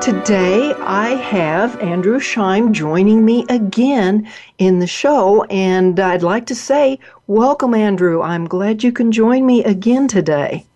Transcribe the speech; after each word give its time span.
Today 0.00 0.74
I 0.74 1.10
have 1.10 1.80
Andrew 1.80 2.18
Scheim 2.18 2.72
joining 2.72 3.24
me 3.24 3.46
again 3.48 4.28
in 4.58 4.78
the 4.78 4.86
show, 4.86 5.44
and 5.44 5.98
I'd 5.98 6.22
like 6.22 6.46
to 6.46 6.54
say, 6.54 6.98
welcome, 7.26 7.74
Andrew. 7.74 8.20
I'm 8.22 8.46
glad 8.46 8.82
you 8.82 8.92
can 8.92 9.12
join 9.12 9.46
me 9.46 9.64
again 9.64 10.08
today. 10.08 10.66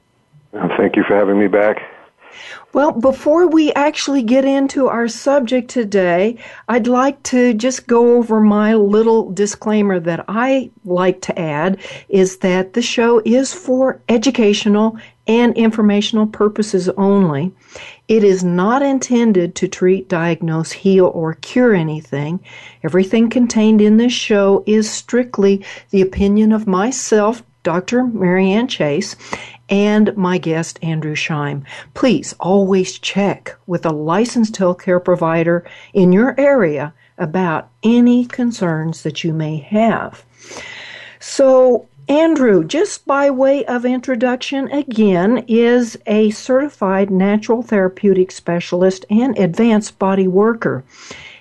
Thank 0.53 0.97
you 0.97 1.05
for 1.05 1.15
having 1.15 1.39
me 1.39 1.47
back. 1.47 1.83
Well, 2.79 2.93
before 2.93 3.49
we 3.49 3.73
actually 3.73 4.23
get 4.23 4.45
into 4.45 4.87
our 4.87 5.09
subject 5.09 5.69
today, 5.69 6.39
I'd 6.69 6.87
like 6.87 7.21
to 7.25 7.53
just 7.53 7.89
go 7.89 8.15
over 8.15 8.39
my 8.39 8.75
little 8.75 9.33
disclaimer 9.33 9.99
that 9.99 10.25
I 10.29 10.71
like 10.85 11.21
to 11.23 11.37
add 11.37 11.81
is 12.09 12.37
that 12.37 12.75
the 12.75 12.81
show 12.81 13.21
is 13.25 13.53
for 13.53 14.01
educational 14.09 14.97
and 15.27 15.57
informational 15.57 16.29
purposes 16.29 16.89
only. 16.91 17.51
It 18.07 18.23
is 18.23 18.45
not 18.45 18.81
intended 18.81 19.57
to 19.57 19.67
treat, 19.67 20.09
diagnose, 20.09 20.71
heal, 20.71 21.07
or 21.07 21.35
cure 21.35 21.75
anything. 21.75 22.39
Everything 22.85 23.29
contained 23.29 23.81
in 23.81 23.97
this 23.97 24.13
show 24.13 24.63
is 24.69 24.89
strictly 24.89 25.65
the 25.91 26.03
opinion 26.03 26.53
of 26.53 26.69
myself, 26.69 27.43
Dr. 27.65 28.05
Marianne 28.05 28.69
Chase, 28.69 29.17
and 29.69 30.17
my 30.17 30.39
guest, 30.39 30.79
Andrew 30.83 31.15
Scheim. 31.15 31.65
Please 31.95 32.35
always 32.41 32.99
check 32.99 33.57
with 33.67 33.85
a 33.85 33.91
licensed 33.91 34.55
healthcare 34.55 35.05
provider 35.05 35.65
in 35.93 36.13
your 36.13 36.35
area 36.39 36.95
about 37.19 37.69
any 37.83 38.25
concerns 38.25 39.03
that 39.03 39.25
you 39.25 39.33
may 39.33 39.57
have. 39.59 40.25
So, 41.21 41.89
Andrew, 42.09 42.65
just 42.65 43.07
by 43.07 43.29
way 43.29 43.67
of 43.67 43.85
introduction, 43.85 44.69
again, 44.69 45.45
is 45.47 45.99
a 46.07 46.31
certified 46.31 47.11
natural 47.11 47.63
therapeutic 47.63 48.31
specialist 48.31 49.05
and 49.11 49.39
advanced 49.39 49.99
body 49.99 50.27
worker. 50.27 50.85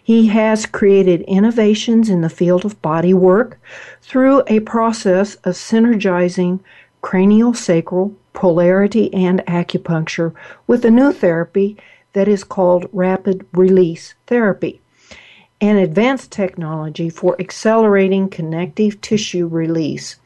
He 0.04 0.28
has 0.28 0.66
created 0.66 1.22
innovations 1.22 2.10
in 2.10 2.22
the 2.22 2.30
field 2.30 2.66
of 2.66 2.82
body 2.82 3.14
work 3.14 3.60
through 4.02 4.44
a 4.48 4.62
process 4.62 5.36
of 5.36 5.54
synergizing 5.56 6.60
cranial 7.08 7.54
sacral 7.54 8.14
polarity 8.34 9.14
and 9.14 9.40
acupuncture 9.48 10.34
with 10.68 10.84
a 10.84 10.92
new 10.92 11.14
therapy 11.14 11.78
that 12.12 12.28
is 12.28 12.44
called 12.44 12.90
rapid 12.92 13.46
release 13.54 14.14
therapy 14.26 14.82
an 15.62 15.78
advanced 15.78 16.32
technology 16.32 17.10
for 17.10 17.40
accelerating 17.40 18.28
connective 18.28 19.00
tissue 19.00 19.48
release. 19.48 20.18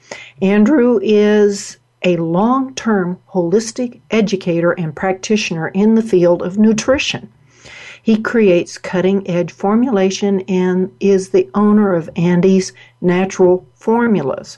Andrew 0.42 1.00
is 1.04 1.78
a 2.04 2.18
long 2.18 2.74
term 2.74 3.20
holistic 3.30 4.02
educator 4.10 4.72
and 4.72 4.96
practitioner 4.96 5.68
in 5.68 5.94
the 5.94 6.02
field 6.02 6.42
of 6.42 6.58
nutrition. 6.58 7.32
He 8.02 8.18
creates 8.18 8.80
cutting 8.80 9.30
edge 9.30 9.52
formulation 9.52 10.42
and 10.48 10.92
is 11.00 11.30
the 11.30 11.48
owner 11.54 11.94
of 11.94 12.10
Andy's 12.16 12.74
Natural 13.02 13.68
Formulas. 13.76 14.58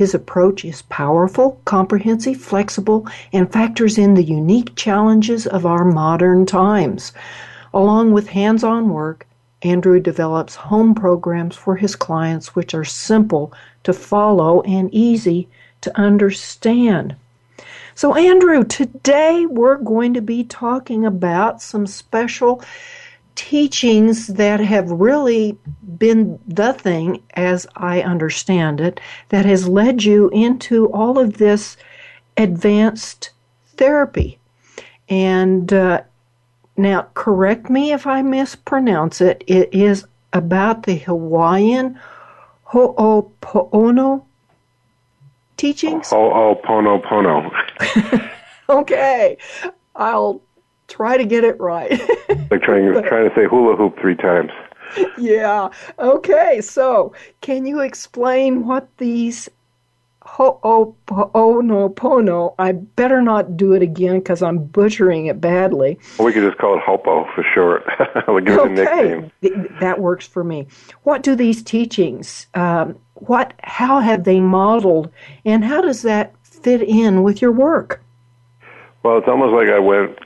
His 0.00 0.14
approach 0.14 0.64
is 0.64 0.80
powerful, 0.80 1.60
comprehensive, 1.66 2.38
flexible, 2.38 3.06
and 3.34 3.52
factors 3.52 3.98
in 3.98 4.14
the 4.14 4.22
unique 4.22 4.74
challenges 4.74 5.46
of 5.46 5.66
our 5.66 5.84
modern 5.84 6.46
times. 6.46 7.12
Along 7.74 8.10
with 8.10 8.28
hands 8.28 8.64
on 8.64 8.88
work, 8.88 9.26
Andrew 9.60 10.00
develops 10.00 10.54
home 10.54 10.94
programs 10.94 11.54
for 11.54 11.76
his 11.76 11.96
clients 11.96 12.54
which 12.54 12.72
are 12.72 12.82
simple 12.82 13.52
to 13.82 13.92
follow 13.92 14.62
and 14.62 14.88
easy 14.90 15.48
to 15.82 15.94
understand. 16.00 17.14
So, 17.94 18.14
Andrew, 18.14 18.64
today 18.64 19.44
we're 19.44 19.76
going 19.76 20.14
to 20.14 20.22
be 20.22 20.44
talking 20.44 21.04
about 21.04 21.60
some 21.60 21.86
special 21.86 22.64
teachings 23.40 24.26
that 24.26 24.60
have 24.60 24.90
really 24.90 25.56
been 25.96 26.38
the 26.46 26.74
thing, 26.74 27.22
as 27.34 27.66
I 27.74 28.02
understand 28.02 28.82
it, 28.82 29.00
that 29.30 29.46
has 29.46 29.66
led 29.66 30.04
you 30.04 30.28
into 30.28 30.92
all 30.92 31.18
of 31.18 31.38
this 31.38 31.78
advanced 32.36 33.30
therapy. 33.78 34.38
And 35.08 35.72
uh, 35.72 36.02
now, 36.76 37.06
correct 37.14 37.70
me 37.70 37.92
if 37.92 38.06
I 38.06 38.20
mispronounce 38.20 39.22
it. 39.22 39.42
It 39.46 39.72
is 39.72 40.04
about 40.34 40.82
the 40.82 40.96
Hawaiian 40.98 41.98
Ho'opono 42.64 44.22
teachings? 45.56 46.10
Ho'oponopono. 46.10 47.50
okay. 48.68 49.38
I'll 49.96 50.42
try 50.90 51.16
to 51.16 51.24
get 51.24 51.44
it 51.44 51.58
right. 51.58 51.90
like 52.50 52.62
trying, 52.62 52.92
trying 53.08 53.28
to 53.28 53.32
say 53.34 53.46
hula 53.46 53.76
hoop 53.76 53.98
three 53.98 54.16
times. 54.16 54.50
Yeah. 55.16 55.70
Okay. 55.98 56.60
So, 56.60 57.14
can 57.40 57.64
you 57.64 57.80
explain 57.80 58.66
what 58.66 58.88
these 58.98 59.48
Ho'oponopono. 60.30 62.54
I 62.58 62.72
better 62.72 63.22
not 63.22 63.56
do 63.56 63.72
it 63.72 63.80
again 63.82 64.18
because 64.18 64.42
I'm 64.42 64.58
butchering 64.58 65.26
it 65.26 65.40
badly. 65.40 65.98
Well, 66.18 66.26
we 66.26 66.32
could 66.32 66.42
just 66.42 66.58
call 66.58 66.76
it 66.76 66.82
Hopo 66.82 67.24
for 67.34 67.44
short. 67.54 67.84
we'll 68.28 68.40
give 68.40 68.58
okay. 68.58 68.72
it 68.72 68.78
a 68.78 69.30
nickname. 69.40 69.76
That 69.80 70.00
works 70.00 70.26
for 70.26 70.44
me. 70.44 70.66
What 71.04 71.22
do 71.22 71.34
these 71.34 71.62
teachings, 71.62 72.48
um, 72.54 72.98
what, 73.14 73.54
how 73.62 74.00
have 74.00 74.24
they 74.24 74.40
modeled, 74.40 75.10
and 75.44 75.64
how 75.64 75.80
does 75.80 76.02
that 76.02 76.34
fit 76.42 76.82
in 76.82 77.22
with 77.22 77.40
your 77.40 77.52
work? 77.52 78.02
Well, 79.02 79.16
it's 79.18 79.28
almost 79.28 79.54
like 79.54 79.68
I 79.68 79.78
went, 79.78 80.18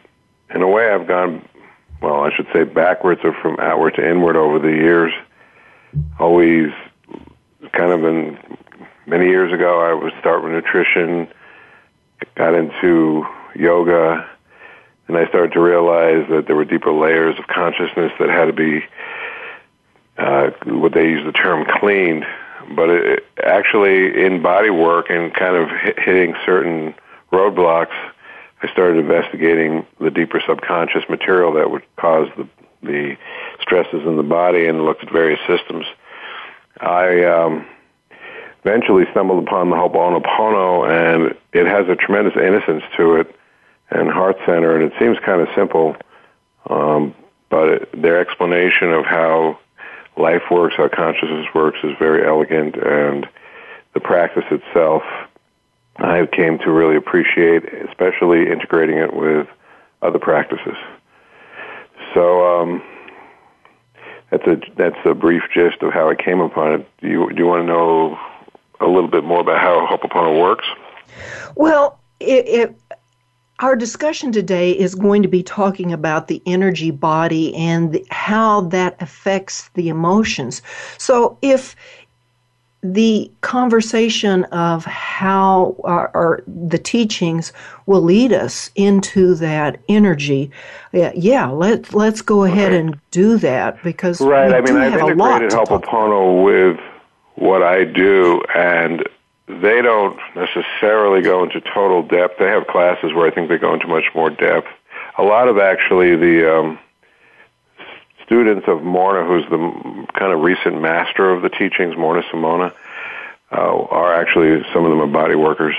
in 0.52 0.62
a 0.62 0.68
way, 0.68 0.90
I've 0.90 1.06
gone, 1.06 1.46
well, 2.00 2.20
I 2.20 2.34
should 2.34 2.46
say 2.52 2.64
backwards 2.64 3.20
or 3.24 3.32
from 3.40 3.58
outward 3.60 3.94
to 3.96 4.08
inward 4.08 4.36
over 4.36 4.58
the 4.58 4.72
years. 4.72 5.12
Always 6.18 6.70
kind 7.72 7.92
of 7.92 8.00
been 8.00 8.38
many 9.06 9.26
years 9.26 9.52
ago, 9.52 9.80
I 9.80 9.94
would 9.94 10.12
start 10.20 10.42
with 10.42 10.52
nutrition, 10.52 11.28
got 12.36 12.54
into 12.54 13.26
yoga, 13.54 14.28
and 15.08 15.16
I 15.16 15.26
started 15.28 15.52
to 15.52 15.60
realize 15.60 16.26
that 16.30 16.46
there 16.46 16.56
were 16.56 16.64
deeper 16.64 16.92
layers 16.92 17.38
of 17.38 17.46
consciousness 17.46 18.12
that 18.18 18.28
had 18.28 18.46
to 18.46 18.52
be 18.52 18.84
uh, 20.16 20.50
what 20.64 20.92
they 20.92 21.04
use 21.04 21.24
the 21.24 21.32
term 21.32 21.66
cleaned. 21.78 22.24
But 22.74 22.88
it, 22.90 23.26
actually, 23.44 24.24
in 24.24 24.40
body 24.40 24.70
work 24.70 25.10
and 25.10 25.34
kind 25.34 25.56
of 25.56 25.68
hitting 25.98 26.34
certain 26.46 26.94
roadblocks, 27.30 27.94
I 28.64 28.72
started 28.72 28.98
investigating 28.98 29.86
the 30.00 30.10
deeper 30.10 30.42
subconscious 30.46 31.02
material 31.10 31.52
that 31.52 31.70
would 31.70 31.82
cause 31.96 32.28
the, 32.36 32.48
the 32.82 33.16
stresses 33.60 34.06
in 34.06 34.16
the 34.16 34.22
body 34.22 34.66
and 34.66 34.86
looked 34.86 35.04
at 35.04 35.12
various 35.12 35.40
systems. 35.46 35.84
I 36.80 37.24
um, 37.24 37.66
eventually 38.64 39.04
stumbled 39.10 39.46
upon 39.46 39.68
the 39.68 39.76
Ho'oponopono, 39.76 40.88
and 40.88 41.36
it 41.52 41.66
has 41.66 41.86
a 41.88 41.94
tremendous 41.94 42.34
innocence 42.36 42.82
to 42.96 43.16
it 43.16 43.36
and 43.90 44.08
heart 44.08 44.36
center, 44.46 44.74
and 44.74 44.90
it 44.90 44.98
seems 44.98 45.18
kind 45.18 45.42
of 45.42 45.48
simple. 45.54 45.94
Um, 46.70 47.14
but 47.50 47.90
their 47.92 48.18
explanation 48.18 48.94
of 48.94 49.04
how 49.04 49.58
life 50.16 50.42
works, 50.50 50.74
how 50.78 50.88
consciousness 50.88 51.46
works, 51.54 51.80
is 51.84 51.92
very 51.98 52.26
elegant, 52.26 52.76
and 52.76 53.28
the 53.92 54.00
practice 54.00 54.44
itself, 54.50 55.02
I 55.96 56.26
came 56.26 56.58
to 56.58 56.70
really 56.70 56.96
appreciate, 56.96 57.64
especially 57.88 58.50
integrating 58.50 58.98
it 58.98 59.14
with 59.14 59.46
other 60.02 60.18
practices. 60.18 60.76
So 62.12 62.62
um, 62.62 62.82
that's 64.30 64.46
a 64.46 64.60
that's 64.76 64.98
a 65.04 65.14
brief 65.14 65.42
gist 65.52 65.82
of 65.82 65.92
how 65.92 66.10
I 66.10 66.14
came 66.14 66.40
upon 66.40 66.72
it. 66.72 66.88
Do 67.00 67.08
you 67.08 67.30
do 67.30 67.36
you 67.36 67.46
want 67.46 67.62
to 67.62 67.66
know 67.66 68.18
a 68.80 68.86
little 68.86 69.08
bit 69.08 69.24
more 69.24 69.40
about 69.40 69.60
how 69.60 69.86
Ho'oponopono 69.86 70.40
works? 70.40 70.66
Well, 71.54 72.00
it, 72.18 72.48
it, 72.48 72.80
our 73.60 73.76
discussion 73.76 74.32
today 74.32 74.72
is 74.72 74.94
going 74.94 75.22
to 75.22 75.28
be 75.28 75.42
talking 75.42 75.92
about 75.92 76.26
the 76.26 76.42
energy 76.44 76.90
body 76.90 77.54
and 77.54 77.92
the, 77.92 78.04
how 78.10 78.62
that 78.62 79.00
affects 79.00 79.70
the 79.74 79.88
emotions. 79.88 80.60
So 80.98 81.38
if 81.40 81.76
the 82.84 83.30
conversation 83.40 84.44
of 84.44 84.84
how 84.84 85.74
our, 85.84 86.10
our, 86.14 86.44
the 86.46 86.76
teachings 86.76 87.50
will 87.86 88.02
lead 88.02 88.30
us 88.30 88.70
into 88.76 89.34
that 89.36 89.80
energy. 89.88 90.50
Yeah, 90.92 91.10
yeah 91.16 91.48
let 91.48 91.94
let's 91.94 92.20
go 92.20 92.44
ahead 92.44 92.74
and 92.74 93.00
do 93.10 93.38
that 93.38 93.82
because 93.82 94.20
right. 94.20 94.52
I 94.52 94.60
mean, 94.60 94.76
I've 94.76 94.92
integrated 94.92 95.52
Ho'oponopono 95.52 96.44
with 96.44 96.78
what 97.36 97.62
I 97.62 97.84
do, 97.84 98.42
and 98.54 99.02
they 99.48 99.80
don't 99.80 100.18
necessarily 100.36 101.22
go 101.22 101.42
into 101.42 101.62
total 101.62 102.02
depth. 102.02 102.38
They 102.38 102.48
have 102.48 102.66
classes 102.66 103.14
where 103.14 103.26
I 103.26 103.30
think 103.30 103.48
they 103.48 103.56
go 103.56 103.72
into 103.72 103.86
much 103.86 104.10
more 104.14 104.28
depth. 104.28 104.68
A 105.16 105.22
lot 105.22 105.48
of 105.48 105.56
actually 105.58 106.16
the 106.16 106.54
um, 106.54 106.78
students 108.24 108.66
of 108.68 108.78
Morrnah, 108.78 109.26
who's 109.26 109.44
the 109.50 110.06
kind 110.18 110.32
of 110.32 110.40
recent 110.40 110.80
master 110.80 111.30
of 111.30 111.42
the 111.42 111.48
teachings, 111.48 111.94
Morrnah 111.94 112.28
Simeona, 112.30 112.72
uh, 113.52 113.56
are 113.56 114.14
actually 114.14 114.64
some 114.72 114.84
of 114.84 114.90
them 114.90 115.00
are 115.00 115.06
body 115.06 115.34
workers. 115.34 115.74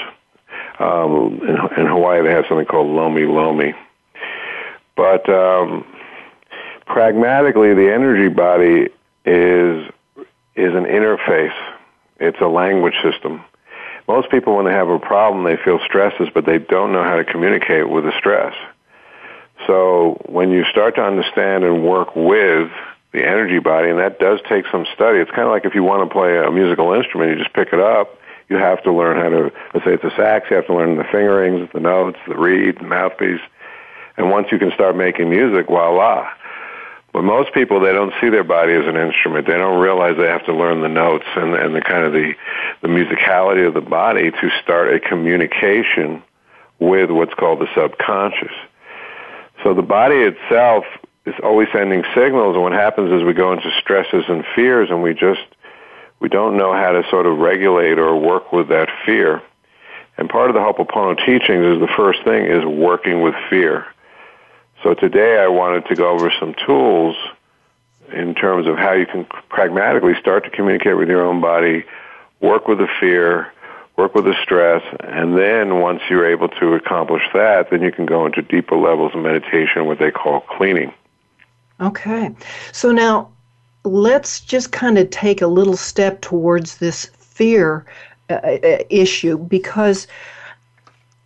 Um, 0.79 1.39
in, 1.41 1.81
in 1.81 1.87
Hawaii, 1.87 2.21
they 2.21 2.31
have 2.31 2.45
something 2.47 2.65
called 2.65 2.87
Lomi 2.87 3.23
Lomi. 3.23 3.73
But 4.95 5.27
um, 5.29 5.85
pragmatically, 6.85 7.73
the 7.73 7.91
energy 7.93 8.33
body 8.33 8.89
is 9.25 9.91
is 10.55 10.73
an 10.73 10.85
interface. 10.85 11.55
It's 12.19 12.39
a 12.39 12.47
language 12.47 12.95
system. 13.03 13.43
Most 14.07 14.29
people, 14.29 14.55
when 14.55 14.65
they 14.65 14.71
have 14.71 14.87
a 14.87 14.99
problem, 14.99 15.43
they 15.43 15.57
feel 15.57 15.79
stresses, 15.83 16.29
but 16.33 16.45
they 16.45 16.59
don't 16.59 16.93
know 16.93 17.03
how 17.03 17.15
to 17.15 17.25
communicate 17.25 17.89
with 17.89 18.05
the 18.05 18.13
stress. 18.17 18.53
So 19.67 20.21
when 20.25 20.51
you 20.51 20.63
start 20.65 20.95
to 20.95 21.01
understand 21.03 21.63
and 21.63 21.83
work 21.83 22.15
with 22.15 22.71
the 23.15 23.25
energy 23.25 23.59
body, 23.59 23.89
and 23.89 23.99
that 23.99 24.19
does 24.19 24.39
take 24.47 24.65
some 24.71 24.85
study. 24.93 25.19
It's 25.19 25.31
kind 25.31 25.43
of 25.43 25.51
like 25.51 25.65
if 25.65 25.73
you 25.73 25.83
want 25.83 26.07
to 26.07 26.13
play 26.13 26.37
a 26.37 26.51
musical 26.51 26.93
instrument, 26.93 27.31
you 27.31 27.41
just 27.41 27.55
pick 27.55 27.69
it 27.71 27.79
up. 27.79 28.19
You 28.49 28.57
have 28.57 28.83
to 28.83 28.91
learn 28.91 29.17
how 29.17 29.29
to, 29.29 29.51
let's 29.73 29.85
say 29.85 29.93
it's 29.93 30.03
a 30.03 30.15
sax, 30.15 30.47
you 30.49 30.57
have 30.57 30.67
to 30.67 30.75
learn 30.75 30.97
the 30.97 31.03
fingerings, 31.05 31.69
the 31.73 31.79
notes, 31.79 32.19
the 32.27 32.35
reed, 32.35 32.77
the 32.77 32.83
mouthpiece. 32.83 33.41
And 34.17 34.29
once 34.29 34.49
you 34.51 34.59
can 34.59 34.71
start 34.73 34.95
making 34.95 35.29
music, 35.29 35.67
voila. 35.67 36.29
But 37.11 37.23
most 37.23 37.53
people, 37.53 37.79
they 37.79 37.93
don't 37.93 38.13
see 38.19 38.29
their 38.29 38.43
body 38.43 38.73
as 38.73 38.85
an 38.85 38.97
instrument. 38.97 39.47
They 39.47 39.53
don't 39.53 39.79
realize 39.79 40.17
they 40.17 40.27
have 40.27 40.45
to 40.45 40.53
learn 40.53 40.81
the 40.81 40.89
notes 40.89 41.25
and, 41.35 41.55
and 41.55 41.73
the 41.73 41.81
kind 41.81 42.05
of 42.05 42.11
the, 42.11 42.33
the 42.81 42.89
musicality 42.89 43.65
of 43.65 43.73
the 43.73 43.81
body 43.81 44.29
to 44.29 44.49
start 44.61 44.93
a 44.93 44.99
communication 44.99 46.21
with 46.79 47.09
what's 47.09 47.33
called 47.33 47.59
the 47.59 47.67
subconscious. 47.73 48.51
So 49.65 49.73
the 49.73 49.81
body 49.81 50.17
itself 50.17 50.85
is 51.25 51.33
always 51.43 51.67
sending 51.73 52.03
signals, 52.13 52.53
and 52.53 52.61
what 52.61 52.73
happens 52.73 53.11
is 53.11 53.23
we 53.23 53.33
go 53.33 53.51
into 53.51 53.71
stresses 53.81 54.23
and 54.27 54.45
fears, 54.53 54.91
and 54.91 55.01
we 55.01 55.15
just 55.15 55.41
we 56.19 56.29
don't 56.29 56.55
know 56.55 56.71
how 56.71 56.91
to 56.91 57.01
sort 57.09 57.25
of 57.25 57.39
regulate 57.39 57.97
or 57.97 58.15
work 58.15 58.53
with 58.53 58.67
that 58.67 58.89
fear. 59.07 59.41
And 60.19 60.29
part 60.29 60.51
of 60.51 60.53
the 60.53 60.59
Ho'oponopono 60.59 61.17
teachings 61.25 61.65
is 61.65 61.79
the 61.79 61.91
first 61.97 62.23
thing 62.23 62.45
is 62.45 62.63
working 62.63 63.21
with 63.21 63.33
fear. 63.49 63.87
So 64.83 64.93
today 64.93 65.39
I 65.39 65.47
wanted 65.47 65.87
to 65.87 65.95
go 65.95 66.09
over 66.09 66.31
some 66.39 66.53
tools 66.67 67.15
in 68.13 68.35
terms 68.35 68.67
of 68.67 68.77
how 68.77 68.93
you 68.93 69.07
can 69.07 69.25
pragmatically 69.49 70.13
start 70.19 70.43
to 70.43 70.51
communicate 70.51 70.95
with 70.95 71.09
your 71.09 71.25
own 71.25 71.41
body, 71.41 71.85
work 72.39 72.67
with 72.67 72.77
the 72.77 72.87
fear, 72.99 73.51
work 73.97 74.13
with 74.13 74.25
the 74.25 74.35
stress, 74.43 74.83
and 75.01 75.37
then 75.37 75.79
once 75.79 76.01
you're 76.09 76.29
able 76.29 76.49
to 76.49 76.73
accomplish 76.73 77.23
that, 77.33 77.69
then 77.69 77.81
you 77.81 77.91
can 77.91 78.05
go 78.05 78.25
into 78.25 78.41
deeper 78.41 78.75
levels 78.75 79.13
of 79.15 79.21
meditation, 79.21 79.85
what 79.85 79.99
they 79.99 80.11
call 80.11 80.41
cleaning. 80.41 80.93
Okay. 81.79 82.33
So 82.71 82.91
now 82.91 83.31
let's 83.83 84.39
just 84.39 84.71
kind 84.71 84.97
of 84.97 85.09
take 85.09 85.41
a 85.41 85.47
little 85.47 85.77
step 85.77 86.21
towards 86.21 86.77
this 86.77 87.05
fear 87.05 87.85
uh, 88.29 88.33
uh, 88.33 88.79
issue 88.89 89.37
because 89.37 90.07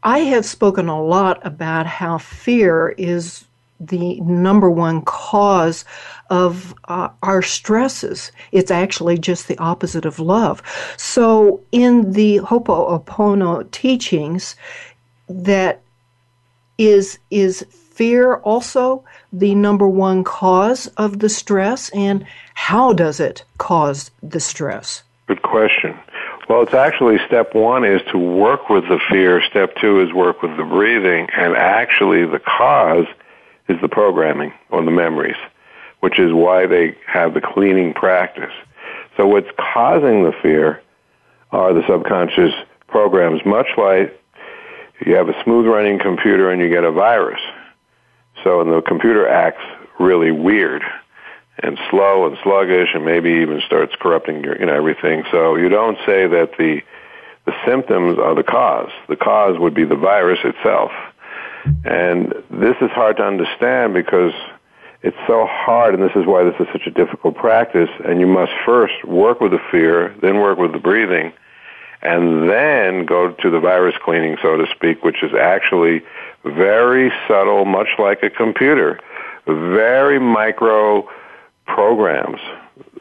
I 0.03 0.19
have 0.19 0.45
spoken 0.45 0.87
a 0.87 1.01
lot 1.01 1.45
about 1.45 1.85
how 1.85 2.17
fear 2.17 2.89
is 2.97 3.45
the 3.79 4.19
number 4.21 4.69
one 4.69 5.01
cause 5.03 5.85
of 6.29 6.73
uh, 6.85 7.09
our 7.23 7.41
stresses. 7.41 8.31
It's 8.51 8.71
actually 8.71 9.17
just 9.17 9.47
the 9.47 9.57
opposite 9.57 10.05
of 10.05 10.19
love. 10.19 10.61
So 10.97 11.61
in 11.71 12.11
the 12.11 12.37
Ho'oponopono 12.37 13.69
teachings, 13.71 14.55
that 15.27 15.81
is 16.77 17.19
is 17.29 17.65
fear 17.71 18.35
also 18.37 19.03
the 19.33 19.53
number 19.55 19.87
one 19.87 20.23
cause 20.23 20.87
of 20.97 21.19
the 21.19 21.29
stress, 21.29 21.89
and 21.89 22.25
how 22.53 22.93
does 22.93 23.19
it 23.19 23.43
cause 23.57 24.11
the 24.23 24.39
stress? 24.39 25.03
Good 25.27 25.41
question. 25.41 25.99
Well, 26.47 26.63
it's 26.63 26.73
actually 26.73 27.19
step 27.27 27.53
one 27.53 27.83
is 27.83 28.01
to 28.11 28.17
work 28.17 28.69
with 28.69 28.87
the 28.87 28.99
fear. 29.11 29.43
Step 29.43 29.75
two 29.75 29.99
is 29.99 30.11
work 30.13 30.41
with 30.41 30.55
the 30.57 30.63
breathing, 30.63 31.27
and 31.35 31.55
actually 31.55 32.25
the 32.25 32.39
cause 32.39 33.05
is 33.69 33.79
the 33.81 33.87
programming 33.87 34.53
or 34.69 34.83
the 34.83 34.91
memories, 34.91 35.37
which 36.01 36.19
is 36.19 36.33
why 36.33 36.65
they 36.65 36.97
have 37.05 37.33
the 37.33 37.41
cleaning 37.41 37.93
practice. 37.93 38.53
So 39.15 39.27
what's 39.27 39.49
causing 39.57 40.23
the 40.23 40.33
fear 40.41 40.81
are 41.51 41.73
the 41.73 41.85
subconscious 41.87 42.53
programs, 42.87 43.45
much 43.45 43.67
like 43.77 44.19
you 45.05 45.15
have 45.15 45.29
a 45.29 45.43
smooth 45.43 45.65
running 45.65 45.99
computer 45.99 46.51
and 46.51 46.61
you 46.61 46.69
get 46.69 46.83
a 46.83 46.91
virus. 46.91 47.41
So, 48.43 48.61
and 48.61 48.71
the 48.71 48.81
computer 48.81 49.27
acts 49.27 49.63
really 49.99 50.31
weird 50.31 50.83
and 51.61 51.77
slow 51.89 52.25
and 52.25 52.37
sluggish 52.43 52.89
and 52.93 53.05
maybe 53.05 53.29
even 53.41 53.61
starts 53.65 53.93
corrupting 53.99 54.43
your, 54.43 54.57
you 54.57 54.65
know, 54.65 54.73
everything. 54.73 55.23
So 55.31 55.55
you 55.55 55.69
don't 55.69 55.97
say 56.05 56.27
that 56.27 56.51
the, 56.57 56.81
the 57.45 57.53
symptoms 57.65 58.17
are 58.17 58.35
the 58.35 58.43
cause. 58.43 58.91
The 59.09 59.17
cause 59.17 59.59
would 59.59 59.73
be 59.73 59.83
the 59.83 59.95
virus 59.95 60.39
itself. 60.43 60.91
And 61.85 62.33
this 62.49 62.75
is 62.81 62.89
hard 62.91 63.17
to 63.17 63.23
understand 63.23 63.93
because 63.93 64.33
it's 65.01 65.17
so 65.27 65.45
hard, 65.49 65.93
and 65.93 66.03
this 66.03 66.15
is 66.15 66.25
why 66.25 66.43
this 66.43 66.55
is 66.59 66.67
such 66.71 66.87
a 66.87 66.91
difficult 66.91 67.35
practice. 67.35 67.89
And 68.05 68.19
you 68.19 68.27
must 68.27 68.51
first 68.65 69.05
work 69.05 69.39
with 69.39 69.51
the 69.51 69.59
fear, 69.71 70.15
then 70.21 70.37
work 70.39 70.57
with 70.57 70.73
the 70.73 70.79
breathing, 70.79 71.31
and 72.01 72.49
then 72.49 73.05
go 73.05 73.31
to 73.31 73.49
the 73.49 73.59
virus 73.59 73.95
cleaning, 74.03 74.37
so 74.41 74.57
to 74.57 74.65
speak, 74.75 75.03
which 75.03 75.23
is 75.23 75.31
actually 75.33 76.01
very 76.43 77.11
subtle, 77.27 77.65
much 77.65 77.89
like 77.97 78.23
a 78.23 78.29
computer, 78.29 78.99
very 79.45 80.19
micro 80.19 81.07
programs. 81.65 82.39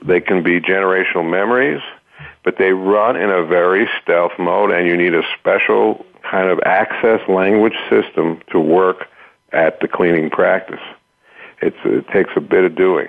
They 0.03 0.21
can 0.21 0.43
be 0.43 0.61
generational 0.61 1.29
memories, 1.29 1.81
but 2.45 2.57
they 2.59 2.73
run 2.73 3.17
in 3.17 3.31
a 3.31 3.45
very 3.45 3.89
stealth 4.03 4.33
mode, 4.39 4.71
and 4.71 4.87
you 4.87 4.97
need 4.97 5.15
a 5.15 5.23
special 5.39 6.05
kind 6.29 6.51
of 6.51 6.61
access 6.65 7.21
language 7.29 7.77
system 7.89 8.41
to 8.51 8.61
work 8.61 9.07
at 9.53 9.81
the 9.81 9.89
cleaning 9.89 10.31
practice. 10.31 10.81
It's, 11.61 11.77
it 11.85 12.07
takes 12.09 12.31
a 12.37 12.41
bit 12.41 12.65
of 12.65 12.77
doing. 12.77 13.09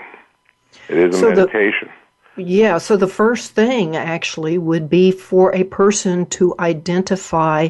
It 0.87 0.97
is 0.97 1.15
a 1.15 1.19
so 1.19 1.29
meditation. 1.29 1.89
The, 2.35 2.43
yeah, 2.43 2.77
so 2.77 2.95
the 2.95 3.07
first 3.07 3.51
thing 3.51 3.95
actually 3.95 4.57
would 4.57 4.89
be 4.89 5.11
for 5.11 5.53
a 5.53 5.63
person 5.65 6.25
to 6.27 6.55
identify 6.59 7.69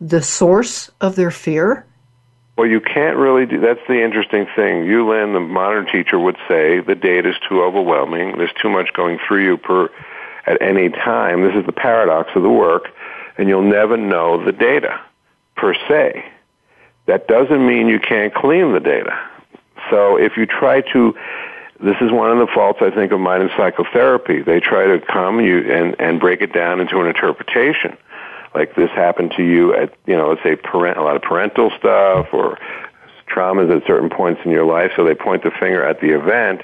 the 0.00 0.22
source 0.22 0.90
of 1.00 1.16
their 1.16 1.30
fear 1.30 1.84
well, 2.56 2.68
you 2.68 2.80
can't 2.80 3.16
really 3.16 3.46
do. 3.46 3.60
That's 3.60 3.80
the 3.88 4.04
interesting 4.04 4.46
thing. 4.54 4.84
You, 4.84 5.08
Len, 5.08 5.32
the 5.32 5.40
modern 5.40 5.86
teacher, 5.86 6.18
would 6.18 6.36
say 6.46 6.80
the 6.80 6.94
data 6.94 7.30
is 7.30 7.36
too 7.48 7.62
overwhelming. 7.62 8.38
There's 8.38 8.52
too 8.62 8.68
much 8.68 8.92
going 8.92 9.18
through 9.26 9.44
you 9.44 9.56
per 9.56 9.88
at 10.46 10.60
any 10.60 10.88
time. 10.90 11.42
This 11.42 11.54
is 11.54 11.66
the 11.66 11.72
paradox 11.72 12.30
of 12.34 12.42
the 12.42 12.50
work, 12.50 12.90
and 13.38 13.48
you'll 13.48 13.62
never 13.62 13.96
know 13.96 14.44
the 14.44 14.52
data 14.52 15.00
per 15.56 15.74
se. 15.88 16.24
That 17.06 17.28
doesn't 17.28 17.66
mean 17.66 17.88
you 17.88 18.00
can't 18.00 18.34
clean 18.34 18.72
the 18.72 18.80
data. 18.80 19.18
So 19.90 20.16
if 20.16 20.36
you 20.36 20.46
try 20.46 20.80
to, 20.92 21.14
this 21.80 21.96
is 22.00 22.10
one 22.10 22.30
of 22.30 22.38
the 22.38 22.52
faults 22.52 22.78
I 22.80 22.90
think 22.90 23.12
of 23.12 23.20
mind 23.20 23.42
and 23.42 23.52
psychotherapy. 23.56 24.42
They 24.42 24.60
try 24.60 24.86
to 24.86 25.00
come 25.00 25.40
you 25.40 25.60
and 25.70 25.96
and 25.98 26.18
break 26.18 26.40
it 26.40 26.52
down 26.52 26.80
into 26.80 27.00
an 27.00 27.06
interpretation 27.06 27.96
like 28.54 28.74
this 28.76 28.90
happened 28.90 29.32
to 29.36 29.42
you 29.42 29.74
at 29.74 29.92
you 30.06 30.16
know 30.16 30.30
let's 30.30 30.42
say 30.42 30.56
parent, 30.56 30.96
a 30.96 31.02
lot 31.02 31.16
of 31.16 31.22
parental 31.22 31.70
stuff 31.78 32.28
or 32.32 32.58
traumas 33.28 33.74
at 33.74 33.86
certain 33.86 34.10
points 34.10 34.40
in 34.44 34.50
your 34.50 34.64
life, 34.64 34.92
so 34.96 35.04
they 35.04 35.14
point 35.14 35.42
the 35.42 35.50
finger 35.50 35.84
at 35.84 36.00
the 36.00 36.10
event. 36.10 36.62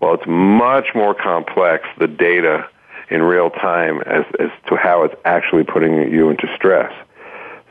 Well, 0.00 0.14
it's 0.14 0.26
much 0.26 0.88
more 0.94 1.14
complex, 1.14 1.88
the 1.98 2.08
data 2.08 2.68
in 3.10 3.22
real 3.22 3.50
time 3.50 4.00
as, 4.02 4.24
as 4.38 4.50
to 4.68 4.76
how 4.76 5.04
it's 5.04 5.14
actually 5.24 5.64
putting 5.64 6.12
you 6.12 6.30
into 6.30 6.46
stress. 6.56 6.92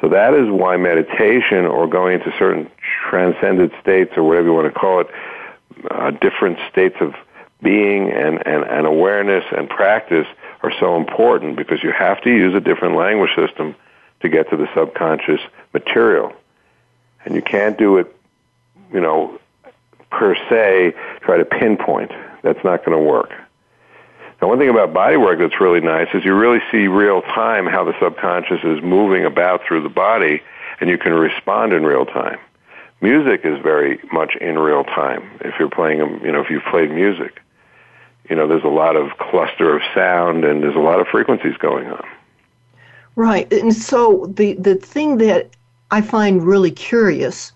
So 0.01 0.09
that 0.09 0.33
is 0.33 0.49
why 0.49 0.77
meditation 0.77 1.65
or 1.65 1.87
going 1.87 2.19
into 2.19 2.33
certain 2.37 2.69
transcended 3.09 3.71
states 3.81 4.11
or 4.17 4.23
whatever 4.23 4.47
you 4.47 4.53
want 4.53 4.73
to 4.73 4.79
call 4.79 5.01
it, 5.01 5.07
uh, 5.89 6.11
different 6.11 6.59
states 6.69 6.97
of 6.99 7.15
being 7.61 8.11
and, 8.11 8.45
and, 8.45 8.63
and 8.63 8.85
awareness 8.85 9.45
and 9.55 9.69
practice 9.69 10.27
are 10.61 10.73
so 10.79 10.97
important 10.97 11.55
because 11.55 11.81
you 11.81 11.91
have 11.91 12.21
to 12.21 12.29
use 12.29 12.53
a 12.53 12.59
different 12.59 12.95
language 12.95 13.31
system 13.35 13.75
to 14.21 14.29
get 14.29 14.49
to 14.49 14.57
the 14.57 14.67
subconscious 14.75 15.39
material. 15.73 16.33
And 17.25 17.35
you 17.35 17.41
can't 17.41 17.77
do 17.77 17.97
it, 17.97 18.13
you 18.93 18.99
know, 18.99 19.39
per 20.11 20.35
se, 20.49 20.93
try 21.21 21.37
to 21.37 21.45
pinpoint. 21.45 22.11
That's 22.41 22.63
not 22.63 22.85
going 22.85 22.97
to 22.97 23.03
work. 23.03 23.31
Now, 24.43 24.49
one 24.49 24.59
thing 24.59 24.67
about 24.67 24.91
body 24.91 25.15
work 25.15 25.39
that's 25.39 25.61
really 25.61 25.79
nice 25.79 26.09
is 26.13 26.25
you 26.25 26.35
really 26.35 26.59
see 26.69 26.89
real 26.89 27.21
time 27.21 27.65
how 27.65 27.85
the 27.85 27.97
subconscious 27.97 28.59
is 28.65 28.83
moving 28.83 29.23
about 29.23 29.61
through 29.65 29.83
the 29.83 29.87
body, 29.87 30.41
and 30.81 30.89
you 30.89 30.97
can 30.97 31.13
respond 31.13 31.71
in 31.71 31.85
real 31.85 32.05
time. 32.05 32.39
Music 32.99 33.45
is 33.45 33.57
very 33.63 34.01
much 34.11 34.35
in 34.41 34.59
real 34.59 34.83
time. 34.83 35.31
If 35.45 35.53
you're 35.57 35.69
playing, 35.69 36.01
um, 36.01 36.19
you 36.25 36.29
know, 36.33 36.41
if 36.41 36.49
you've 36.49 36.65
played 36.69 36.91
music, 36.91 37.39
you 38.29 38.35
know, 38.35 38.45
there's 38.45 38.65
a 38.65 38.67
lot 38.67 38.97
of 38.97 39.17
cluster 39.17 39.77
of 39.77 39.81
sound, 39.95 40.43
and 40.43 40.61
there's 40.61 40.75
a 40.75 40.79
lot 40.79 40.99
of 40.99 41.07
frequencies 41.07 41.55
going 41.55 41.87
on. 41.87 42.05
Right, 43.15 43.49
and 43.53 43.73
so 43.73 44.25
the 44.25 44.55
the 44.55 44.75
thing 44.75 45.19
that 45.19 45.55
I 45.93 46.01
find 46.01 46.43
really 46.43 46.71
curious 46.71 47.51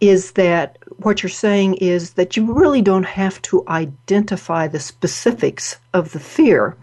is 0.00 0.32
that 0.32 0.78
what 0.96 1.22
you're 1.22 1.28
saying 1.28 1.74
is 1.74 2.14
that 2.14 2.34
you 2.34 2.50
really 2.50 2.80
don't 2.80 3.04
have 3.04 3.42
to 3.42 3.62
identify 3.68 4.66
the 4.66 4.80
specifics 4.80 5.76
of 5.92 6.12
the 6.12 6.18
fear. 6.18 6.78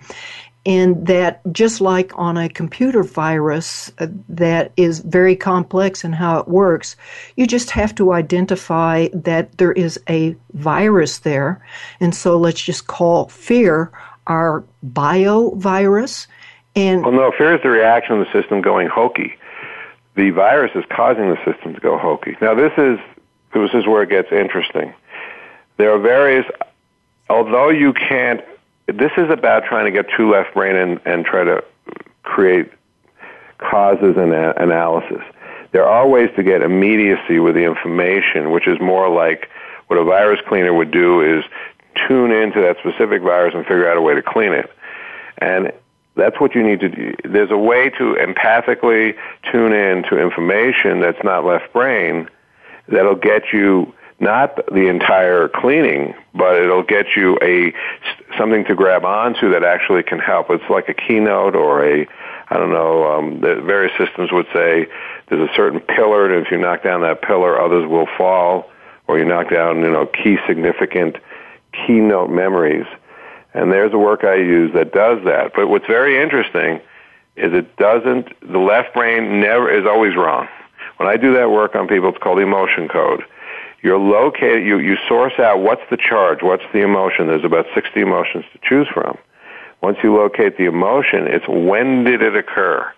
And 0.64 1.08
that 1.08 1.42
just 1.52 1.82
like 1.82 2.12
on 2.20 2.38
a 2.38 2.48
computer 2.48 3.02
virus 3.02 3.92
uh, 3.98 4.06
that 4.30 4.74
is 4.78 5.00
very 5.00 5.36
complex 5.36 6.04
in 6.04 6.14
how 6.14 6.38
it 6.38 6.48
works, 6.48 6.96
you 7.36 7.48
just 7.48 7.72
have 7.72 7.96
to 7.96 8.14
identify 8.14 9.08
that 9.12 9.58
there 9.58 9.72
is 9.72 10.00
a 10.08 10.36
virus 10.54 11.18
there. 11.20 11.66
And 12.00 12.14
so 12.14 12.38
let's 12.38 12.62
just 12.62 12.86
call 12.86 13.28
fear 13.30 13.92
our 14.28 14.64
biovirus. 14.86 16.28
And 16.76 17.02
well, 17.02 17.12
no, 17.12 17.32
fear 17.36 17.56
is 17.56 17.64
the 17.64 17.70
reaction 17.70 18.20
of 18.20 18.28
the 18.28 18.32
system 18.32 18.62
going 18.62 18.88
hokey. 18.88 19.34
The 20.16 20.32
virus 20.32 20.72
is 20.76 20.84
causing 20.90 21.30
the 21.30 21.38
system 21.46 21.74
to 21.74 21.80
go 21.80 21.98
hokey. 21.98 22.36
Now, 22.42 22.54
this 22.54 22.74
is 22.78 23.00
this 23.54 23.74
is 23.74 23.86
where 23.86 24.04
it 24.04 24.10
gets 24.10 24.32
interesting. 24.32 24.94
There 25.78 25.92
are 25.92 26.00
various, 26.00 26.46
although 27.30 27.70
you 27.70 27.94
can't, 27.94 28.42
this 28.88 29.12
is 29.18 29.30
about 29.30 29.66
trying 29.66 29.86
to 29.86 29.92
get 29.92 30.10
true 30.10 30.32
left 30.32 30.54
brain 30.54 30.76
and, 30.76 31.00
and 31.06 31.26
try 31.26 31.44
to 31.44 31.64
create 32.24 32.72
causes 33.58 34.16
and 34.18 34.34
analysis. 34.34 35.22
There 35.72 35.88
are 35.88 36.08
ways 36.08 36.30
to 36.36 36.44
get 36.44 36.62
immediacy 36.62 37.40
with 37.40 37.56
the 37.56 37.64
information, 37.64 38.52
which 38.52 38.68
is 38.68 38.80
more 38.80 39.10
like 39.10 39.50
what 39.88 39.98
a 39.98 40.04
virus 40.04 40.40
cleaner 40.48 40.74
would 40.74 40.92
do 40.92 41.22
is 41.22 41.44
tune 42.08 42.32
into 42.32 42.62
that 42.62 42.78
specific 42.80 43.22
virus 43.22 43.54
and 43.54 43.66
figure 43.66 43.90
out 43.90 43.98
a 43.98 44.02
way 44.02 44.16
to 44.16 44.22
clean 44.22 44.54
it. 44.54 44.72
And 45.38 45.72
that's 46.16 46.40
what 46.40 46.56
you 46.56 46.64
need 46.64 46.80
to 46.82 46.90
do. 46.90 47.14
There's 47.24 47.52
a 47.52 47.58
way 47.58 47.90
to 47.90 48.16
empathically 48.20 49.16
tune 49.52 49.74
in 49.74 50.04
to 50.04 50.20
information 50.20 51.00
that's 51.00 51.24
not 51.24 51.46
left 51.46 51.72
brain 51.74 52.30
that'll 52.88 53.16
get 53.16 53.54
you 53.54 53.94
not 54.20 54.56
the 54.68 54.88
entire 54.88 55.48
cleaning, 55.48 56.14
but 56.36 56.56
it'll 56.56 56.84
get 56.84 57.16
you 57.16 57.40
a 57.42 57.74
something 58.38 58.64
to 58.66 58.76
grab 58.76 59.04
onto 59.04 59.52
that 59.52 59.64
actually 59.64 60.04
can 60.04 60.20
help. 60.20 60.50
It's 60.52 60.70
like 60.70 60.90
a 60.90 60.94
keynote 60.94 61.56
or 61.56 61.84
a 61.84 62.08
I 62.50 62.58
don't 62.58 62.72
know. 62.72 63.12
Um, 63.12 63.40
the 63.40 63.62
various 63.62 63.94
systems 63.98 64.32
would 64.32 64.46
say 64.54 64.86
there's 65.30 65.50
a 65.50 65.54
certain 65.56 65.80
pillar, 65.80 66.26
and 66.26 66.46
if 66.46 66.52
you 66.52 66.58
knock 66.58 66.84
down 66.84 67.02
that 67.02 67.22
pillar, 67.22 67.60
others 67.60 67.88
will 67.90 68.08
fall, 68.18 68.70
or 69.08 69.18
you 69.18 69.26
knock 69.26 69.50
down 69.50 69.80
you 69.80 69.90
know 69.90 70.06
key 70.06 70.38
significant 70.46 71.16
keynote 71.74 72.30
memories. 72.30 72.86
And 73.54 73.72
there's 73.72 73.94
a 73.94 73.98
work 73.98 74.24
I 74.24 74.36
use 74.36 74.74
that 74.74 74.94
does 74.94 75.24
that. 75.26 75.52
But 75.54 75.68
what's 75.68 75.88
very 75.88 76.22
interesting 76.22 76.80
is 77.36 77.54
it 77.54 77.76
doesn't. 77.78 78.30
The 78.42 78.60
left 78.60 78.94
brain 78.94 79.40
never 79.40 79.70
is 79.70 79.86
always 79.86 80.16
wrong. 80.16 80.48
When 80.98 81.10
I 81.10 81.18
do 81.18 81.34
that 81.34 81.50
work 81.50 81.76
on 81.76 81.88
people, 81.88 82.10
it's 82.10 82.18
called 82.20 82.40
emotion 82.40 82.88
code. 82.88 83.24
You're 83.82 83.98
located, 83.98 84.64
you, 84.66 84.78
you 84.78 84.96
source 85.08 85.34
out 85.40 85.60
what's 85.60 85.82
the 85.90 85.98
charge, 85.98 86.44
what's 86.44 86.64
the 86.72 86.82
emotion. 86.82 87.28
There's 87.28 87.44
about 87.44 87.66
60 87.74 88.00
emotions 88.00 88.46
to 88.54 88.60
choose 88.62 88.88
from. 88.88 89.18
Once 89.82 89.98
you 90.04 90.16
locate 90.16 90.58
the 90.58 90.66
emotion, 90.66 91.26
it's 91.28 91.48
when 91.48 92.04
did 92.04 92.22
it 92.22 92.36
occur? 92.36 92.94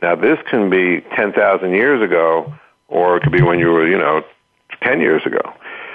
Now 0.00 0.14
this 0.14 0.38
can 0.48 0.70
be 0.70 1.00
10,000 1.16 1.72
years 1.72 2.00
ago, 2.00 2.54
or 2.86 3.16
it 3.16 3.24
could 3.24 3.32
be 3.32 3.42
when 3.42 3.58
you 3.58 3.70
were, 3.70 3.88
you 3.88 3.98
know, 3.98 4.24
10 4.82 5.00
years 5.00 5.26
ago. 5.26 5.40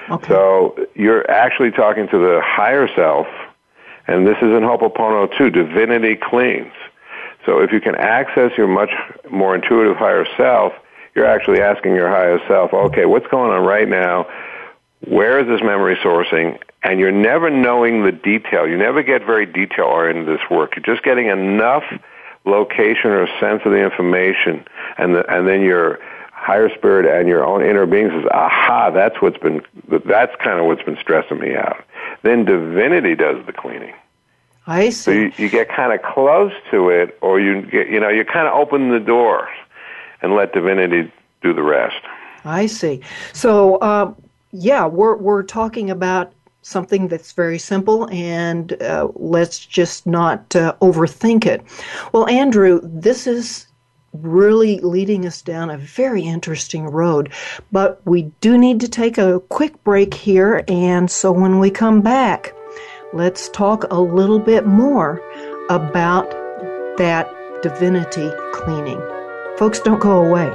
Okay. 0.09 0.27
So 0.27 0.87
you're 0.95 1.29
actually 1.31 1.71
talking 1.71 2.09
to 2.09 2.17
the 2.17 2.41
higher 2.43 2.89
self, 2.93 3.27
and 4.07 4.27
this 4.27 4.37
is 4.37 4.51
in 4.51 4.63
Ho'oponopono 4.63 5.37
too. 5.37 5.49
Divinity 5.49 6.15
cleans. 6.15 6.73
So 7.45 7.59
if 7.59 7.71
you 7.71 7.81
can 7.81 7.95
access 7.95 8.51
your 8.57 8.67
much 8.67 8.91
more 9.29 9.55
intuitive 9.55 9.97
higher 9.97 10.25
self, 10.37 10.73
you're 11.15 11.25
actually 11.25 11.61
asking 11.61 11.93
your 11.95 12.09
higher 12.09 12.39
self, 12.47 12.73
okay, 12.73 13.05
what's 13.05 13.27
going 13.27 13.51
on 13.51 13.63
right 13.63 13.87
now? 13.87 14.27
Where 15.01 15.39
is 15.39 15.47
this 15.47 15.61
memory 15.61 15.95
sourcing? 15.97 16.59
And 16.83 16.99
you're 16.99 17.11
never 17.11 17.49
knowing 17.49 18.03
the 18.03 18.11
detail. 18.11 18.67
You 18.67 18.77
never 18.77 19.03
get 19.03 19.25
very 19.25 19.45
detail 19.45 19.85
oriented 19.85 20.27
this 20.27 20.49
work. 20.49 20.75
You're 20.75 20.95
just 20.95 21.03
getting 21.03 21.27
enough 21.27 21.83
location 22.45 23.11
or 23.11 23.27
sense 23.39 23.61
of 23.65 23.71
the 23.71 23.81
information, 23.83 24.65
and 24.97 25.15
the, 25.15 25.33
and 25.33 25.47
then 25.47 25.61
your 25.61 25.99
higher 26.31 26.69
spirit 26.75 27.05
and 27.05 27.27
your 27.27 27.45
own 27.45 27.63
inner 27.63 27.85
being 27.85 28.09
says, 28.09 28.25
"Aha, 28.31 28.89
that's 28.89 29.21
what's 29.21 29.37
been 29.37 29.61
that's 30.05 30.35
kind 30.43 30.59
of 30.59 30.65
what's 30.65 30.83
been 30.83 30.97
stressing 30.97 31.39
me 31.39 31.55
out." 31.55 31.83
Then 32.23 32.45
divinity 32.45 33.15
does 33.15 33.45
the 33.45 33.53
cleaning. 33.53 33.93
I 34.65 34.89
see. 34.89 34.91
So 34.91 35.11
you, 35.11 35.31
you 35.37 35.49
get 35.49 35.69
kind 35.69 35.93
of 35.93 36.01
close 36.01 36.53
to 36.71 36.89
it, 36.89 37.17
or 37.21 37.39
you 37.39 37.61
get 37.63 37.89
you 37.89 37.99
know 37.99 38.09
you 38.09 38.25
kind 38.25 38.47
of 38.47 38.53
open 38.53 38.89
the 38.89 38.99
door 38.99 39.47
and 40.21 40.33
let 40.33 40.53
divinity 40.53 41.11
do 41.41 41.53
the 41.53 41.61
rest. 41.61 42.01
I 42.45 42.65
see. 42.65 43.01
So, 43.33 43.75
uh, 43.75 44.13
yeah, 44.51 44.85
we're 44.85 45.15
we're 45.17 45.43
talking 45.43 45.89
about 45.89 46.33
something 46.61 47.09
that's 47.09 47.33
very 47.33 47.59
simple, 47.59 48.09
and 48.09 48.81
uh, 48.81 49.09
let's 49.15 49.59
just 49.59 50.07
not 50.07 50.55
uh, 50.55 50.75
overthink 50.81 51.45
it. 51.45 51.61
Well, 52.13 52.27
Andrew, 52.27 52.79
this 52.83 53.27
is 53.27 53.67
really 54.13 54.79
leading 54.79 55.25
us 55.25 55.41
down 55.41 55.69
a 55.69 55.77
very 55.77 56.21
interesting 56.21 56.85
road, 56.85 57.31
but 57.71 58.01
we 58.05 58.31
do 58.41 58.57
need 58.57 58.79
to 58.79 58.87
take 58.87 59.17
a 59.17 59.39
quick 59.49 59.83
break 59.83 60.13
here, 60.13 60.63
and 60.67 61.09
so 61.09 61.31
when 61.31 61.59
we 61.59 61.69
come 61.71 62.01
back, 62.01 62.53
let's 63.11 63.49
talk 63.49 63.85
a 63.91 63.99
little 63.99 64.39
bit 64.39 64.65
more 64.65 65.21
about 65.69 66.29
that 66.97 67.29
divinity 67.63 68.31
cleaning. 68.53 69.01
Folks, 69.57 69.79
don't 69.79 69.99
go 69.99 70.23
away. 70.23 70.51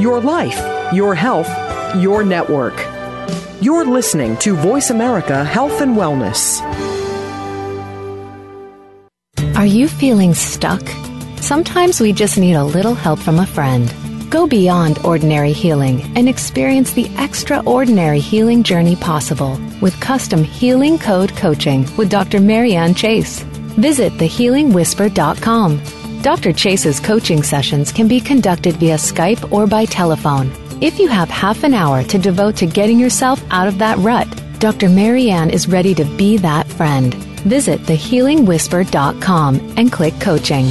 Your 0.00 0.20
life, 0.20 0.81
your 0.92 1.14
health, 1.14 1.48
your 1.96 2.22
network. 2.22 2.74
You're 3.60 3.86
listening 3.86 4.36
to 4.38 4.54
Voice 4.54 4.90
America 4.90 5.44
Health 5.44 5.80
and 5.80 5.96
Wellness. 5.96 6.60
Are 9.56 9.66
you 9.66 9.88
feeling 9.88 10.34
stuck? 10.34 10.82
Sometimes 11.40 12.00
we 12.00 12.12
just 12.12 12.36
need 12.36 12.54
a 12.54 12.64
little 12.64 12.94
help 12.94 13.20
from 13.20 13.38
a 13.38 13.46
friend. 13.46 13.92
Go 14.30 14.46
beyond 14.46 14.98
ordinary 15.04 15.52
healing 15.52 16.00
and 16.16 16.28
experience 16.28 16.92
the 16.92 17.10
extraordinary 17.18 18.20
healing 18.20 18.62
journey 18.62 18.96
possible 18.96 19.60
with 19.80 20.00
custom 20.00 20.42
healing 20.42 20.98
code 20.98 21.36
coaching 21.36 21.86
with 21.96 22.10
Dr. 22.10 22.40
Marianne 22.40 22.94
Chase. 22.94 23.40
Visit 23.78 24.12
thehealingwhisper.com. 24.14 25.80
Dr. 26.22 26.52
Chase's 26.52 27.00
coaching 27.00 27.42
sessions 27.42 27.92
can 27.92 28.08
be 28.08 28.20
conducted 28.20 28.76
via 28.76 28.96
Skype 28.96 29.52
or 29.52 29.66
by 29.66 29.84
telephone. 29.84 30.50
If 30.82 30.98
you 30.98 31.06
have 31.06 31.30
half 31.30 31.62
an 31.62 31.74
hour 31.74 32.02
to 32.02 32.18
devote 32.18 32.56
to 32.56 32.66
getting 32.66 32.98
yourself 32.98 33.40
out 33.52 33.68
of 33.68 33.78
that 33.78 33.98
rut, 33.98 34.26
Dr. 34.58 34.88
Marianne 34.88 35.48
is 35.48 35.68
ready 35.68 35.94
to 35.94 36.04
be 36.16 36.38
that 36.38 36.66
friend. 36.66 37.14
Visit 37.44 37.82
thehealingwhisper.com 37.82 39.74
and 39.76 39.92
click 39.92 40.12
coaching. 40.18 40.68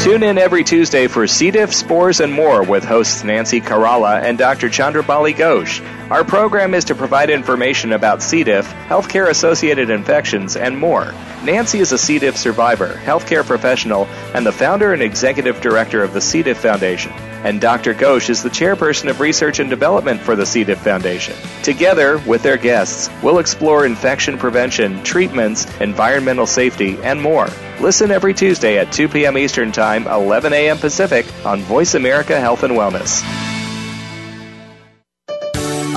Tune 0.00 0.24
in 0.24 0.38
every 0.38 0.64
Tuesday 0.64 1.06
for 1.06 1.28
C. 1.28 1.52
diff, 1.52 1.72
spores, 1.72 2.18
and 2.18 2.32
more 2.32 2.64
with 2.64 2.82
hosts 2.82 3.22
Nancy 3.22 3.60
Caralla 3.60 4.20
and 4.20 4.36
Dr. 4.36 4.68
Chandrabali 4.68 5.32
Ghosh 5.32 5.80
Our 6.10 6.24
program 6.24 6.74
is 6.74 6.86
to 6.86 6.96
provide 6.96 7.30
information 7.30 7.92
about 7.92 8.20
C. 8.20 8.42
diff, 8.42 8.66
healthcare 8.88 9.28
associated 9.28 9.90
infections, 9.90 10.56
and 10.56 10.76
more. 10.76 11.14
Nancy 11.44 11.78
is 11.78 11.92
a 11.92 11.98
C. 11.98 12.18
diff 12.18 12.36
survivor, 12.36 12.88
healthcare 13.04 13.46
professional, 13.46 14.06
and 14.34 14.44
the 14.44 14.50
founder 14.50 14.92
and 14.92 15.02
executive 15.02 15.60
director 15.60 16.02
of 16.02 16.12
the 16.12 16.20
C. 16.20 16.42
diff 16.42 16.58
Foundation. 16.58 17.12
And 17.44 17.60
Dr. 17.60 17.94
Ghosh 17.94 18.28
is 18.28 18.42
the 18.42 18.50
chairperson 18.50 19.08
of 19.08 19.20
research 19.20 19.60
and 19.60 19.70
development 19.70 20.20
for 20.20 20.34
the 20.34 20.44
C. 20.44 20.64
diff 20.64 20.80
Foundation. 20.80 21.36
Together, 21.62 22.18
with 22.26 22.42
their 22.42 22.56
guests, 22.56 23.08
we'll 23.22 23.38
explore 23.38 23.86
infection 23.86 24.36
prevention, 24.36 25.04
treatments, 25.04 25.64
environmental 25.80 26.46
safety, 26.46 26.98
and 27.04 27.22
more. 27.22 27.46
Listen 27.80 28.10
every 28.10 28.34
Tuesday 28.34 28.78
at 28.78 28.90
2 28.90 29.08
p.m. 29.08 29.38
Eastern 29.38 29.70
Time, 29.70 30.08
11 30.08 30.52
a.m. 30.54 30.76
Pacific 30.76 31.24
on 31.46 31.60
Voice 31.60 31.94
America 31.94 32.40
Health 32.40 32.64
and 32.64 32.72
Wellness. 32.72 33.59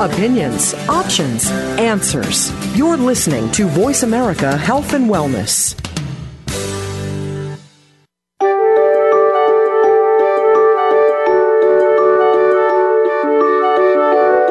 Opinions, 0.03 0.73
options, 0.89 1.49
answers. 1.79 2.51
You're 2.75 2.97
listening 2.97 3.49
to 3.53 3.67
Voice 3.67 4.03
America 4.03 4.57
Health 4.57 4.91
and 4.91 5.09
Wellness. 5.09 5.79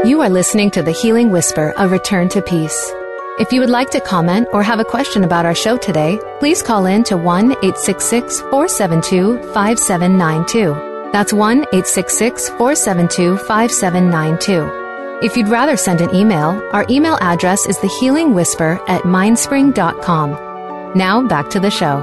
You 0.06 0.22
are 0.22 0.30
listening 0.30 0.70
to 0.70 0.82
The 0.82 0.90
Healing 0.90 1.30
Whisper, 1.30 1.74
a 1.76 1.86
return 1.86 2.30
to 2.30 2.40
peace. 2.40 2.90
If 3.38 3.52
you 3.52 3.60
would 3.60 3.68
like 3.68 3.90
to 3.90 4.00
comment 4.00 4.48
or 4.54 4.62
have 4.62 4.80
a 4.80 4.86
question 4.86 5.22
about 5.22 5.44
our 5.44 5.54
show 5.54 5.76
today, 5.76 6.18
please 6.38 6.62
call 6.62 6.86
in 6.86 7.04
to 7.04 7.18
1 7.18 7.52
866 7.52 8.40
472 8.40 9.52
5792. 9.52 11.10
That's 11.12 11.34
1 11.34 11.58
866 11.58 12.48
472 12.48 13.36
5792. 13.36 14.81
If 15.22 15.36
you'd 15.36 15.46
rather 15.46 15.76
send 15.76 16.00
an 16.00 16.12
email, 16.12 16.60
our 16.72 16.84
email 16.90 17.16
address 17.20 17.64
is 17.66 17.78
thehealingwhisper 17.78 18.82
at 18.88 19.02
mindspring.com. 19.02 20.30
Now 20.98 21.28
back 21.28 21.48
to 21.50 21.60
the 21.60 21.70
show. 21.70 21.98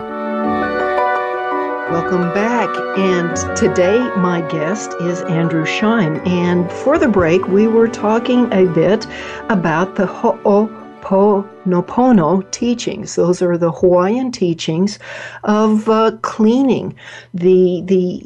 Welcome 1.91 2.33
back. 2.33 2.69
And 2.97 3.35
today, 3.57 3.99
my 4.15 4.39
guest 4.47 4.93
is 5.01 5.21
Andrew 5.23 5.65
Scheim. 5.65 6.25
And 6.25 6.71
for 6.71 6.97
the 6.97 7.09
break, 7.09 7.45
we 7.49 7.67
were 7.67 7.89
talking 7.89 8.49
a 8.53 8.67
bit 8.67 9.05
about 9.49 9.97
the 9.97 10.05
Ho'oponopono 10.05 12.49
teachings. 12.51 13.15
Those 13.15 13.41
are 13.41 13.57
the 13.57 13.73
Hawaiian 13.73 14.31
teachings 14.31 14.97
of 15.43 15.89
uh, 15.89 16.11
cleaning 16.21 16.95
the, 17.33 17.81
the 17.83 18.25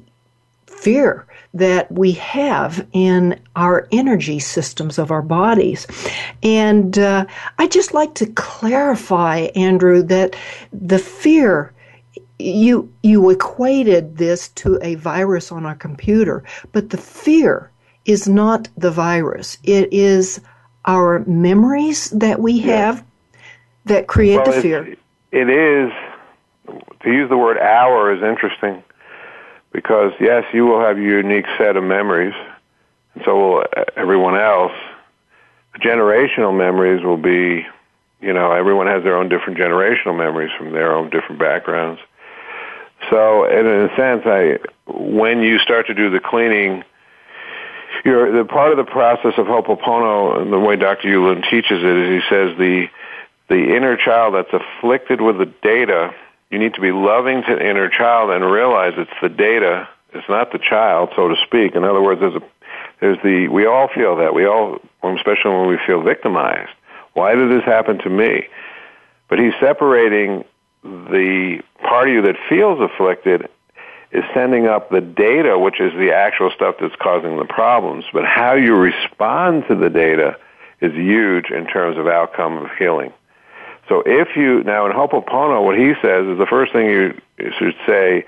fear 0.67 1.25
that 1.53 1.91
we 1.91 2.13
have 2.13 2.85
in 2.93 3.39
our 3.55 3.87
energy 3.91 4.39
systems 4.39 4.97
of 4.97 5.11
our 5.11 5.21
bodies. 5.21 5.85
And 6.41 6.97
uh, 6.97 7.25
I 7.59 7.67
just 7.67 7.93
like 7.93 8.15
to 8.15 8.25
clarify, 8.25 9.49
Andrew, 9.55 10.01
that 10.03 10.35
the 10.71 10.99
fear 10.99 11.71
you 12.39 12.91
you 13.03 13.29
equated 13.29 14.17
this 14.17 14.49
to 14.49 14.79
a 14.81 14.95
virus 14.95 15.51
on 15.51 15.65
our 15.65 15.75
computer, 15.75 16.43
but 16.71 16.89
the 16.89 16.97
fear 16.97 17.71
is 18.05 18.27
not 18.27 18.67
the 18.75 18.91
virus. 18.91 19.57
It 19.63 19.93
is 19.93 20.41
our 20.85 21.19
memories 21.25 22.09
that 22.09 22.39
we 22.41 22.59
have 22.59 23.05
that 23.85 24.07
create 24.07 24.37
well, 24.37 24.51
the 24.51 24.61
fear. 24.61 24.97
It 25.31 25.49
is 25.49 25.91
to 27.01 27.11
use 27.11 27.29
the 27.29 27.37
word 27.37 27.57
"our" 27.59 28.11
is 28.13 28.23
interesting 28.23 28.83
because 29.73 30.13
yes, 30.19 30.45
you 30.53 30.65
will 30.65 30.79
have 30.79 30.97
your 30.97 31.17
unique 31.17 31.47
set 31.57 31.75
of 31.75 31.83
memories, 31.83 32.35
and 33.15 33.23
so 33.25 33.35
will 33.35 33.63
everyone 33.97 34.37
else. 34.37 34.71
The 35.73 35.79
generational 35.79 36.55
memories 36.55 37.03
will 37.03 37.17
be, 37.17 37.65
you 38.21 38.33
know, 38.33 38.51
everyone 38.51 38.87
has 38.87 39.03
their 39.03 39.17
own 39.17 39.27
different 39.27 39.57
generational 39.57 40.15
memories 40.15 40.51
from 40.57 40.71
their 40.71 40.93
own 40.93 41.09
different 41.09 41.39
backgrounds. 41.39 41.99
So, 43.09 43.45
in 43.45 43.67
a 43.67 43.95
sense, 43.95 44.21
I 44.25 44.59
when 44.87 45.41
you 45.41 45.57
start 45.59 45.87
to 45.87 45.93
do 45.93 46.09
the 46.09 46.19
cleaning, 46.19 46.83
you're 48.05 48.31
the 48.31 48.45
part 48.45 48.71
of 48.71 48.77
the 48.77 48.89
process 48.89 49.33
of 49.37 49.47
Ho'oponopono, 49.47 50.41
and 50.41 50.53
the 50.53 50.59
way 50.59 50.75
Dr. 50.75 51.09
Hew 51.09 51.27
Len 51.27 51.41
teaches 51.41 51.83
it 51.83 51.83
is 51.83 52.23
he 52.23 52.29
says 52.29 52.57
the 52.57 52.87
the 53.49 53.75
inner 53.75 53.97
child 53.97 54.35
that's 54.35 54.53
afflicted 54.53 55.19
with 55.19 55.37
the 55.37 55.45
data 55.45 56.13
you 56.53 56.59
need 56.59 56.75
to 56.75 56.81
be 56.81 56.91
loving 56.91 57.41
to 57.43 57.55
the 57.55 57.67
inner 57.67 57.89
child 57.89 58.29
and 58.29 58.45
realize 58.45 58.93
it's 58.95 59.11
the 59.21 59.29
data, 59.29 59.89
it's 60.13 60.29
not 60.29 60.51
the 60.51 60.59
child, 60.59 61.09
so 61.15 61.27
to 61.27 61.35
speak. 61.45 61.75
In 61.75 61.83
other 61.83 62.01
words, 62.01 62.21
there's 62.21 62.35
a 62.35 62.41
there's 63.01 63.17
the 63.23 63.47
we 63.47 63.65
all 63.65 63.89
feel 63.89 64.15
that 64.17 64.33
we 64.33 64.45
all, 64.45 64.79
especially 65.03 65.51
when 65.51 65.67
we 65.67 65.77
feel 65.85 66.01
victimized. 66.01 66.71
Why 67.13 67.35
did 67.35 67.51
this 67.51 67.65
happen 67.65 67.97
to 67.99 68.09
me? 68.09 68.47
But 69.27 69.39
he's 69.39 69.53
separating 69.59 70.45
the 70.83 71.61
part 71.81 72.07
of 72.07 72.13
you 72.13 72.21
that 72.21 72.35
feels 72.47 72.79
afflicted 72.79 73.49
is 74.11 74.23
sending 74.33 74.67
up 74.67 74.91
the 74.91 75.01
data, 75.01 75.57
which 75.57 75.81
is 75.81 75.91
the 75.93 76.11
actual 76.13 76.51
stuff 76.51 76.75
that's 76.79 76.95
causing 77.01 77.37
the 77.37 77.45
problems. 77.45 78.05
But 78.13 78.25
how 78.25 78.53
you 78.53 78.75
respond 78.75 79.65
to 79.69 79.75
the 79.75 79.89
data 79.89 80.37
is 80.81 80.93
huge 80.93 81.49
in 81.49 81.65
terms 81.65 81.97
of 81.97 82.07
outcome 82.07 82.57
of 82.57 82.69
healing. 82.77 83.11
So 83.89 84.01
if 84.05 84.35
you 84.35 84.63
now 84.63 84.85
in 84.85 84.91
Ho'oponopono, 84.91 85.63
what 85.63 85.77
he 85.77 85.93
says 86.01 86.25
is 86.25 86.37
the 86.37 86.47
first 86.49 86.71
thing 86.71 86.87
you 86.87 87.21
should 87.57 87.75
say 87.85 88.25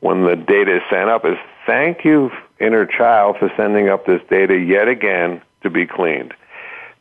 when 0.00 0.24
the 0.24 0.36
data 0.36 0.76
is 0.76 0.82
sent 0.90 1.10
up 1.10 1.24
is 1.24 1.36
thank 1.66 2.04
you, 2.04 2.30
inner 2.60 2.86
child, 2.86 3.36
for 3.38 3.50
sending 3.56 3.88
up 3.88 4.06
this 4.06 4.22
data 4.30 4.56
yet 4.56 4.86
again 4.86 5.40
to 5.62 5.70
be 5.70 5.86
cleaned. 5.86 6.34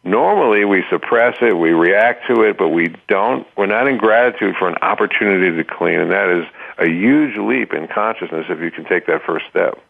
Normally 0.06 0.66
we 0.66 0.84
suppress 0.90 1.38
it, 1.42 1.58
we 1.58 1.72
react 1.72 2.28
to 2.28 2.42
it, 2.42 2.58
but 2.58 2.70
we 2.70 2.94
don't, 3.08 3.48
we're 3.56 3.68
not 3.68 3.88
in 3.88 3.98
gratitude 3.98 4.56
for 4.58 4.68
an 4.68 4.76
opportunity 4.82 5.56
to 5.56 5.64
clean, 5.64 6.00
and 6.00 6.12
that 6.12 6.30
is 6.30 6.46
a 6.78 6.88
huge 6.90 7.38
leap 7.38 7.74
in 7.74 7.88
consciousness 7.88 8.48
if 8.50 8.60
you 8.60 8.70
can 8.70 8.84
take 8.86 9.06
that 9.06 9.22
first 9.26 9.46
step. 9.50 9.82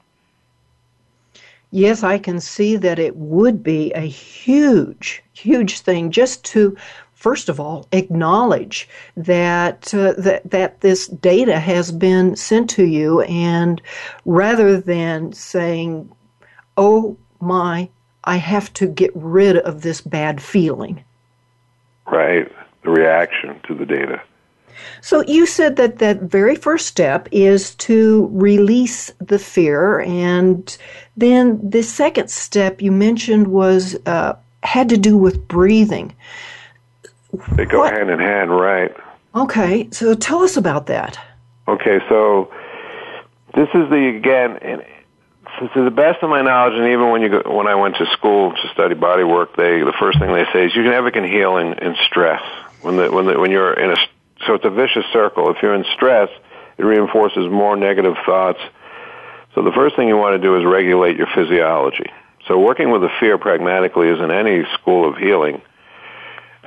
Yes, 1.72 2.04
I 2.04 2.20
can 2.20 2.40
see 2.40 2.76
that 2.76 3.00
it 3.00 3.16
would 3.16 3.64
be 3.64 3.92
a 3.94 4.02
huge, 4.02 5.24
huge 5.34 5.80
thing 5.80 6.12
just 6.12 6.44
to 6.46 6.78
first 7.24 7.48
of 7.48 7.58
all, 7.58 7.88
acknowledge 7.94 8.90
that, 9.16 9.94
uh, 9.94 10.12
that, 10.18 10.42
that 10.52 10.82
this 10.82 11.08
data 11.08 11.58
has 11.58 11.90
been 11.90 12.36
sent 12.36 12.70
to 12.70 12.84
you, 12.84 13.22
and 13.22 13.82
rather 14.26 14.78
than 14.78 15.32
saying, 15.32 16.12
oh 16.76 17.16
my, 17.40 17.90
I 18.26 18.36
have 18.36 18.74
to 18.74 18.88
get 18.88 19.12
rid 19.16 19.56
of 19.56 19.84
this 19.84 20.02
bad 20.02 20.44
feeling. 20.44 21.02
Right, 22.06 22.52
the 22.84 22.90
reaction 22.90 23.58
to 23.68 23.74
the 23.74 23.86
data. 23.86 24.22
So 25.00 25.24
you 25.26 25.46
said 25.46 25.78
that 25.78 26.00
that 26.00 26.24
very 26.24 26.58
first 26.58 26.88
step 26.88 27.30
is 27.32 27.74
to 27.76 28.28
release 28.34 29.14
the 29.20 29.40
fear, 29.40 30.02
and 30.02 30.78
then 31.16 31.70
the 31.70 31.84
second 31.84 32.30
step 32.30 32.82
you 32.82 32.92
mentioned 32.92 33.48
was 33.48 33.96
uh, 34.06 34.34
had 34.64 34.90
to 34.90 34.98
do 34.98 35.16
with 35.16 35.48
breathing. 35.48 36.14
They 37.56 37.66
go 37.66 37.80
what? 37.80 37.94
hand 37.94 38.10
in 38.10 38.20
hand, 38.20 38.52
right? 38.52 38.96
Okay, 39.36 39.90
so 39.92 40.14
tell 40.14 40.44
us 40.44 40.58
about 40.58 40.88
that. 40.88 41.20
Okay, 41.68 42.00
so 42.10 42.52
this 43.56 43.70
is 43.74 43.90
the 43.90 44.14
again, 44.16 44.84
to 45.74 45.84
the 45.84 45.92
best 45.92 46.22
of 46.24 46.30
my 46.30 46.42
knowledge, 46.42 46.74
and 46.76 46.88
even 46.88 47.10
when 47.10 47.22
you 47.22 47.30
go, 47.30 47.56
when 47.56 47.68
I 47.68 47.76
went 47.76 47.98
to 47.98 48.06
school 48.08 48.52
to 48.52 48.68
study 48.74 48.96
body 48.96 49.24
work, 49.24 49.56
they 49.56 49.80
the 49.80 49.94
first 50.00 50.20
thing 50.20 50.32
they 50.32 50.46
say 50.54 50.66
is 50.66 50.76
you 50.76 50.84
can 50.84 50.92
never 50.92 51.12
can 51.12 51.24
heal 51.24 51.58
in, 51.58 51.74
in 51.74 51.96
stress. 52.06 52.42
When 52.82 52.98
the 52.98 53.12
when 53.12 53.26
the, 53.26 53.40
when 53.40 53.50
you're 53.50 53.74
in 53.74 53.92
a 53.92 53.96
so 54.46 54.56
it's 54.56 54.66
a 54.66 54.70
vicious 54.70 55.06
circle. 55.14 55.50
If 55.50 55.62
you're 55.62 55.74
in 55.74 55.86
stress, 55.96 56.30
it 56.78 56.84
reinforces 56.84 57.50
more 57.50 57.76
negative 57.76 58.16
thoughts. 58.26 58.60
So 59.56 59.62
the 59.64 59.72
first 59.72 59.96
thing 59.96 60.08
you 60.08 60.18
want 60.18 60.40
to 60.40 60.42
do 60.42 60.58
is 60.58 60.66
regulate 60.66 61.16
your 61.16 61.28
physiology. 61.34 62.12
So 62.48 62.60
working 62.60 62.92
with 62.92 63.02
the 63.02 63.10
fear 63.20 63.38
pragmatically 63.38 64.10
is 64.10 64.20
in 64.20 64.32
any 64.32 64.66
school 64.74 65.08
of 65.08 65.18
healing 65.18 65.62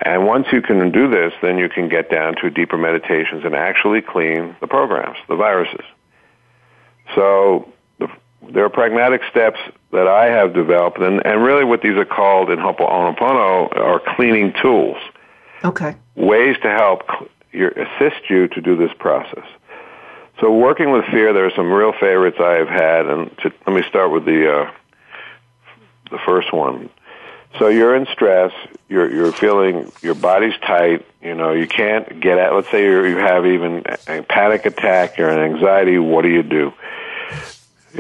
and 0.03 0.27
once 0.27 0.47
you 0.53 0.61
can 0.61 0.91
do 0.93 1.09
this, 1.09 1.33
then 1.43 1.59
you 1.59 1.69
can 1.69 1.89
get 1.89 2.11
down 2.11 2.35
to 2.43 2.51
deeper 2.51 2.77
meditations 2.77 3.45
and 3.45 3.55
actually 3.55 4.03
clean 4.03 4.55
the 4.61 4.67
programs, 4.67 5.17
the 5.29 5.37
viruses. 5.37 5.85
So 7.15 7.73
the, 7.99 8.09
there 8.53 8.65
are 8.65 8.71
pragmatic 8.71 9.23
steps 9.31 9.59
that 9.93 10.07
I 10.07 10.27
have 10.27 10.53
developed, 10.53 10.99
and, 10.99 11.25
and 11.25 11.43
really 11.43 11.65
what 11.65 11.81
these 11.81 11.97
are 11.97 12.05
called 12.05 12.51
in 12.51 12.59
Ho'oponopono 12.59 13.75
are 13.77 14.01
cleaning 14.17 14.53
tools. 14.61 14.99
Okay. 15.65 15.97
Ways 16.15 16.57
to 16.63 16.71
help 16.71 17.03
your, 17.53 17.71
assist 17.71 18.29
you 18.29 18.49
to 18.49 18.61
do 18.61 18.77
this 18.77 18.91
process. 18.99 19.47
So 20.41 20.53
working 20.53 20.91
with 20.91 21.07
fear, 21.07 21.33
there 21.33 21.47
are 21.47 21.53
some 21.57 21.73
real 21.73 21.93
favorites 21.93 22.37
I 22.39 22.53
have 22.53 22.69
had, 22.69 23.07
and 23.07 23.31
to, 23.39 23.53
let 23.67 23.75
me 23.75 23.83
start 23.89 24.11
with 24.11 24.27
the 24.27 24.53
uh, 24.53 24.71
the 26.11 26.19
first 26.27 26.53
one. 26.53 26.91
So 27.59 27.69
you're 27.69 27.95
in 27.97 28.07
stress. 28.13 28.53
You're 28.89 29.13
you're 29.13 29.33
feeling 29.33 29.91
your 30.03 30.15
body's 30.15 30.55
tight. 30.61 31.07
You 31.23 31.35
know 31.35 31.53
you 31.53 31.67
can't 31.67 32.21
get 32.21 32.39
at. 32.39 32.55
Let's 32.55 32.71
say 32.71 32.85
you 32.85 33.17
have 33.17 33.47
even 33.47 33.85
a 34.07 34.23
panic 34.23 34.67
attack. 34.67 35.17
You're 35.17 35.31
in 35.31 35.39
anxiety. 35.55 35.99
What 35.99 36.23
do 36.23 36.29
you 36.29 36.43
do? 36.43 36.73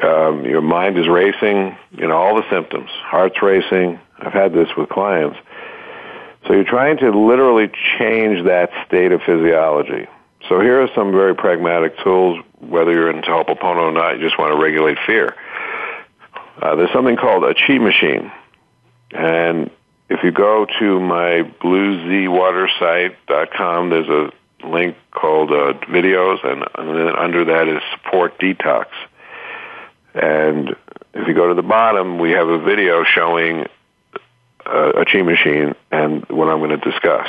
Um, 0.02 0.44
your 0.44 0.60
mind 0.60 0.98
is 0.98 1.08
racing. 1.08 1.76
You 1.92 2.06
know 2.08 2.16
all 2.16 2.36
the 2.36 2.48
symptoms. 2.50 2.90
Heart's 2.90 3.40
racing. 3.42 3.98
I've 4.18 4.32
had 4.32 4.52
this 4.52 4.68
with 4.76 4.88
clients. 4.88 5.38
So 6.46 6.52
you're 6.52 6.64
trying 6.64 6.98
to 6.98 7.10
literally 7.10 7.70
change 7.98 8.44
that 8.44 8.70
state 8.86 9.10
of 9.12 9.20
physiology. 9.22 10.06
So 10.48 10.60
here 10.60 10.80
are 10.80 10.88
some 10.94 11.10
very 11.10 11.34
pragmatic 11.34 11.98
tools, 12.04 12.38
whether 12.60 12.92
you're 12.92 13.10
into 13.10 13.28
Ho'oponopono 13.28 13.88
or 13.88 13.92
not, 13.92 14.16
you 14.16 14.22
just 14.22 14.38
want 14.38 14.52
to 14.52 14.62
regulate 14.62 14.96
fear. 15.04 15.34
Uh, 16.62 16.76
there's 16.76 16.92
something 16.92 17.16
called 17.16 17.42
a 17.44 17.54
chi 17.54 17.78
machine. 17.78 18.30
And 19.12 19.70
if 20.08 20.22
you 20.22 20.30
go 20.30 20.66
to 20.78 21.00
my 21.00 21.42
blueZwatersite.com, 21.62 23.90
there's 23.90 24.08
a 24.08 24.30
link 24.66 24.96
called 25.10 25.50
uh, 25.50 25.74
videos, 25.88 26.42
and, 26.44 26.64
and 26.76 26.96
then 26.96 27.08
under 27.16 27.44
that 27.44 27.68
is 27.68 27.82
support 27.92 28.38
detox. 28.38 28.86
And 30.14 30.76
if 31.14 31.28
you 31.28 31.34
go 31.34 31.48
to 31.48 31.54
the 31.54 31.62
bottom, 31.62 32.18
we 32.18 32.32
have 32.32 32.48
a 32.48 32.58
video 32.58 33.04
showing 33.04 33.66
uh, 34.64 35.00
a 35.00 35.04
chi 35.04 35.22
machine 35.22 35.74
and 35.90 36.24
what 36.28 36.48
I'm 36.48 36.58
going 36.58 36.70
to 36.70 36.90
discuss. 36.90 37.26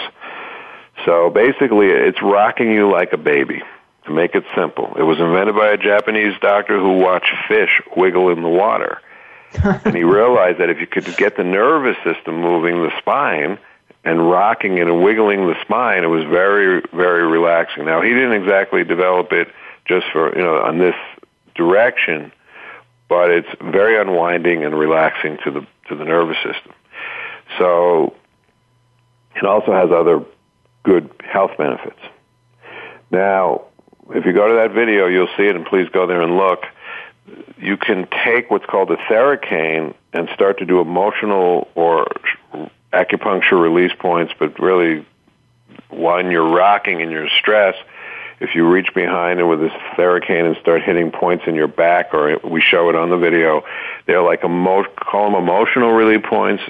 So 1.06 1.30
basically, 1.30 1.88
it's 1.88 2.22
rocking 2.22 2.72
you 2.72 2.92
like 2.92 3.14
a 3.14 3.18
baby. 3.18 3.62
To 4.06 4.14
make 4.14 4.36
it 4.36 4.46
simple, 4.56 4.96
it 4.98 5.04
was 5.04 5.20
invented 5.20 5.54
by 5.54 5.72
a 5.72 5.78
Japanese 5.78 6.34
doctor 6.40 6.80
who 6.80 7.00
watched 7.00 7.34
fish 7.50 7.82
wiggle 7.98 8.30
in 8.30 8.42
the 8.42 8.48
water. 8.48 9.02
And 9.54 9.96
he 9.96 10.04
realized 10.04 10.60
that 10.60 10.70
if 10.70 10.80
you 10.80 10.88
could 10.88 11.06
get 11.18 11.38
the 11.38 11.44
nervous 11.44 11.98
system 12.04 12.42
moving, 12.42 12.82
the 12.84 12.92
spine, 13.00 13.58
and 14.04 14.30
rocking 14.30 14.78
it 14.78 14.88
and 14.88 15.04
wiggling 15.04 15.48
the 15.48 15.56
spine, 15.62 16.04
it 16.04 16.08
was 16.08 16.24
very, 16.24 16.82
very 16.94 17.26
relaxing. 17.28 17.86
Now, 17.86 18.02
he 18.02 18.10
didn't 18.10 18.34
exactly 18.34 18.84
develop 18.84 19.32
it 19.34 19.50
just 19.86 20.06
for, 20.12 20.36
you 20.38 20.44
know, 20.44 20.62
on 20.62 20.78
this 20.78 20.96
direction, 21.56 22.32
but 23.10 23.32
it's 23.32 23.50
very 23.62 24.00
unwinding 24.00 24.64
and 24.64 24.78
relaxing 24.78 25.38
to 25.44 25.52
the, 25.52 25.68
to 25.90 25.96
the 25.96 26.06
nervous 26.06 26.38
system. 26.38 26.74
So, 27.58 28.14
it 29.36 29.46
also 29.46 29.72
has 29.72 29.92
other 29.92 30.24
good 30.84 31.10
health 31.24 31.52
benefits. 31.58 32.00
Now, 33.12 33.66
if 34.10 34.26
you 34.26 34.34
go 34.34 34.48
to 34.48 34.56
that 34.56 34.72
video, 34.72 35.08
you'll 35.08 35.30
see 35.38 35.44
it, 35.44 35.56
and 35.56 35.66
please 35.66 35.90
go 35.90 36.08
there 36.08 36.22
and 36.22 36.38
look. 36.38 36.64
You 37.58 37.78
can 37.78 38.08
take 38.24 38.50
what's 38.50 38.66
called 38.66 38.92
a 38.92 38.96
theracane 38.96 39.94
and 40.14 40.30
start 40.34 40.60
to 40.60 40.66
do 40.66 40.80
emotional 40.80 41.68
or 41.76 42.08
acupuncture 42.94 43.62
release 43.62 43.92
points, 43.98 44.34
but 44.38 44.60
really 44.60 45.06
when 45.90 46.32
you're 46.32 46.50
rocking 46.50 47.02
and 47.02 47.12
you're 47.12 47.30
stressed, 47.30 47.80
if 48.40 48.54
you 48.54 48.68
reach 48.68 48.94
behind 48.94 49.40
it 49.40 49.46
with 49.46 49.60
this 49.60 49.72
theracane 49.96 50.46
and 50.46 50.56
start 50.58 50.84
hitting 50.84 51.12
points 51.12 51.46
in 51.48 51.56
your 51.56 51.68
back, 51.68 52.14
or 52.14 52.38
we 52.44 52.62
show 52.62 52.90
it 52.90 52.96
on 52.96 53.10
the 53.10 53.18
video, 53.18 53.64
they're 54.06 54.22
like 54.22 54.44
emo- 54.44 54.86
call 54.96 55.32
them 55.32 55.42
emotional 55.42 55.92
relief 55.92 56.24
points. 56.24 56.64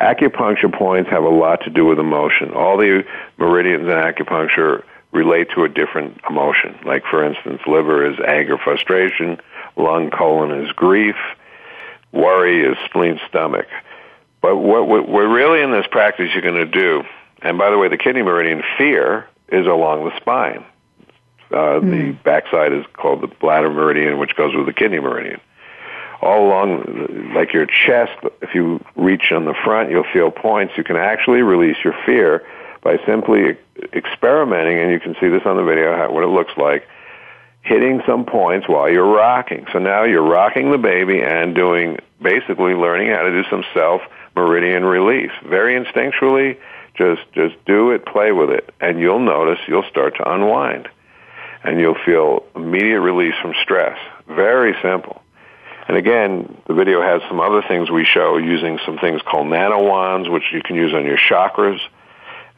Acupuncture 0.00 0.72
points 0.72 1.10
have 1.10 1.24
a 1.24 1.28
lot 1.28 1.62
to 1.64 1.70
do 1.70 1.84
with 1.84 1.98
emotion. 1.98 2.52
All 2.52 2.76
the 2.76 3.04
meridians 3.36 3.82
in 3.82 3.88
acupuncture 3.88 4.84
relate 5.18 5.48
to 5.54 5.64
a 5.64 5.68
different 5.68 6.20
emotion. 6.30 6.78
Like, 6.84 7.04
for 7.10 7.24
instance, 7.24 7.60
liver 7.66 8.08
is 8.10 8.18
anger, 8.26 8.56
frustration, 8.56 9.38
lung, 9.76 10.10
colon 10.10 10.50
is 10.62 10.70
grief, 10.72 11.16
worry 12.12 12.64
is 12.64 12.76
spleen, 12.84 13.18
stomach. 13.28 13.66
But 14.40 14.56
what, 14.56 14.86
we're 14.86 15.28
really 15.28 15.60
in 15.60 15.72
this 15.72 15.86
practice 15.90 16.30
you're 16.32 16.42
going 16.42 16.54
to 16.54 16.64
do, 16.64 17.02
and 17.42 17.58
by 17.58 17.70
the 17.70 17.78
way, 17.78 17.88
the 17.88 17.98
kidney 17.98 18.22
meridian 18.22 18.62
fear 18.76 19.28
is 19.48 19.66
along 19.66 20.04
the 20.04 20.16
spine. 20.16 20.64
Uh, 21.50 21.80
mm. 21.80 21.90
The 21.90 22.12
backside 22.22 22.72
is 22.72 22.84
called 22.92 23.20
the 23.20 23.26
bladder 23.26 23.70
meridian, 23.70 24.18
which 24.18 24.36
goes 24.36 24.54
with 24.54 24.66
the 24.66 24.72
kidney 24.72 25.00
meridian. 25.00 25.40
All 26.20 26.46
along, 26.46 27.32
like 27.34 27.52
your 27.52 27.66
chest, 27.66 28.12
if 28.42 28.54
you 28.54 28.84
reach 28.96 29.32
on 29.32 29.44
the 29.44 29.54
front, 29.54 29.90
you'll 29.90 30.12
feel 30.12 30.30
points. 30.30 30.74
You 30.76 30.84
can 30.84 30.96
actually 30.96 31.42
release 31.42 31.76
your 31.82 31.94
fear 32.04 32.44
by 32.82 32.98
simply 33.06 33.56
experimenting, 33.92 34.78
and 34.78 34.90
you 34.90 35.00
can 35.00 35.14
see 35.20 35.28
this 35.28 35.42
on 35.44 35.56
the 35.56 35.64
video, 35.64 35.96
how, 35.96 36.12
what 36.12 36.24
it 36.24 36.28
looks 36.28 36.52
like, 36.56 36.86
hitting 37.62 38.02
some 38.06 38.24
points 38.24 38.68
while 38.68 38.90
you're 38.90 39.06
rocking. 39.06 39.66
So 39.72 39.78
now 39.78 40.04
you're 40.04 40.22
rocking 40.22 40.70
the 40.70 40.78
baby 40.78 41.20
and 41.22 41.54
doing, 41.54 41.98
basically 42.20 42.74
learning 42.74 43.08
how 43.10 43.22
to 43.22 43.30
do 43.30 43.48
some 43.50 43.64
self 43.74 44.00
meridian 44.34 44.84
release. 44.84 45.32
Very 45.44 45.82
instinctually, 45.82 46.58
just 46.94 47.22
just 47.32 47.54
do 47.64 47.90
it, 47.90 48.06
play 48.06 48.32
with 48.32 48.50
it, 48.50 48.72
and 48.80 48.98
you'll 48.98 49.20
notice 49.20 49.58
you'll 49.68 49.88
start 49.90 50.16
to 50.16 50.30
unwind, 50.30 50.88
and 51.62 51.78
you'll 51.80 51.98
feel 52.04 52.44
immediate 52.56 53.00
release 53.00 53.34
from 53.40 53.54
stress. 53.62 53.98
Very 54.26 54.74
simple. 54.82 55.22
And 55.86 55.96
again, 55.96 56.58
the 56.66 56.74
video 56.74 57.00
has 57.00 57.22
some 57.28 57.40
other 57.40 57.62
things 57.66 57.90
we 57.90 58.04
show 58.04 58.36
using 58.36 58.78
some 58.84 58.98
things 58.98 59.22
called 59.22 59.46
nano 59.46 59.82
wands, 59.82 60.28
which 60.28 60.44
you 60.52 60.60
can 60.62 60.76
use 60.76 60.92
on 60.92 61.06
your 61.06 61.16
chakras, 61.16 61.78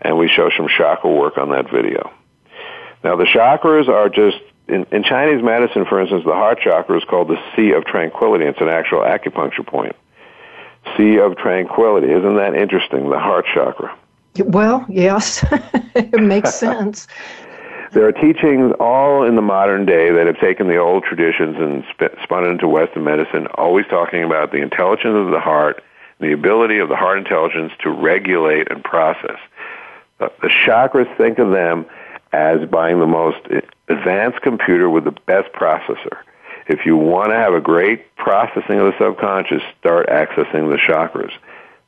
and 0.00 0.18
we 0.18 0.28
show 0.28 0.50
some 0.56 0.68
chakra 0.68 1.10
work 1.10 1.38
on 1.38 1.50
that 1.50 1.70
video. 1.70 2.12
Now, 3.02 3.16
the 3.16 3.24
chakras 3.24 3.88
are 3.88 4.08
just 4.08 4.38
in, 4.68 4.86
in 4.92 5.02
Chinese 5.02 5.42
medicine, 5.42 5.84
for 5.84 6.00
instance, 6.00 6.22
the 6.24 6.32
heart 6.32 6.60
chakra 6.62 6.96
is 6.96 7.04
called 7.04 7.28
the 7.28 7.40
Sea 7.56 7.72
of 7.72 7.84
Tranquility. 7.84 8.44
It's 8.44 8.60
an 8.60 8.68
actual 8.68 9.00
acupuncture 9.00 9.66
point. 9.66 9.96
Sea 10.96 11.18
of 11.18 11.36
Tranquility. 11.36 12.10
Isn't 12.12 12.36
that 12.36 12.54
interesting? 12.54 13.10
The 13.10 13.18
heart 13.18 13.46
chakra. 13.52 13.96
Well, 14.38 14.86
yes, 14.88 15.44
it 15.94 16.22
makes 16.22 16.54
sense. 16.66 17.08
There 17.92 18.06
are 18.06 18.12
teachings 18.12 18.72
all 18.78 19.24
in 19.24 19.34
the 19.34 19.42
modern 19.42 19.84
day 19.84 20.12
that 20.12 20.26
have 20.26 20.38
taken 20.38 20.68
the 20.68 20.76
old 20.76 21.02
traditions 21.02 21.56
and 21.58 21.84
spun 22.22 22.44
it 22.44 22.48
into 22.48 22.68
Western 22.68 23.02
medicine, 23.02 23.48
always 23.54 23.86
talking 23.90 24.22
about 24.22 24.52
the 24.52 24.58
intelligence 24.58 25.16
of 25.16 25.32
the 25.32 25.40
heart, 25.40 25.82
the 26.20 26.30
ability 26.30 26.78
of 26.78 26.88
the 26.88 26.94
heart 26.94 27.18
intelligence 27.18 27.72
to 27.80 27.90
regulate 27.90 28.70
and 28.70 28.84
process. 28.84 29.40
Uh, 30.20 30.28
the 30.42 30.48
chakras 30.48 31.14
think 31.16 31.38
of 31.38 31.50
them 31.50 31.86
as 32.32 32.68
buying 32.68 33.00
the 33.00 33.06
most 33.06 33.38
advanced 33.88 34.40
computer 34.42 34.88
with 34.88 35.04
the 35.04 35.16
best 35.26 35.52
processor. 35.52 36.18
If 36.68 36.86
you 36.86 36.96
want 36.96 37.30
to 37.30 37.36
have 37.36 37.54
a 37.54 37.60
great 37.60 38.14
processing 38.16 38.78
of 38.78 38.92
the 38.92 38.94
subconscious, 38.98 39.62
start 39.80 40.08
accessing 40.08 40.70
the 40.70 40.78
chakras. 40.78 41.32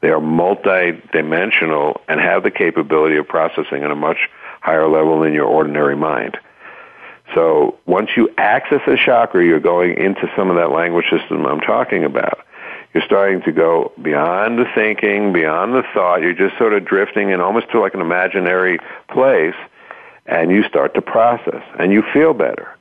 They 0.00 0.08
are 0.08 0.20
multi-dimensional 0.20 2.00
and 2.08 2.20
have 2.20 2.42
the 2.42 2.50
capability 2.50 3.16
of 3.16 3.28
processing 3.28 3.84
at 3.84 3.92
a 3.92 3.94
much 3.94 4.28
higher 4.60 4.88
level 4.88 5.20
than 5.20 5.32
your 5.32 5.46
ordinary 5.46 5.94
mind. 5.94 6.36
So 7.34 7.78
once 7.86 8.10
you 8.16 8.28
access 8.36 8.80
a 8.86 8.96
chakra, 8.96 9.44
you're 9.44 9.60
going 9.60 9.96
into 9.96 10.28
some 10.36 10.50
of 10.50 10.56
that 10.56 10.72
language 10.72 11.06
system 11.10 11.46
I'm 11.46 11.60
talking 11.60 12.04
about. 12.04 12.40
You're 12.94 13.04
starting 13.04 13.42
to 13.42 13.52
go 13.52 13.92
beyond 14.00 14.58
the 14.58 14.66
thinking, 14.74 15.32
beyond 15.32 15.74
the 15.74 15.82
thought. 15.94 16.20
You're 16.20 16.34
just 16.34 16.58
sort 16.58 16.74
of 16.74 16.84
drifting 16.84 17.30
in 17.30 17.40
almost 17.40 17.70
to 17.70 17.80
like 17.80 17.94
an 17.94 18.00
imaginary 18.00 18.78
place, 19.08 19.54
and 20.26 20.50
you 20.50 20.62
start 20.64 20.94
to 20.94 21.02
process, 21.02 21.62
and 21.78 21.92
you 21.92 22.02
feel 22.12 22.34
better. 22.34 22.76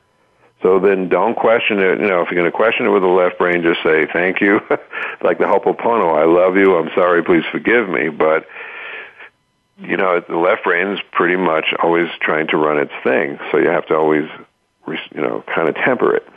So 0.62 0.80
then 0.80 1.10
don't 1.10 1.36
question 1.36 1.80
it. 1.80 2.00
You 2.00 2.08
know, 2.08 2.21
if 2.21 2.30
you're 2.30 2.39
going 2.39 2.52
to 2.52 2.56
question 2.56 2.86
it 2.86 2.89
with 2.89 3.02
the 3.02 3.08
left 3.08 3.38
brain, 3.38 3.63
just 3.63 3.82
say, 3.84 4.06
thank 4.12 4.41
you. 4.41 4.60
like 5.21 5.39
the 5.39 5.45
Ho'oponopono, 5.45 6.15
I 6.15 6.26
love 6.26 6.56
you, 6.56 6.78
I'm 6.78 6.91
sorry, 6.93 7.24
please 7.24 7.43
forgive 7.52 7.89
me. 7.89 8.10
But, 8.10 8.45
you 9.80 9.97
know, 9.97 10.19
the 10.19 10.38
left 10.38 10.63
brain 10.63 10.89
is 10.89 11.00
pretty 11.12 11.36
much 11.36 11.74
always 11.82 12.10
trying 12.19 12.47
to 12.47 12.58
run 12.58 12.78
its 12.78 12.91
thing. 13.04 13.39
So 13.52 13.58
you 13.58 13.69
have 13.69 13.88
to 13.88 13.95
always, 13.95 14.30
you 14.88 15.21
know, 15.21 15.43
kind 15.54 15.67
of 15.67 15.76
temper 15.76 16.15
it. 16.15 16.28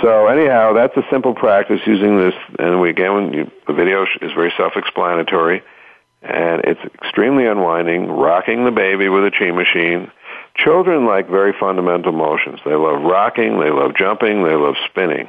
So 0.00 0.26
anyhow, 0.26 0.72
that's 0.72 0.96
a 0.96 1.02
simple 1.10 1.34
practice 1.34 1.80
using 1.86 2.16
this. 2.16 2.34
And 2.58 2.80
we, 2.80 2.90
again, 2.90 3.32
you, 3.32 3.50
the 3.66 3.74
video 3.74 4.04
is 4.04 4.32
very 4.32 4.52
self-explanatory. 4.56 5.62
And 6.22 6.62
it's 6.64 6.80
extremely 6.94 7.46
unwinding, 7.46 8.08
rocking 8.10 8.64
the 8.64 8.70
baby 8.70 9.08
with 9.08 9.24
a 9.24 9.30
chi 9.30 9.50
machine 9.50 10.10
Children 10.54 11.06
like 11.06 11.28
very 11.28 11.54
fundamental 11.58 12.12
motions. 12.12 12.60
They 12.64 12.74
love 12.74 13.02
rocking, 13.02 13.58
they 13.58 13.70
love 13.70 13.94
jumping, 13.96 14.44
they 14.44 14.54
love 14.54 14.74
spinning. 14.90 15.28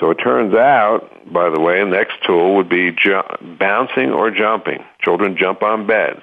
So 0.00 0.10
it 0.10 0.16
turns 0.16 0.54
out, 0.54 1.10
by 1.30 1.50
the 1.50 1.60
way, 1.60 1.78
the 1.80 1.90
next 1.90 2.14
tool 2.26 2.56
would 2.56 2.68
be 2.68 2.90
ju- 2.90 3.22
bouncing 3.58 4.10
or 4.10 4.30
jumping. 4.30 4.82
Children 5.02 5.36
jump 5.36 5.62
on 5.62 5.86
beds. 5.86 6.22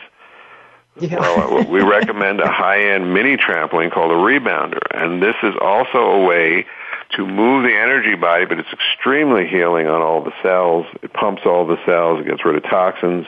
Yeah. 1.00 1.20
well, 1.20 1.60
uh, 1.60 1.70
we 1.70 1.82
recommend 1.84 2.42
a 2.42 2.52
high-end 2.52 3.14
mini 3.14 3.38
trampoline 3.38 3.92
called 3.92 4.12
a 4.12 4.16
rebounder, 4.16 4.82
and 4.92 5.22
this 5.22 5.36
is 5.44 5.54
also 5.62 6.00
a 6.00 6.26
way 6.26 6.66
to 7.16 7.26
move 7.26 7.64
the 7.64 7.76
energy 7.76 8.16
body, 8.16 8.46
but 8.46 8.60
it's 8.60 8.72
extremely 8.72 9.48
healing 9.48 9.88
on 9.88 10.02
all 10.02 10.24
the 10.24 10.34
cells. 10.42 10.86
It 11.02 11.14
pumps 11.14 11.44
all 11.46 11.66
the 11.66 11.84
cells, 11.86 12.22
it 12.22 12.28
gets 12.28 12.46
rid 12.46 12.56
of 12.56 12.64
toxins, 12.64 13.28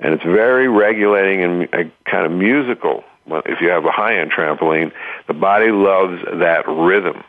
and 0.00 0.14
it's 0.14 0.24
very 0.24 0.68
regulating 0.68 1.42
and 1.42 1.92
kind 2.04 2.26
of 2.26 2.32
musical 2.32 3.04
if 3.26 3.60
you 3.60 3.68
have 3.68 3.84
a 3.84 3.90
high-end 3.90 4.32
trampoline, 4.32 4.92
the 5.26 5.34
body 5.34 5.70
loves 5.70 6.22
that 6.40 6.66
rhythm. 6.66 7.22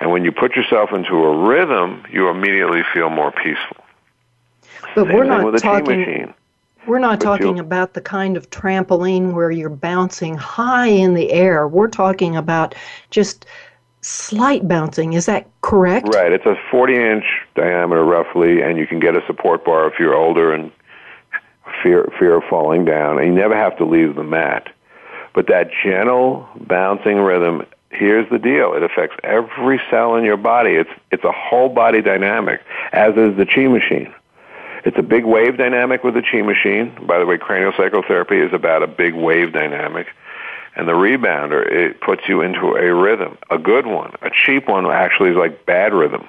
And 0.00 0.10
when 0.10 0.24
you 0.24 0.32
put 0.32 0.56
yourself 0.56 0.92
into 0.92 1.14
a 1.14 1.46
rhythm, 1.46 2.04
you 2.10 2.28
immediately 2.28 2.82
feel 2.92 3.10
more 3.10 3.32
peaceful. 3.32 3.84
But 4.94 5.06
Same 5.06 5.14
we're 5.14 5.24
not 5.24 5.58
talking. 5.58 6.34
We're 6.86 6.98
not 6.98 7.20
but 7.20 7.24
talking 7.24 7.58
about 7.58 7.94
the 7.94 8.02
kind 8.02 8.36
of 8.36 8.50
trampoline 8.50 9.32
where 9.32 9.50
you're 9.50 9.70
bouncing 9.70 10.36
high 10.36 10.88
in 10.88 11.14
the 11.14 11.32
air. 11.32 11.66
We're 11.66 11.88
talking 11.88 12.36
about 12.36 12.74
just 13.10 13.46
slight 14.04 14.68
bouncing. 14.68 15.14
Is 15.14 15.26
that 15.26 15.48
correct? 15.62 16.08
Right. 16.08 16.32
It's 16.32 16.46
a 16.46 16.56
40 16.70 16.94
inch 16.94 17.24
diameter 17.54 18.04
roughly, 18.04 18.62
and 18.62 18.78
you 18.78 18.86
can 18.86 19.00
get 19.00 19.16
a 19.16 19.24
support 19.26 19.64
bar 19.64 19.86
if 19.88 19.98
you're 19.98 20.14
older 20.14 20.52
and 20.52 20.70
fear 21.82 22.12
fear 22.18 22.36
of 22.36 22.44
falling 22.44 22.84
down. 22.84 23.18
And 23.18 23.26
you 23.28 23.34
never 23.34 23.56
have 23.56 23.76
to 23.78 23.84
leave 23.84 24.14
the 24.14 24.22
mat. 24.22 24.68
But 25.32 25.48
that 25.48 25.70
gentle 25.82 26.48
bouncing 26.60 27.18
rhythm, 27.18 27.66
here's 27.90 28.28
the 28.30 28.38
deal. 28.38 28.74
It 28.74 28.82
affects 28.82 29.16
every 29.24 29.80
cell 29.90 30.14
in 30.16 30.24
your 30.24 30.36
body. 30.36 30.72
It's 30.72 30.90
it's 31.10 31.24
a 31.24 31.32
whole 31.32 31.68
body 31.68 32.02
dynamic, 32.02 32.60
as 32.92 33.16
is 33.16 33.36
the 33.36 33.46
chi 33.46 33.66
machine. 33.66 34.12
It's 34.84 34.98
a 34.98 35.02
big 35.02 35.24
wave 35.24 35.56
dynamic 35.56 36.04
with 36.04 36.12
the 36.12 36.22
chi 36.22 36.42
machine. 36.42 36.94
By 37.06 37.18
the 37.18 37.24
way, 37.24 37.38
craniosacral 37.38 38.06
therapy 38.06 38.38
is 38.38 38.52
about 38.52 38.82
a 38.82 38.86
big 38.86 39.14
wave 39.14 39.52
dynamic. 39.52 40.08
And 40.76 40.88
the 40.88 40.92
rebounder, 40.92 41.64
it 41.64 42.00
puts 42.00 42.22
you 42.28 42.40
into 42.40 42.74
a 42.74 42.92
rhythm, 42.92 43.38
a 43.50 43.58
good 43.58 43.86
one. 43.86 44.14
A 44.22 44.30
cheap 44.30 44.68
one 44.68 44.86
actually 44.86 45.30
is 45.30 45.36
like 45.36 45.66
bad 45.66 45.92
rhythm. 45.92 46.28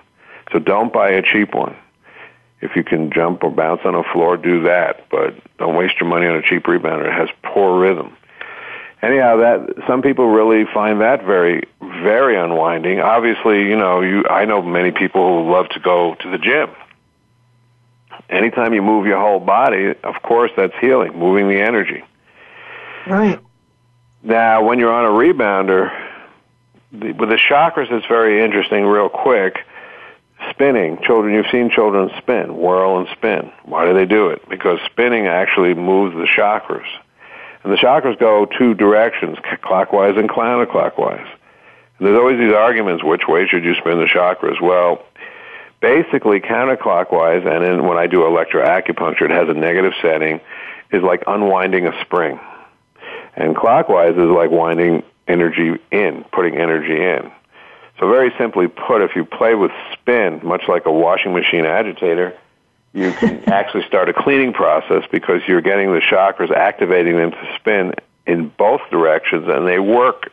So 0.52 0.60
don't 0.60 0.94
buy 0.94 1.10
a 1.12 1.22
cheap 1.22 1.56
one. 1.56 1.76
If 2.62 2.76
you 2.76 2.84
can 2.84 3.12
jump 3.12 3.44
or 3.44 3.52
bounce 3.52 3.82
on 3.86 3.96
a 3.96 4.04
floor, 4.04 4.38
do 4.38 4.64
that. 4.64 5.10
But 5.10 5.36
don't 5.58 5.76
waste 5.76 6.00
your 6.00 6.10
money 6.10 6.28
on 6.28 6.36
a 6.36 6.42
cheap 6.42 6.64
rebounder. 6.66 7.08
It 7.08 7.14
has 7.14 7.30
poor 7.44 7.80
rhythm. 7.80 8.16
Anyhow, 9.02 9.38
that 9.38 9.84
some 9.88 10.02
people 10.02 10.28
really 10.28 10.66
find 10.74 11.02
that 11.02 11.24
very, 11.26 11.64
very 11.82 12.38
unwinding. 12.38 13.00
Obviously, 13.00 13.64
you 13.68 13.76
know, 13.76 14.02
you 14.02 14.26
I 14.30 14.46
know 14.46 14.62
many 14.62 14.92
people 14.92 15.44
who 15.44 15.52
love 15.52 15.70
to 15.70 15.80
go 15.80 16.16
to 16.16 16.30
the 16.32 16.38
gym 16.38 16.70
anytime 18.30 18.74
you 18.74 18.82
move 18.82 19.06
your 19.06 19.20
whole 19.20 19.40
body, 19.40 19.94
of 20.04 20.22
course, 20.24 20.52
that's 20.56 20.74
healing, 20.80 21.18
moving 21.18 21.48
the 21.48 21.62
energy. 21.62 22.04
Right. 23.08 23.40
Now, 24.26 24.64
when 24.64 24.80
you're 24.80 24.92
on 24.92 25.06
a 25.06 25.10
rebounder, 25.10 25.96
the, 26.92 27.12
with 27.12 27.30
the 27.30 27.38
chakras, 27.38 27.92
it's 27.92 28.08
very 28.08 28.44
interesting. 28.44 28.84
Real 28.84 29.08
quick, 29.08 29.60
spinning. 30.50 30.98
Children, 31.04 31.36
you've 31.36 31.46
seen 31.52 31.70
children 31.70 32.10
spin, 32.18 32.58
whirl 32.58 32.98
and 32.98 33.08
spin. 33.10 33.52
Why 33.66 33.86
do 33.86 33.94
they 33.94 34.08
do 34.08 34.30
it? 34.30 34.50
Because 34.50 34.80
spinning 34.92 35.28
actually 35.28 35.76
moves 35.76 36.16
the 36.16 36.26
chakras, 36.26 36.88
and 37.64 37.72
the 37.72 37.78
chakras 37.78 38.18
go 38.18 38.48
two 38.48 38.74
directions, 38.74 39.38
clockwise 39.62 40.18
and 40.18 40.28
counterclockwise. 40.28 41.30
And 42.00 42.08
there's 42.08 42.18
always 42.18 42.40
these 42.40 42.54
arguments: 42.54 43.04
which 43.04 43.28
way 43.28 43.46
should 43.48 43.64
you 43.64 43.76
spin 43.76 44.00
the 44.00 44.06
chakras? 44.06 44.60
Well, 44.60 45.06
basically 45.82 46.40
counterclockwise, 46.40 47.46
and 47.46 47.64
then 47.64 47.86
when 47.86 48.00
I 48.00 48.08
do 48.08 48.22
electroacupuncture, 48.22 49.30
it 49.30 49.32
has 49.32 49.50
a 49.50 49.54
negative 49.54 49.94
setting, 50.02 50.42
is 50.92 51.04
like 51.04 51.24
unwinding 51.28 51.86
a 51.86 52.02
spring. 52.02 52.40
And 53.36 53.56
clockwise 53.56 54.16
is 54.16 54.30
like 54.30 54.52
winding 54.52 55.04
energy 55.28 55.80
in, 55.92 56.26
putting 56.32 56.56
energy 56.56 57.02
in. 57.02 57.32
So 58.00 58.10
very 58.10 58.34
simply 58.38 58.68
put, 58.68 59.02
if 59.02 59.16
you 59.16 59.26
play 59.26 59.56
with 59.56 59.72
spin, 59.94 60.42
much 60.44 60.64
like 60.68 60.86
a 60.86 60.92
washing 60.92 61.34
machine 61.34 61.66
agitator, 61.66 62.38
you 62.94 63.12
can 63.14 63.44
actually 63.50 63.86
start 63.88 64.10
a 64.10 64.14
cleaning 64.14 64.54
process 64.54 65.04
because 65.12 65.42
you're 65.48 65.62
getting 65.62 65.94
the 65.94 66.00
chakras, 66.00 66.52
activating 66.52 67.18
them 67.18 67.32
to 67.32 67.56
spin 67.60 67.94
in 68.26 68.50
both 68.58 68.82
directions, 68.90 69.48
and 69.48 69.68
they 69.68 69.80
work 69.80 70.32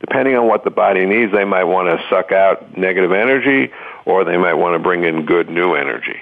depending 0.00 0.34
on 0.34 0.46
what 0.46 0.64
the 0.64 0.70
body 0.70 1.06
needs. 1.06 1.32
They 1.32 1.44
might 1.44 1.64
want 1.64 1.88
to 1.88 2.04
suck 2.08 2.32
out 2.32 2.76
negative 2.76 3.12
energy, 3.12 3.70
or 4.04 4.24
they 4.24 4.36
might 4.36 4.54
want 4.54 4.74
to 4.74 4.78
bring 4.78 5.04
in 5.04 5.26
good 5.26 5.50
new 5.50 5.74
energy. 5.74 6.20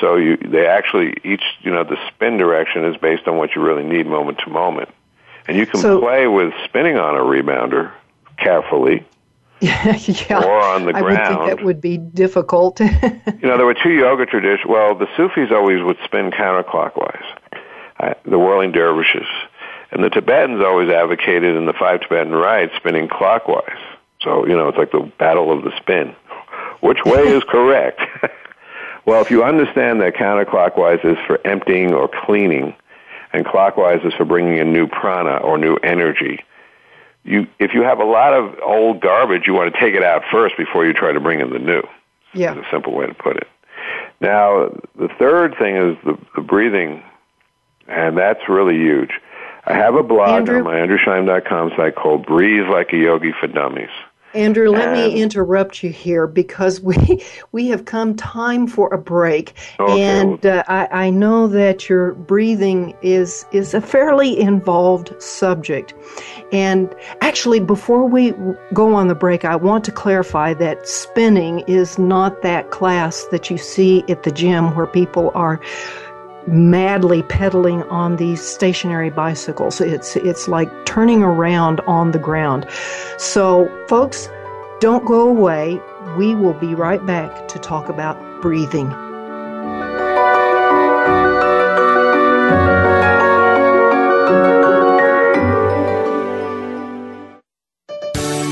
So 0.00 0.16
you, 0.16 0.36
they 0.36 0.66
actually 0.66 1.14
each, 1.24 1.42
you 1.60 1.72
know, 1.72 1.84
the 1.84 1.96
spin 2.08 2.36
direction 2.36 2.84
is 2.84 2.96
based 2.96 3.26
on 3.26 3.36
what 3.36 3.54
you 3.54 3.62
really 3.62 3.84
need 3.84 4.06
moment 4.06 4.38
to 4.44 4.50
moment. 4.50 4.90
And 5.48 5.56
you 5.56 5.66
can 5.66 5.80
so, 5.80 5.98
play 6.00 6.26
with 6.26 6.52
spinning 6.64 6.98
on 6.98 7.16
a 7.16 7.20
rebounder 7.20 7.90
carefully. 8.36 9.04
yeah, 9.60 10.44
or 10.44 10.60
on 10.60 10.84
the 10.84 10.92
ground. 10.92 11.18
I 11.18 11.30
would 11.30 11.38
think 11.38 11.58
that 11.58 11.64
would 11.64 11.80
be 11.80 11.96
difficult. 11.96 12.78
you 12.80 12.86
know, 13.42 13.56
there 13.56 13.66
were 13.66 13.74
two 13.74 13.90
yoga 13.92 14.24
traditions. 14.24 14.68
Well, 14.68 14.94
the 14.94 15.08
Sufis 15.16 15.50
always 15.50 15.82
would 15.82 15.96
spin 16.04 16.30
counterclockwise. 16.30 17.24
Uh, 17.98 18.14
the 18.24 18.38
whirling 18.38 18.70
dervishes. 18.70 19.26
And 19.90 20.04
the 20.04 20.10
Tibetans 20.10 20.62
always 20.62 20.90
advocated 20.90 21.56
in 21.56 21.66
the 21.66 21.72
five 21.72 22.02
Tibetan 22.02 22.32
rites 22.32 22.76
spinning 22.76 23.08
clockwise. 23.08 23.80
So, 24.20 24.46
you 24.46 24.54
know, 24.54 24.68
it's 24.68 24.78
like 24.78 24.92
the 24.92 25.10
battle 25.18 25.50
of 25.50 25.64
the 25.64 25.76
spin. 25.76 26.14
Which 26.80 27.04
way 27.04 27.22
is 27.22 27.42
correct? 27.48 28.00
well, 29.06 29.22
if 29.22 29.30
you 29.30 29.42
understand 29.42 30.00
that 30.02 30.14
counterclockwise 30.14 31.04
is 31.04 31.16
for 31.26 31.44
emptying 31.44 31.92
or 31.92 32.08
cleaning, 32.08 32.76
and 33.32 33.44
clockwise 33.46 34.00
is 34.04 34.14
for 34.14 34.24
bringing 34.24 34.58
in 34.58 34.72
new 34.72 34.86
prana 34.86 35.36
or 35.36 35.58
new 35.58 35.76
energy, 35.76 36.40
you, 37.24 37.46
if 37.58 37.74
you 37.74 37.82
have 37.82 37.98
a 37.98 38.04
lot 38.04 38.32
of 38.32 38.58
old 38.64 39.00
garbage, 39.00 39.46
you 39.46 39.54
want 39.54 39.72
to 39.72 39.80
take 39.80 39.94
it 39.94 40.02
out 40.02 40.22
first 40.30 40.56
before 40.56 40.86
you 40.86 40.92
try 40.92 41.12
to 41.12 41.20
bring 41.20 41.40
in 41.40 41.50
the 41.50 41.58
new. 41.58 41.82
Yeah. 42.34 42.52
Is 42.52 42.58
a 42.58 42.70
simple 42.70 42.94
way 42.94 43.06
to 43.06 43.14
put 43.14 43.36
it. 43.36 43.48
Now, 44.20 44.68
the 44.96 45.08
third 45.18 45.56
thing 45.58 45.76
is 45.76 45.96
the, 46.04 46.18
the 46.34 46.42
breathing, 46.42 47.02
and 47.86 48.16
that's 48.16 48.48
really 48.48 48.76
huge. 48.76 49.10
I 49.64 49.74
have 49.74 49.94
a 49.94 50.02
blog 50.02 50.40
Andrew? 50.40 50.58
on 50.58 50.64
my 50.64 50.76
andrewscheim.com 50.76 51.72
site 51.76 51.94
called 51.94 52.26
Breathe 52.26 52.68
Like 52.68 52.92
a 52.92 52.96
Yogi 52.96 53.32
for 53.38 53.46
Dummies. 53.46 53.90
Andrew, 54.34 54.70
let 54.70 54.92
me 54.92 55.20
interrupt 55.20 55.82
you 55.82 55.90
here 55.90 56.26
because 56.26 56.80
we 56.80 57.22
we 57.52 57.68
have 57.68 57.84
come 57.84 58.14
time 58.14 58.66
for 58.66 58.92
a 58.92 58.98
break, 58.98 59.54
okay. 59.80 60.02
and 60.02 60.44
uh, 60.44 60.64
I, 60.68 61.06
I 61.06 61.10
know 61.10 61.46
that 61.48 61.88
your 61.88 62.12
breathing 62.14 62.94
is 63.02 63.46
is 63.52 63.74
a 63.74 63.80
fairly 63.80 64.38
involved 64.38 65.20
subject. 65.22 65.94
And 66.52 66.94
actually, 67.20 67.60
before 67.60 68.06
we 68.06 68.34
go 68.72 68.94
on 68.94 69.08
the 69.08 69.14
break, 69.14 69.44
I 69.44 69.56
want 69.56 69.84
to 69.84 69.92
clarify 69.92 70.54
that 70.54 70.88
spinning 70.88 71.60
is 71.60 71.98
not 71.98 72.42
that 72.42 72.70
class 72.70 73.24
that 73.30 73.50
you 73.50 73.58
see 73.58 74.04
at 74.08 74.22
the 74.22 74.30
gym 74.30 74.74
where 74.74 74.86
people 74.86 75.30
are 75.34 75.60
madly 76.48 77.22
pedaling 77.22 77.82
on 77.84 78.16
these 78.16 78.42
stationary 78.42 79.10
bicycles. 79.10 79.80
It's 79.80 80.16
it's 80.16 80.48
like 80.48 80.70
turning 80.86 81.22
around 81.22 81.80
on 81.80 82.12
the 82.12 82.18
ground. 82.18 82.66
So, 83.18 83.68
folks, 83.88 84.28
don't 84.80 85.04
go 85.04 85.28
away. 85.28 85.80
We 86.16 86.34
will 86.34 86.54
be 86.54 86.74
right 86.74 87.04
back 87.04 87.48
to 87.48 87.58
talk 87.58 87.88
about 87.88 88.16
breathing. 88.40 88.92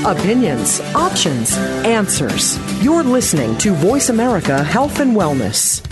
Opinions, 0.05 0.79
options, 0.95 1.57
answers. 1.83 2.57
You're 2.81 3.03
listening 3.03 3.57
to 3.57 3.73
Voice 3.73 4.07
America 4.07 4.63
Health 4.63 5.01
and 5.01 5.13
Wellness. 5.15 5.83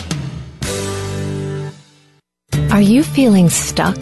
Are 2.75 2.81
you 2.81 3.03
feeling 3.03 3.49
stuck? 3.49 3.95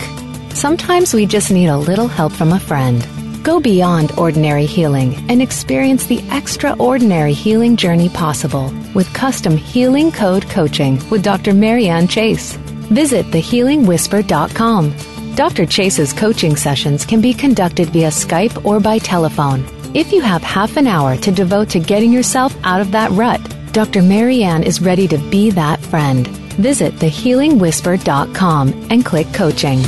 Sometimes 0.49 1.13
we 1.13 1.27
just 1.27 1.51
need 1.51 1.67
a 1.67 1.77
little 1.77 2.07
help 2.07 2.33
from 2.33 2.53
a 2.53 2.59
friend. 2.59 3.07
Go 3.43 3.59
beyond 3.59 4.17
ordinary 4.17 4.65
healing 4.65 5.13
and 5.29 5.43
experience 5.43 6.07
the 6.07 6.23
extraordinary 6.31 7.33
healing 7.33 7.75
journey 7.75 8.09
possible 8.09 8.73
with 8.95 9.13
custom 9.13 9.57
healing 9.57 10.12
code 10.12 10.49
coaching 10.49 10.97
with 11.12 11.23
Dr. 11.23 11.53
Marianne 11.53 12.07
Chase. 12.07 12.55
Visit 12.89 13.27
thehealingwhisper.com. 13.27 15.36
Dr. 15.36 15.67
Chase's 15.67 16.12
coaching 16.12 16.55
sessions 16.55 17.05
can 17.05 17.21
be 17.21 17.36
conducted 17.36 17.89
via 17.89 18.09
Skype 18.09 18.65
or 18.65 18.79
by 18.79 18.97
telephone. 18.97 19.63
If 19.93 20.12
you 20.12 20.21
have 20.21 20.41
half 20.41 20.77
an 20.77 20.88
hour 20.88 21.15
to 21.17 21.31
devote 21.31 21.69
to 21.69 21.79
getting 21.79 22.12
yourself 22.12 22.57
out 22.63 22.81
of 22.81 22.91
that 22.93 23.12
rut, 23.12 23.39
Dr. 23.71 24.01
Marianne 24.01 24.63
is 24.63 24.81
ready 24.81 25.07
to 25.09 25.19
be 25.29 25.51
that 25.51 25.79
friend. 25.79 26.42
Visit 26.58 26.96
thehealingwhisper.com 26.96 28.88
and 28.89 29.06
click 29.06 29.28
coaching. 29.34 29.80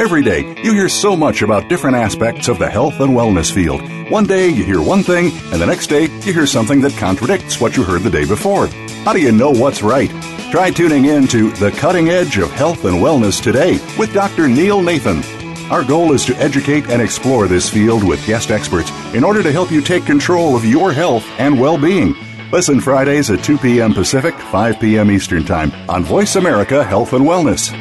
Every 0.00 0.22
day, 0.22 0.54
you 0.62 0.72
hear 0.72 0.88
so 0.88 1.16
much 1.16 1.42
about 1.42 1.68
different 1.68 1.96
aspects 1.96 2.48
of 2.48 2.58
the 2.58 2.70
health 2.70 3.00
and 3.00 3.10
wellness 3.10 3.52
field. 3.52 3.82
One 4.10 4.26
day, 4.26 4.48
you 4.48 4.64
hear 4.64 4.80
one 4.80 5.02
thing, 5.02 5.32
and 5.52 5.60
the 5.60 5.66
next 5.66 5.88
day, 5.88 6.02
you 6.02 6.32
hear 6.32 6.46
something 6.46 6.80
that 6.80 6.96
contradicts 6.96 7.60
what 7.60 7.76
you 7.76 7.82
heard 7.82 8.02
the 8.02 8.10
day 8.10 8.24
before. 8.24 8.68
How 9.04 9.12
do 9.12 9.20
you 9.20 9.32
know 9.32 9.50
what's 9.50 9.82
right? 9.82 10.08
Try 10.50 10.70
tuning 10.70 11.06
in 11.06 11.26
to 11.28 11.50
The 11.50 11.72
Cutting 11.72 12.08
Edge 12.08 12.38
of 12.38 12.50
Health 12.52 12.84
and 12.84 12.96
Wellness 13.02 13.42
today 13.42 13.78
with 13.98 14.14
Dr. 14.14 14.48
Neil 14.48 14.80
Nathan. 14.80 15.22
Our 15.70 15.84
goal 15.84 16.12
is 16.12 16.24
to 16.24 16.36
educate 16.36 16.88
and 16.88 17.02
explore 17.02 17.46
this 17.46 17.68
field 17.68 18.02
with 18.02 18.24
guest 18.26 18.50
experts 18.50 18.90
in 19.12 19.24
order 19.24 19.42
to 19.42 19.52
help 19.52 19.70
you 19.70 19.82
take 19.82 20.06
control 20.06 20.56
of 20.56 20.64
your 20.64 20.92
health 20.92 21.26
and 21.38 21.60
well 21.60 21.76
being. 21.76 22.14
Listen 22.50 22.80
Fridays 22.80 23.30
at 23.30 23.44
2 23.44 23.58
p.m. 23.58 23.92
Pacific, 23.92 24.34
5 24.34 24.80
p.m. 24.80 25.10
Eastern 25.10 25.44
Time 25.44 25.70
on 25.86 26.02
Voice 26.02 26.36
America 26.36 26.82
Health 26.82 27.12
and 27.12 27.26
Wellness. 27.26 27.74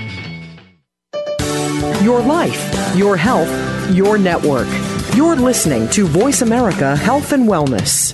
Your 2.04 2.20
life, 2.20 2.94
your 2.94 3.16
health, 3.16 3.50
your 3.96 4.18
network. 4.18 4.68
You're 5.16 5.38
listening 5.38 5.88
to 5.92 6.06
Voice 6.06 6.42
America 6.42 6.98
Health 6.98 7.32
and 7.32 7.48
Wellness. 7.48 8.14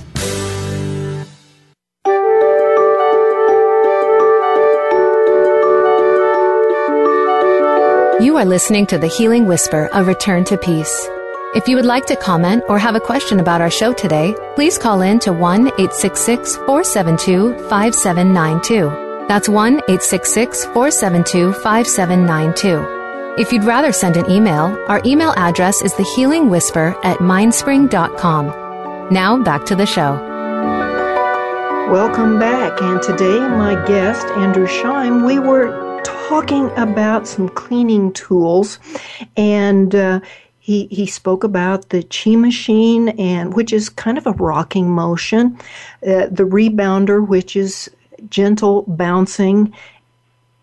You 8.24 8.38
are 8.38 8.46
listening 8.46 8.86
to 8.88 9.00
The 9.00 9.08
Healing 9.08 9.48
Whisper, 9.48 9.89
a 9.92 10.04
return 10.04 10.44
to 10.46 10.58
peace. 10.60 11.10
If 11.56 11.68
you 11.68 11.76
would 11.76 11.86
like 11.86 12.08
to 12.08 12.16
comment 12.16 12.63
or 12.68 12.80
have 12.80 12.96
a 12.96 13.00
question 13.00 13.39
about 13.39 13.62
our 13.62 13.70
show 13.70 13.94
today, 13.94 14.36
please 14.56 14.76
call 14.76 15.02
in 15.02 15.20
to 15.20 15.32
1 15.32 15.68
866 15.68 16.56
472 16.56 17.54
5792. 17.70 19.28
That's 19.28 19.48
1 19.48 19.74
866 19.88 20.66
472 20.66 21.54
5792. 21.54 23.39
If 23.39 23.54
you'd 23.54 23.66
rather 23.66 23.92
send 23.92 24.18
an 24.18 24.28
email, 24.32 24.76
our 24.88 25.00
email 25.06 25.32
address 25.38 25.84
is 25.84 25.94
thehealingwhisper 25.94 26.98
at 27.06 27.20
mindspring.com. 27.20 29.13
Now 29.13 29.38
back 29.44 29.63
to 29.66 29.76
the 29.76 29.86
show. 29.86 30.13
Welcome 31.92 32.39
back. 32.39 32.82
And 32.82 33.00
today, 33.00 33.38
my 33.38 33.76
guest, 33.86 34.26
Andrew 34.38 34.66
Scheim, 34.66 35.24
we 35.24 35.38
were 35.38 36.02
talking 36.04 36.72
about 36.78 37.28
some 37.28 37.48
cleaning 37.50 38.12
tools 38.13 38.80
and 39.38 39.94
uh, 39.94 40.20
he, 40.63 40.88
he 40.89 41.06
spoke 41.06 41.43
about 41.43 41.89
the 41.89 42.04
chi 42.04 42.38
machine 42.38 43.10
and 43.10 43.54
which 43.54 43.73
is 43.73 43.89
kind 43.89 44.17
of 44.17 44.26
a 44.26 44.32
rocking 44.32 44.89
motion, 44.89 45.60
uh, 46.08 46.28
the 46.32 46.45
rebounder 46.45 47.28
which 47.28 47.58
is 47.58 47.91
gentle 48.30 48.84
bouncing 48.84 49.73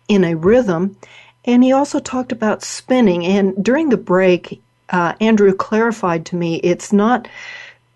in 0.07 0.23
a 0.23 0.33
rhythm, 0.33 0.97
and 1.45 1.63
he 1.63 1.71
also 1.71 1.99
talked 1.99 2.31
about 2.31 2.63
spinning. 2.63 3.23
And 3.27 3.63
during 3.63 3.89
the 3.89 3.97
break, 3.97 4.59
uh, 4.89 5.13
Andrew 5.21 5.53
clarified 5.53 6.25
to 6.27 6.35
me 6.35 6.55
it's 6.55 6.91
not 6.91 7.27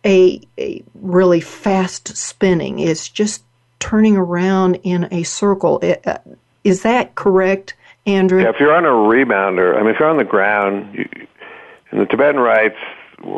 a, 0.05 0.39
a 0.59 0.83
really 0.93 1.41
fast 1.41 2.15
spinning; 2.15 2.77
it's 2.77 3.09
just 3.09 3.43
turning 3.79 4.15
around 4.15 4.75
in 4.83 5.07
a 5.11 5.23
circle. 5.23 5.79
It, 5.79 6.05
uh, 6.05 6.19
is 6.63 6.83
that 6.83 7.15
correct, 7.15 7.73
Andrew? 8.05 8.43
Yeah, 8.43 8.49
if 8.49 8.59
you're 8.59 8.75
on 8.75 8.85
a 8.85 8.89
rebounder, 8.89 9.75
I 9.75 9.81
mean, 9.81 9.95
if 9.95 9.99
you're 9.99 10.09
on 10.09 10.17
the 10.17 10.23
ground, 10.23 10.93
you, 10.93 11.27
in 11.95 12.01
the 12.01 12.07
Tibetan 12.07 12.41
rites, 12.41 12.75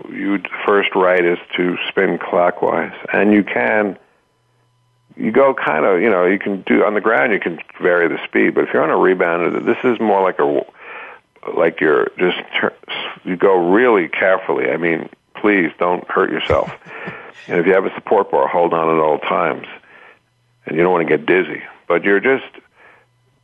you 0.10 0.39
first 0.65 0.96
rite 0.96 1.24
is 1.24 1.38
to 1.56 1.78
spin 1.88 2.17
clockwise, 2.17 2.93
and 3.13 3.32
you 3.32 3.43
can 3.43 4.00
you 5.15 5.32
go 5.32 5.54
kind 5.54 5.86
of 5.86 6.02
you 6.02 6.10
know 6.10 6.26
you 6.26 6.39
can 6.39 6.62
do 6.63 6.84
on 6.84 6.96
the 6.96 7.02
ground 7.02 7.34
you 7.34 7.39
can 7.39 7.60
vary 7.80 8.08
the 8.08 8.17
speed, 8.26 8.56
but 8.56 8.63
if 8.63 8.74
you're 8.74 8.82
on 8.82 8.89
a 8.89 8.93
rebounder, 8.93 9.63
this 9.63 9.78
is 9.84 10.00
more 10.00 10.24
like 10.24 10.39
a 10.39 10.65
like 11.56 11.80
you're 11.80 12.08
just 12.17 12.38
you 13.24 13.36
go 13.36 13.72
really 13.72 14.08
carefully. 14.08 14.72
I 14.72 14.78
mean, 14.78 15.08
please 15.36 15.72
don't 15.78 16.10
hurt 16.10 16.32
yourself. 16.32 16.72
And 17.50 17.62
if 17.62 17.65
you 17.65 17.74
have 17.76 17.86
a 17.86 17.96
support 17.96 18.30
bar, 18.30 18.46
hold 18.50 18.74
on 18.74 18.93
at 18.93 19.02
all 19.02 19.20
times, 19.20 19.67
and 20.65 20.76
you 20.76 20.84
don't 20.84 20.91
want 20.91 21.08
to 21.08 21.17
get 21.17 21.26
dizzy. 21.26 21.62
But 21.88 22.04
you're 22.04 22.20
just 22.20 22.43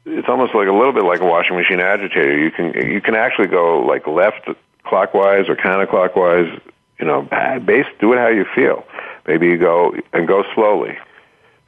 it's 0.05 0.27
almost 0.27 0.53
like 0.53 0.67
a 0.67 0.73
little 0.73 0.91
bit 0.91 1.03
like 1.03 1.21
a 1.21 1.25
washing 1.25 1.55
machine 1.55 1.79
agitator. 1.79 2.37
You 2.37 2.51
can 2.51 2.73
you 2.91 2.99
can 2.99 3.15
actually 3.15 3.47
go 3.47 3.79
like 3.79 4.07
left 4.07 4.49
clockwise 4.85 5.49
or 5.49 5.55
counterclockwise. 5.55 6.59
You 6.99 7.05
know, 7.05 7.21
base 7.65 7.85
do 7.99 8.13
it 8.13 8.17
how 8.17 8.27
you 8.27 8.45
feel. 8.55 8.85
Maybe 9.27 9.47
you 9.47 9.57
go 9.57 9.95
and 10.13 10.27
go 10.27 10.43
slowly. 10.53 10.97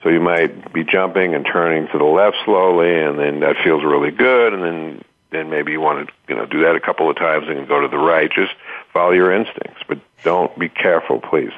So 0.03 0.09
you 0.09 0.19
might 0.19 0.71
be 0.71 0.83
jumping 0.83 1.33
and 1.33 1.45
turning 1.45 1.87
to 1.87 1.97
the 1.97 2.05
left 2.05 2.37
slowly, 2.45 3.01
and 3.01 3.17
then 3.17 3.39
that 3.39 3.55
feels 3.63 3.83
really 3.83 4.11
good, 4.11 4.53
and 4.53 4.63
then 4.63 5.03
then 5.31 5.49
maybe 5.49 5.71
you 5.71 5.81
want 5.81 6.07
to 6.07 6.13
you 6.29 6.35
know 6.35 6.45
do 6.45 6.61
that 6.61 6.75
a 6.75 6.79
couple 6.79 7.09
of 7.09 7.15
times 7.15 7.47
and 7.47 7.67
go 7.67 7.81
to 7.81 7.87
the 7.87 7.97
right. 7.97 8.31
Just 8.31 8.53
follow 8.93 9.11
your 9.11 9.31
instincts, 9.33 9.81
but 9.87 9.99
don't 10.23 10.57
be 10.59 10.69
careful, 10.69 11.19
please. 11.19 11.51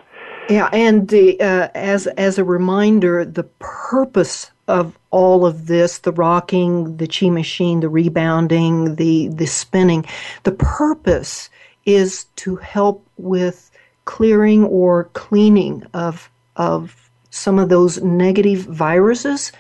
Yeah, 0.50 0.70
and 0.72 1.10
the, 1.10 1.40
uh, 1.42 1.68
as 1.76 2.08
as 2.08 2.38
a 2.38 2.44
reminder, 2.44 3.26
the 3.26 3.44
purpose 3.44 4.52
of 4.68 4.98
all 5.12 5.46
of 5.46 5.68
this, 5.68 6.00
the 6.00 6.12
rocking, 6.12 6.98
the 6.98 7.08
chi 7.08 7.30
machine, 7.30 7.80
the 7.80 7.90
rebounding, 7.90 8.96
the, 8.96 9.30
the 9.30 9.48
spinning, 9.48 10.06
the 10.44 10.52
purpose 10.52 11.50
is 11.86 12.26
to 12.36 12.58
help 12.58 13.06
with 13.18 13.72
clearing 14.06 14.66
or 14.66 15.06
cleaning 15.14 15.86
of, 15.94 16.30
of 16.56 17.10
some 17.30 17.60
of 17.60 17.70
those 17.70 18.02
negative 18.02 18.60
viruses? 18.62 19.52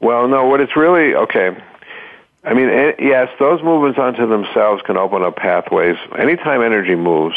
Well, 0.00 0.28
no, 0.28 0.46
what 0.46 0.60
it's 0.60 0.76
really, 0.76 1.14
okay. 1.14 1.56
I 2.44 2.52
mean, 2.52 2.68
eh, 2.68 2.92
yes, 2.98 3.30
those 3.38 3.62
movements 3.62 3.98
onto 3.98 4.26
themselves 4.26 4.82
can 4.82 4.96
open 4.96 5.22
up 5.22 5.36
pathways. 5.36 5.96
Anytime 6.18 6.62
energy 6.62 6.94
moves, 6.94 7.36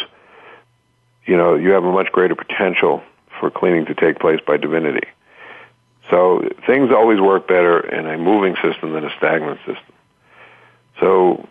you 1.26 1.38
know, 1.38 1.56
you 1.56 1.70
have 1.70 1.84
a 1.84 1.92
much 1.92 2.12
greater 2.12 2.36
potential 2.36 3.02
for 3.40 3.50
cleaning 3.50 3.86
to 3.86 3.94
take 3.94 4.20
place 4.20 4.40
by 4.46 4.58
divinity. 4.58 5.08
So 6.10 6.50
things 6.66 6.92
always 6.92 7.20
work 7.20 7.48
better 7.48 7.80
in 7.80 8.08
a 8.08 8.18
moving 8.18 8.56
system 8.64 8.94
than 8.94 9.04
a 9.04 9.16
stagnant 9.18 9.60
system. 9.60 9.94
So, 11.00 11.48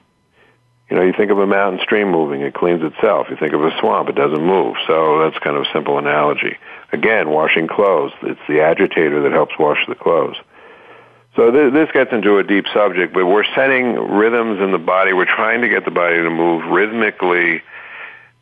you 0.91 0.97
know, 0.97 1.03
you 1.03 1.13
think 1.13 1.31
of 1.31 1.39
a 1.39 1.47
mountain 1.47 1.81
stream 1.83 2.11
moving, 2.11 2.41
it 2.41 2.55
cleans 2.55 2.83
itself. 2.83 3.27
You 3.29 3.37
think 3.37 3.53
of 3.53 3.63
a 3.63 3.79
swamp, 3.81 4.09
it 4.09 4.15
doesn't 4.15 4.43
move. 4.43 4.77
So 4.87 5.21
that's 5.21 5.39
kind 5.43 5.57
of 5.57 5.63
a 5.63 5.73
simple 5.73 5.99
analogy. 5.99 6.57
Again, 6.93 7.31
washing 7.31 7.69
clothes, 7.69 8.13
it's 8.23 8.41
the 8.49 8.63
agitator 8.63 9.23
that 9.23 9.33
helps 9.33 9.59
wash 9.59 9.85
the 9.89 9.95
clothes. 9.95 10.37
So 11.35 11.51
th- 11.51 11.73
this 11.75 11.91
gets 11.93 12.13
into 12.13 12.39
a 12.39 12.43
deep 12.43 12.65
subject, 12.73 13.13
but 13.13 13.27
we're 13.27 13.45
setting 13.55 13.95
rhythms 13.95 14.61
in 14.61 14.73
the 14.73 14.79
body. 14.79 15.13
We're 15.13 15.27
trying 15.27 15.61
to 15.63 15.69
get 15.69 15.85
the 15.85 15.91
body 15.91 16.17
to 16.17 16.31
move 16.31 16.65
rhythmically 16.65 17.63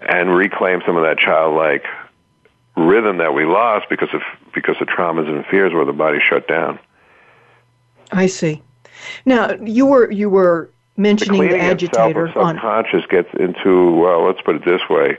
and 0.00 0.34
reclaim 0.34 0.80
some 0.86 0.96
of 0.96 1.02
that 1.02 1.18
childlike 1.18 1.84
rhythm 2.76 3.18
that 3.18 3.34
we 3.34 3.44
lost 3.44 3.86
because 3.88 4.12
of 4.12 4.22
because 4.52 4.76
of 4.80 4.88
traumas 4.88 5.28
and 5.28 5.44
fears 5.46 5.72
where 5.72 5.84
the 5.84 5.92
body 5.92 6.18
shut 6.20 6.48
down. 6.48 6.78
I 8.12 8.26
see. 8.26 8.62
Now 9.24 9.52
you 9.62 9.86
were 9.86 10.10
you 10.10 10.28
were 10.30 10.70
mentioning 10.96 11.40
the, 11.40 11.48
the 11.48 11.58
agitator 11.58 12.26
itself 12.26 12.52
subconscious 12.52 13.06
gets 13.06 13.28
into 13.34 13.92
well, 13.92 14.24
let's 14.24 14.40
put 14.42 14.56
it 14.56 14.64
this 14.64 14.82
way. 14.88 15.18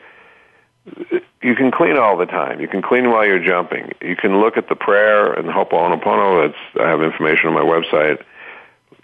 You 1.41 1.55
can 1.55 1.71
clean 1.71 1.97
all 1.97 2.15
the 2.15 2.27
time. 2.27 2.59
You 2.59 2.67
can 2.67 2.81
clean 2.81 3.09
while 3.09 3.25
you're 3.25 3.43
jumping. 3.43 3.91
You 4.01 4.15
can 4.15 4.39
look 4.39 4.55
at 4.55 4.69
the 4.69 4.75
prayer 4.75 5.33
and 5.33 5.47
the 5.47 5.51
Ho'oponopono. 5.51 6.47
That's 6.47 6.85
I 6.85 6.89
have 6.89 7.01
information 7.01 7.49
on 7.49 7.53
my 7.53 7.61
website. 7.61 8.23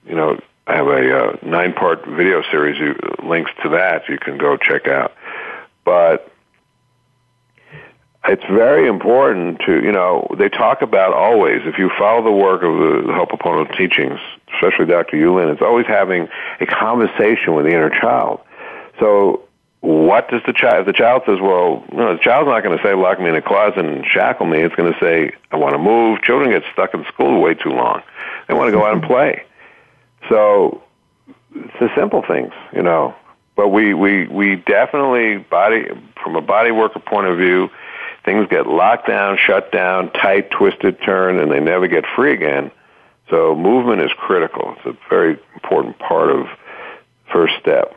You 0.05 0.15
know, 0.15 0.39
I 0.67 0.75
have 0.75 0.87
a 0.87 1.17
uh, 1.17 1.37
nine-part 1.41 2.05
video 2.05 2.43
series. 2.51 2.79
You, 2.79 2.95
links 3.27 3.51
to 3.63 3.69
that 3.69 4.07
you 4.09 4.17
can 4.19 4.37
go 4.37 4.57
check 4.57 4.87
out. 4.87 5.13
But 5.83 6.31
it's 8.25 8.43
very 8.43 8.88
important 8.88 9.62
to, 9.65 9.84
you 9.84 9.91
know, 9.91 10.27
they 10.38 10.49
talk 10.49 10.81
about 10.81 11.13
always, 11.13 11.62
if 11.65 11.77
you 11.79 11.89
follow 11.97 12.23
the 12.23 12.31
work 12.31 12.62
of 12.62 12.73
the, 12.77 13.07
the 13.07 13.13
Ho'oponopono 13.13 13.75
teachings, 13.75 14.19
especially 14.53 14.86
Dr. 14.86 15.17
Hew 15.17 15.34
Len, 15.34 15.49
it's 15.49 15.62
always 15.62 15.88
having 15.88 16.27
a 16.60 16.65
conversation 16.67 17.55
with 17.55 17.65
the 17.65 17.71
inner 17.71 17.89
child. 17.89 18.41
So 18.99 19.43
what 19.79 20.29
does 20.29 20.41
the 20.45 20.53
child, 20.53 20.81
if 20.81 20.86
the 20.86 20.93
child 20.93 21.23
says, 21.25 21.39
well, 21.41 21.84
no, 21.91 22.15
the 22.15 22.21
child's 22.21 22.47
not 22.47 22.63
going 22.63 22.77
to 22.77 22.84
say, 22.84 22.93
lock 22.93 23.19
me 23.19 23.29
in 23.29 23.36
a 23.36 23.41
closet 23.41 23.84
and 23.84 24.05
shackle 24.05 24.45
me. 24.45 24.60
It's 24.60 24.75
going 24.75 24.93
to 24.93 24.99
say, 24.99 25.31
I 25.51 25.57
want 25.57 25.73
to 25.73 25.79
move. 25.79 26.21
Children 26.21 26.51
get 26.51 26.63
stuck 26.71 26.93
in 26.93 27.03
school 27.05 27.41
way 27.41 27.55
too 27.55 27.71
long. 27.71 28.03
They 28.47 28.53
want 28.53 28.67
to 28.67 28.71
go 28.71 28.86
out 28.86 28.93
and 28.93 29.01
play. 29.01 29.43
So 30.29 30.84
it's 31.55 31.79
the 31.79 31.89
simple 31.95 32.21
things, 32.21 32.53
you 32.71 32.84
know. 32.84 33.15
But 33.55 33.69
we, 33.69 33.95
we, 33.95 34.27
we 34.27 34.57
definitely, 34.57 35.38
body, 35.38 35.88
from 36.23 36.36
a 36.36 36.41
body 36.41 36.69
worker 36.69 36.99
point 36.99 37.25
of 37.25 37.39
view, 37.39 37.71
things 38.25 38.47
get 38.49 38.67
locked 38.67 39.07
down, 39.07 39.38
shut 39.38 39.71
down, 39.71 40.12
tight, 40.12 40.51
twisted, 40.51 41.01
turned, 41.03 41.39
and 41.39 41.51
they 41.51 41.60
never 41.60 41.88
get 41.88 42.05
free 42.15 42.34
again. 42.34 42.71
So 43.29 43.55
movement 43.55 44.01
is 44.01 44.12
critical. 44.17 44.75
It's 44.77 44.86
a 44.86 45.10
very 45.10 45.39
important 45.55 45.97
part 45.99 46.29
of 46.29 46.47
first 47.31 47.53
step. 47.60 47.95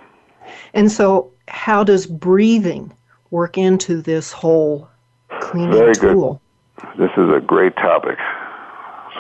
And 0.73 0.91
so, 0.91 1.33
how 1.49 1.85
does 1.85 2.07
breathing 2.07 2.93
work 3.31 3.59
into 3.59 4.01
this 4.01 4.33
whole 4.33 4.89
cleaning 5.41 5.73
very 5.73 5.95
tool? 5.95 6.41
Good. 6.77 6.91
This 6.99 7.11
is 7.17 7.31
a 7.31 7.41
great 7.41 7.77
topic. 7.77 8.19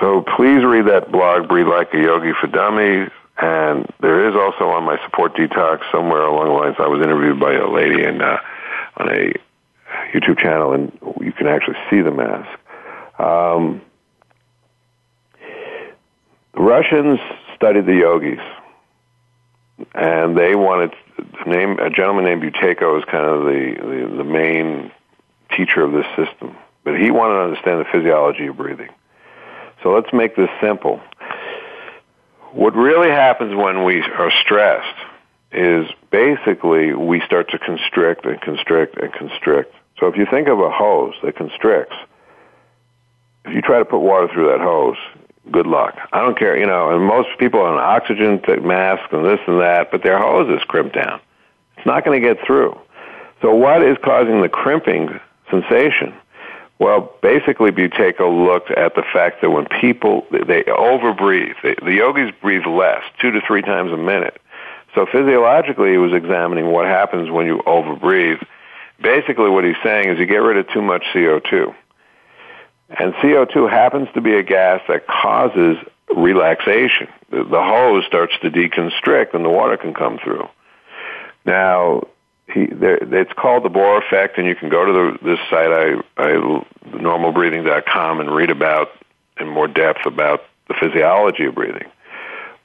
So 0.00 0.22
please 0.36 0.64
read 0.64 0.86
that 0.86 1.10
blog, 1.10 1.48
Breathe 1.48 1.66
Like 1.66 1.92
a 1.94 1.98
Yogi 1.98 2.32
for 2.40 2.46
Dummies. 2.46 3.10
And 3.38 3.86
there 4.00 4.28
is 4.28 4.36
also 4.36 4.68
on 4.68 4.84
my 4.84 5.02
support 5.04 5.34
detox 5.34 5.80
somewhere 5.90 6.22
along 6.22 6.46
the 6.46 6.52
lines. 6.52 6.76
I 6.78 6.86
was 6.86 7.02
interviewed 7.02 7.40
by 7.40 7.54
a 7.54 7.68
lady 7.68 8.04
and 8.04 8.22
uh, 8.22 8.38
on 8.96 9.10
a 9.10 9.32
YouTube 10.12 10.38
channel, 10.38 10.72
and 10.72 10.92
you 11.20 11.32
can 11.32 11.46
actually 11.46 11.76
see 11.90 12.00
the 12.00 12.10
mask. 12.10 12.58
Um, 13.18 13.82
the 16.54 16.62
Russians 16.62 17.18
studied 17.54 17.86
the 17.86 17.94
yogis, 17.94 18.40
and 19.94 20.36
they 20.36 20.54
wanted 20.54 20.92
the 21.16 21.50
name 21.50 21.78
a 21.78 21.90
gentleman 21.90 22.24
named 22.24 22.42
Buteyko 22.42 22.98
is 22.98 23.04
kind 23.04 23.24
of 23.24 23.44
the, 23.44 23.74
the 23.80 24.16
the 24.18 24.24
main 24.24 24.90
teacher 25.56 25.82
of 25.82 25.92
this 25.92 26.06
system, 26.16 26.56
but 26.84 26.98
he 26.98 27.10
wanted 27.10 27.34
to 27.34 27.40
understand 27.40 27.80
the 27.80 27.88
physiology 27.92 28.46
of 28.46 28.56
breathing. 28.56 28.90
So 29.82 29.92
let's 29.92 30.12
make 30.12 30.36
this 30.36 30.48
simple. 30.60 31.00
What 32.52 32.74
really 32.74 33.10
happens 33.10 33.54
when 33.54 33.84
we 33.84 34.00
are 34.00 34.30
stressed 34.42 34.98
is 35.52 35.86
basically 36.10 36.94
we 36.94 37.20
start 37.26 37.50
to 37.50 37.58
constrict 37.58 38.24
and 38.24 38.40
constrict 38.40 38.96
and 38.96 39.12
constrict. 39.12 39.74
So 40.04 40.08
if 40.10 40.18
you 40.18 40.26
think 40.26 40.48
of 40.48 40.60
a 40.60 40.68
hose 40.68 41.14
that 41.22 41.34
constricts, 41.34 41.96
if 43.46 43.54
you 43.54 43.62
try 43.62 43.78
to 43.78 43.86
put 43.86 44.00
water 44.00 44.28
through 44.28 44.48
that 44.48 44.60
hose, 44.60 44.98
good 45.50 45.66
luck. 45.66 45.96
I 46.12 46.20
don't 46.20 46.38
care, 46.38 46.58
you 46.58 46.66
know, 46.66 46.90
and 46.90 47.02
most 47.02 47.30
people 47.38 47.60
on 47.60 47.78
oxygen 47.78 48.38
masks 48.68 49.08
and 49.12 49.24
this 49.24 49.40
and 49.46 49.62
that, 49.62 49.90
but 49.90 50.02
their 50.02 50.18
hose 50.18 50.54
is 50.54 50.62
crimped 50.64 50.94
down. 50.94 51.22
It's 51.78 51.86
not 51.86 52.04
going 52.04 52.20
to 52.20 52.34
get 52.34 52.44
through. 52.44 52.78
So, 53.40 53.54
what 53.54 53.82
is 53.82 53.96
causing 54.04 54.42
the 54.42 54.48
crimping 54.50 55.08
sensation? 55.50 56.12
Well, 56.78 57.10
basically, 57.22 57.72
you 57.74 57.88
take 57.88 58.18
a 58.18 58.26
look 58.26 58.70
at 58.72 58.96
the 58.96 59.04
fact 59.10 59.40
that 59.40 59.52
when 59.52 59.64
people 59.80 60.26
they 60.30 60.64
overbreathe, 60.64 61.82
the 61.82 61.94
yogis 61.94 62.30
breathe 62.42 62.66
less, 62.66 63.02
two 63.22 63.30
to 63.30 63.40
three 63.40 63.62
times 63.62 63.90
a 63.90 63.96
minute. 63.96 64.38
So 64.94 65.06
physiologically, 65.06 65.92
he 65.92 65.96
was 65.96 66.12
examining 66.12 66.66
what 66.66 66.84
happens 66.84 67.30
when 67.30 67.46
you 67.46 67.62
overbreathe. 67.66 68.46
Basically, 69.00 69.50
what 69.50 69.64
he's 69.64 69.76
saying 69.82 70.08
is 70.08 70.18
you 70.18 70.26
get 70.26 70.36
rid 70.36 70.56
of 70.56 70.68
too 70.72 70.82
much 70.82 71.04
CO2. 71.14 71.74
And 72.90 73.12
CO2 73.14 73.70
happens 73.70 74.08
to 74.14 74.20
be 74.20 74.34
a 74.34 74.42
gas 74.42 74.80
that 74.88 75.06
causes 75.06 75.76
relaxation. 76.14 77.08
The, 77.30 77.62
hose 77.62 78.04
starts 78.06 78.34
to 78.42 78.50
deconstrict 78.50 79.34
and 79.34 79.44
the 79.44 79.50
water 79.50 79.76
can 79.76 79.94
come 79.94 80.18
through. 80.22 80.48
Now, 81.44 82.04
he, 82.52 82.66
there, 82.66 82.96
it's 82.96 83.32
called 83.32 83.64
the 83.64 83.70
Bohr 83.70 84.04
effect, 84.04 84.38
and 84.38 84.46
you 84.46 84.54
can 84.54 84.68
go 84.68 84.84
to 84.84 84.92
the, 84.92 85.18
this 85.24 85.38
site, 85.50 85.72
I, 85.72 85.94
I, 86.16 86.62
normalbreathing.com, 86.90 88.20
and 88.20 88.34
read 88.34 88.50
about 88.50 88.90
in 89.40 89.48
more 89.48 89.66
depth 89.66 90.06
about 90.06 90.44
the 90.68 90.74
physiology 90.74 91.46
of 91.46 91.54
breathing. 91.54 91.88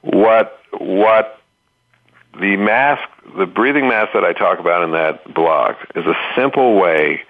What 0.02 0.58
what 0.78 1.39
the 2.38 2.56
mask, 2.56 3.02
the 3.36 3.46
breathing 3.46 3.88
mask 3.88 4.12
that 4.14 4.24
I 4.24 4.32
talk 4.32 4.58
about 4.58 4.82
in 4.82 4.92
that 4.92 5.34
blog 5.34 5.74
is 5.94 6.06
a 6.06 6.14
simple 6.36 6.76
way 6.76 7.22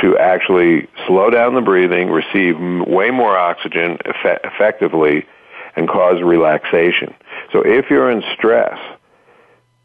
to 0.00 0.16
actually 0.18 0.88
slow 1.06 1.30
down 1.30 1.54
the 1.54 1.60
breathing, 1.60 2.10
receive 2.10 2.58
way 2.58 3.10
more 3.10 3.36
oxygen 3.36 3.98
eff- 4.04 4.40
effectively, 4.44 5.26
and 5.76 5.88
cause 5.88 6.22
relaxation. 6.22 7.14
So 7.52 7.62
if 7.64 7.90
you're 7.90 8.10
in 8.10 8.22
stress, 8.34 8.78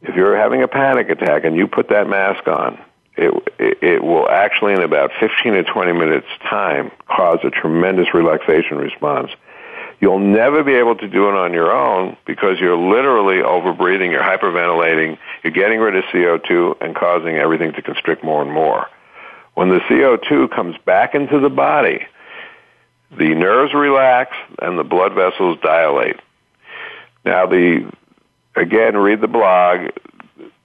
if 0.02 0.16
you're 0.16 0.38
having 0.38 0.64
a 0.64 0.68
panic 0.68 1.10
attack 1.10 1.44
and 1.44 1.56
you 1.56 1.68
put 1.68 1.90
that 1.90 2.08
mask 2.08 2.48
on, 2.48 2.80
it, 3.16 3.34
it, 3.58 3.78
it 3.82 4.04
will 4.04 4.30
actually 4.30 4.74
in 4.74 4.82
about 4.82 5.12
15 5.20 5.54
to 5.54 5.64
20 5.64 5.92
minutes 5.94 6.28
time 6.50 6.92
cause 7.08 7.40
a 7.44 7.50
tremendous 7.50 8.14
relaxation 8.14 8.78
response 8.78 9.32
You'll 10.00 10.20
never 10.20 10.64
be 10.64 10.76
able 10.76 10.96
to 10.96 11.08
do 11.08 11.28
it 11.28 11.34
on 11.34 11.54
your 11.54 11.72
own 11.72 12.18
because 12.26 12.60
you're 12.60 12.78
literally 12.78 13.38
overbreathing, 13.38 14.12
you're 14.12 14.22
hyperventilating, 14.22 15.18
you're 15.44 15.54
getting 15.54 15.80
rid 15.80 15.96
of 15.96 16.04
CO2 16.06 16.82
and 16.82 16.96
causing 16.96 17.36
everything 17.36 17.74
to 17.74 17.82
constrict 17.82 18.24
more 18.24 18.44
and 18.44 18.52
more. 18.52 18.88
When 19.56 19.70
the 19.70 19.80
CO2 19.80 20.52
comes 20.56 20.76
back 20.86 21.16
into 21.16 21.40
the 21.40 21.50
body, 21.50 22.06
the 23.18 23.34
nerves 23.34 23.74
relax 23.74 24.36
and 24.62 24.78
the 24.78 24.84
blood 24.84 25.14
vessels 25.14 25.58
dilate. 25.64 26.20
Now 27.26 27.48
the, 27.48 27.92
again, 28.56 28.98
read 28.98 29.20
the 29.20 29.28
blog. 29.28 29.90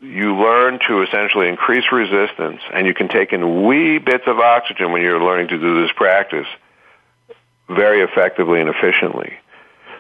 You 0.00 0.36
learn 0.36 0.78
to 0.88 1.02
essentially 1.02 1.48
increase 1.48 1.84
resistance 1.90 2.60
and 2.74 2.86
you 2.86 2.92
can 2.92 3.08
take 3.08 3.32
in 3.32 3.64
wee 3.64 3.96
bits 3.96 4.24
of 4.26 4.38
oxygen 4.40 4.92
when 4.92 5.00
you're 5.00 5.22
learning 5.22 5.48
to 5.48 5.58
do 5.58 5.80
this 5.80 5.92
practice 5.96 6.46
very 7.74 8.00
effectively 8.02 8.60
and 8.60 8.68
efficiently. 8.68 9.34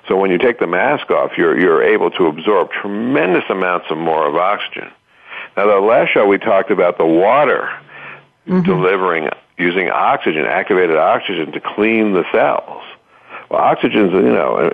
So 0.08 0.16
when 0.16 0.30
you 0.30 0.38
take 0.38 0.58
the 0.58 0.66
mask 0.66 1.10
off, 1.10 1.32
you're, 1.36 1.58
you're 1.58 1.82
able 1.82 2.10
to 2.12 2.26
absorb 2.26 2.70
tremendous 2.72 3.44
amounts 3.48 3.86
of 3.90 3.98
more 3.98 4.26
of 4.26 4.34
oxygen. 4.34 4.90
Now, 5.56 5.66
the 5.66 5.80
last 5.80 6.12
show 6.12 6.26
we 6.26 6.38
talked 6.38 6.70
about 6.70 6.98
the 6.98 7.06
water 7.06 7.70
mm-hmm. 8.46 8.62
delivering, 8.62 9.28
using 9.58 9.90
oxygen, 9.90 10.44
activated 10.44 10.96
oxygen 10.96 11.52
to 11.52 11.60
clean 11.60 12.12
the 12.14 12.24
cells. 12.32 12.82
Well, 13.48 13.60
oxygen's, 13.60 14.12
you 14.12 14.22
know, 14.22 14.72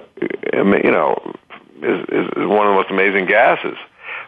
you 0.53 0.91
know, 0.91 1.35
is, 1.83 2.07
is 2.09 2.47
one 2.47 2.67
of 2.67 2.73
the 2.73 2.77
most 2.77 2.91
amazing 2.91 3.27
gases. 3.27 3.77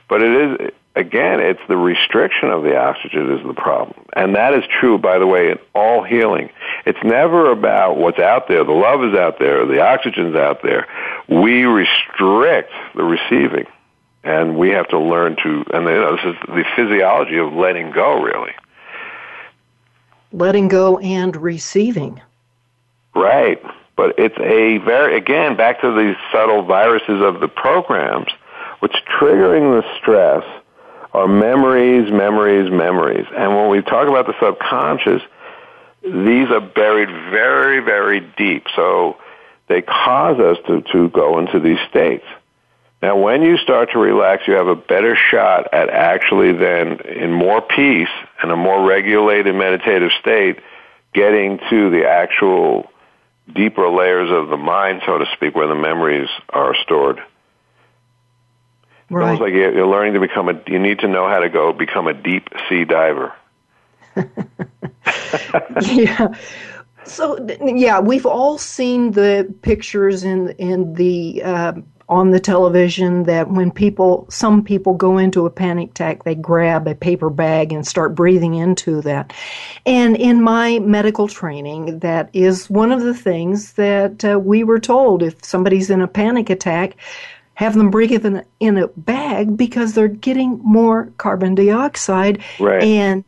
But 0.08 0.22
it 0.22 0.32
is, 0.32 0.70
again, 0.94 1.40
it's 1.40 1.60
the 1.68 1.76
restriction 1.76 2.50
of 2.50 2.62
the 2.62 2.76
oxygen 2.76 3.30
is 3.32 3.46
the 3.46 3.54
problem. 3.54 4.04
And 4.14 4.34
that 4.34 4.54
is 4.54 4.64
true, 4.80 4.98
by 4.98 5.18
the 5.18 5.26
way, 5.26 5.50
in 5.50 5.58
all 5.74 6.02
healing. 6.02 6.50
It's 6.86 6.98
never 7.04 7.50
about 7.50 7.96
what's 7.96 8.18
out 8.18 8.48
there. 8.48 8.64
The 8.64 8.72
love 8.72 9.04
is 9.04 9.14
out 9.14 9.38
there. 9.38 9.66
The 9.66 9.80
oxygen's 9.80 10.36
out 10.36 10.62
there. 10.62 10.86
We 11.28 11.64
restrict 11.64 12.72
the 12.94 13.04
receiving. 13.04 13.66
And 14.22 14.58
we 14.58 14.68
have 14.70 14.86
to 14.88 14.98
learn 14.98 15.36
to, 15.36 15.64
and 15.72 15.84
you 15.86 15.92
know, 15.92 16.16
this 16.16 16.24
is 16.26 16.34
the 16.46 16.64
physiology 16.76 17.38
of 17.38 17.54
letting 17.54 17.90
go, 17.90 18.20
really. 18.20 18.52
Letting 20.30 20.68
go 20.68 20.98
and 20.98 21.34
receiving. 21.34 22.20
Right. 23.14 23.62
But 23.96 24.18
it's 24.18 24.38
a 24.38 24.76
very, 24.78 25.16
again, 25.16 25.56
back 25.56 25.80
to 25.80 25.96
these 25.96 26.16
subtle 26.30 26.62
viruses 26.62 27.22
of 27.22 27.40
the 27.40 27.48
programs, 27.48 28.28
what's 28.80 28.96
triggering 29.18 29.80
the 29.80 29.88
stress 29.98 30.44
are 31.12 31.26
memories, 31.26 32.10
memories, 32.10 32.70
memories. 32.70 33.26
And 33.36 33.56
when 33.56 33.68
we 33.70 33.82
talk 33.82 34.08
about 34.08 34.26
the 34.26 34.34
subconscious, 34.40 35.22
these 36.02 36.48
are 36.50 36.60
buried 36.60 37.08
very, 37.30 37.80
very 37.80 38.20
deep. 38.20 38.66
So 38.76 39.16
they 39.68 39.82
cause 39.82 40.38
us 40.38 40.58
to, 40.66 40.82
to 40.92 41.08
go 41.10 41.38
into 41.38 41.60
these 41.60 41.78
states. 41.88 42.24
Now, 43.02 43.16
when 43.16 43.42
you 43.42 43.56
start 43.56 43.92
to 43.92 43.98
relax, 43.98 44.46
you 44.46 44.54
have 44.54 44.66
a 44.66 44.76
better 44.76 45.16
shot 45.16 45.72
at 45.72 45.88
actually 45.88 46.52
then, 46.52 47.00
in 47.00 47.32
more 47.32 47.62
peace 47.62 48.10
and 48.42 48.50
a 48.50 48.56
more 48.56 48.86
regulated 48.86 49.54
meditative 49.54 50.10
state, 50.20 50.58
getting 51.14 51.58
to 51.70 51.90
the 51.90 52.06
actual 52.06 52.90
deeper 53.54 53.88
layers 53.88 54.30
of 54.30 54.48
the 54.48 54.56
mind, 54.56 55.02
so 55.06 55.18
to 55.18 55.26
speak, 55.34 55.54
where 55.54 55.66
the 55.66 55.74
memories 55.74 56.28
are 56.50 56.74
stored. 56.82 57.20
Right. 59.10 59.32
It's 59.32 59.40
almost 59.40 59.42
like 59.42 59.52
you're 59.52 59.86
learning 59.86 60.14
to 60.14 60.20
become 60.20 60.48
a. 60.48 60.60
You 60.66 60.78
need 60.78 61.00
to 61.00 61.08
know 61.08 61.28
how 61.28 61.40
to 61.40 61.48
go 61.48 61.72
become 61.72 62.06
a 62.06 62.14
deep 62.14 62.48
sea 62.68 62.84
diver. 62.84 63.32
yeah. 65.82 66.34
So 67.04 67.44
yeah, 67.60 68.00
we've 68.00 68.26
all 68.26 68.56
seen 68.56 69.12
the 69.12 69.52
pictures 69.62 70.22
in 70.22 70.50
in 70.58 70.94
the 70.94 71.42
uh, 71.42 71.72
on 72.10 72.32
the 72.32 72.40
television 72.40 73.22
that 73.22 73.48
when 73.48 73.70
people, 73.70 74.26
some 74.28 74.64
people 74.64 74.94
go 74.94 75.16
into 75.16 75.46
a 75.46 75.50
panic 75.50 75.90
attack, 75.90 76.24
they 76.24 76.34
grab 76.34 76.88
a 76.88 76.94
paper 76.94 77.30
bag 77.30 77.72
and 77.72 77.86
start 77.86 78.16
breathing 78.16 78.54
into 78.54 79.00
that. 79.00 79.32
And 79.86 80.16
in 80.16 80.42
my 80.42 80.80
medical 80.80 81.28
training, 81.28 82.00
that 82.00 82.28
is 82.32 82.68
one 82.68 82.90
of 82.90 83.02
the 83.02 83.14
things 83.14 83.74
that 83.74 84.24
uh, 84.24 84.40
we 84.40 84.64
were 84.64 84.80
told. 84.80 85.22
If 85.22 85.44
somebody's 85.44 85.88
in 85.88 86.02
a 86.02 86.08
panic 86.08 86.50
attack, 86.50 86.96
have 87.60 87.74
them 87.74 87.90
breathe 87.90 88.24
in 88.24 88.36
a, 88.36 88.44
in 88.58 88.78
a 88.78 88.88
bag 88.88 89.54
because 89.54 89.92
they're 89.92 90.08
getting 90.08 90.58
more 90.60 91.12
carbon 91.18 91.54
dioxide 91.54 92.42
right. 92.58 92.82
and 92.82 93.22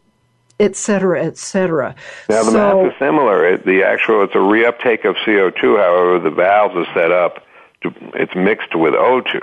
et 0.59 0.74
cetera, 0.74 1.22
et 1.22 1.37
cetera. 1.37 1.95
Now 2.30 2.43
the 2.43 2.51
so, 2.51 2.83
math 2.83 2.93
is 2.93 2.99
similar. 2.99 3.47
It, 3.47 3.66
the 3.66 3.83
actual 3.83 4.24
it's 4.24 4.35
a 4.35 4.39
reuptake 4.39 5.05
of 5.05 5.16
CO2. 5.16 5.78
However, 5.78 6.18
the 6.18 6.30
valves 6.30 6.74
are 6.74 6.87
set 6.95 7.12
up. 7.12 7.45
To, 7.83 7.93
it's 8.14 8.35
mixed 8.35 8.74
with 8.74 8.95
O2. 8.95 9.43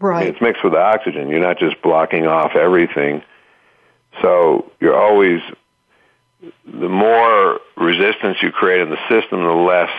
Right. 0.00 0.26
It's 0.26 0.40
mixed 0.40 0.64
with 0.64 0.74
oxygen. 0.74 1.28
You're 1.28 1.38
not 1.38 1.60
just 1.60 1.80
blocking 1.80 2.26
off 2.26 2.56
everything. 2.56 3.22
So 4.22 4.72
you're 4.80 5.00
always 5.00 5.40
the 6.66 6.88
more 6.88 7.60
resistance 7.76 8.38
you 8.42 8.50
create 8.50 8.80
in 8.80 8.90
the 8.90 8.98
system, 9.08 9.44
the 9.44 9.52
less 9.52 9.90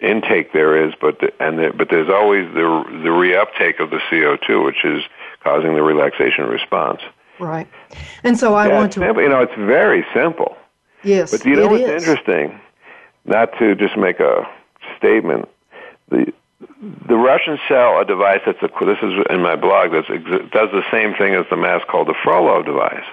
intake 0.00 0.52
there 0.52 0.86
is, 0.86 0.94
but 1.00 1.20
the, 1.20 1.32
and 1.40 1.58
the, 1.58 1.72
but 1.76 1.88
there's 1.90 2.10
always 2.10 2.46
the 2.54 2.62
the 3.02 3.10
reuptake 3.10 3.80
of 3.80 3.90
the 3.90 3.98
CO2, 4.10 4.64
which 4.64 4.84
is 4.84 5.02
causing 5.42 5.74
the 5.74 5.82
relaxation 5.82 6.46
response. 6.46 7.00
Right, 7.38 7.68
and 8.22 8.38
so 8.38 8.54
I 8.54 8.68
yeah, 8.68 8.74
want 8.74 8.92
to. 8.92 9.00
Simple. 9.00 9.22
You 9.22 9.28
know, 9.28 9.40
it's 9.40 9.54
very 9.54 10.04
simple. 10.14 10.56
Yes, 11.02 11.30
but 11.30 11.44
you 11.44 11.56
know 11.56 11.68
what's 11.68 11.84
is. 11.84 12.02
interesting? 12.02 12.60
Not 13.24 13.50
to 13.58 13.74
just 13.74 13.96
make 13.96 14.20
a 14.20 14.48
statement. 14.98 15.48
The 16.10 16.32
the 17.08 17.16
Russians 17.16 17.60
sell 17.68 18.00
a 18.00 18.04
device 18.04 18.40
that's 18.46 18.62
a, 18.62 18.84
this 18.84 18.98
is 19.02 19.12
in 19.30 19.40
my 19.42 19.56
blog 19.56 19.92
that 19.92 20.06
does 20.52 20.70
the 20.70 20.84
same 20.90 21.14
thing 21.14 21.34
as 21.34 21.44
the 21.50 21.56
mask 21.56 21.86
called 21.86 22.08
the 22.08 22.14
Frolov 22.24 22.64
device. 22.64 23.04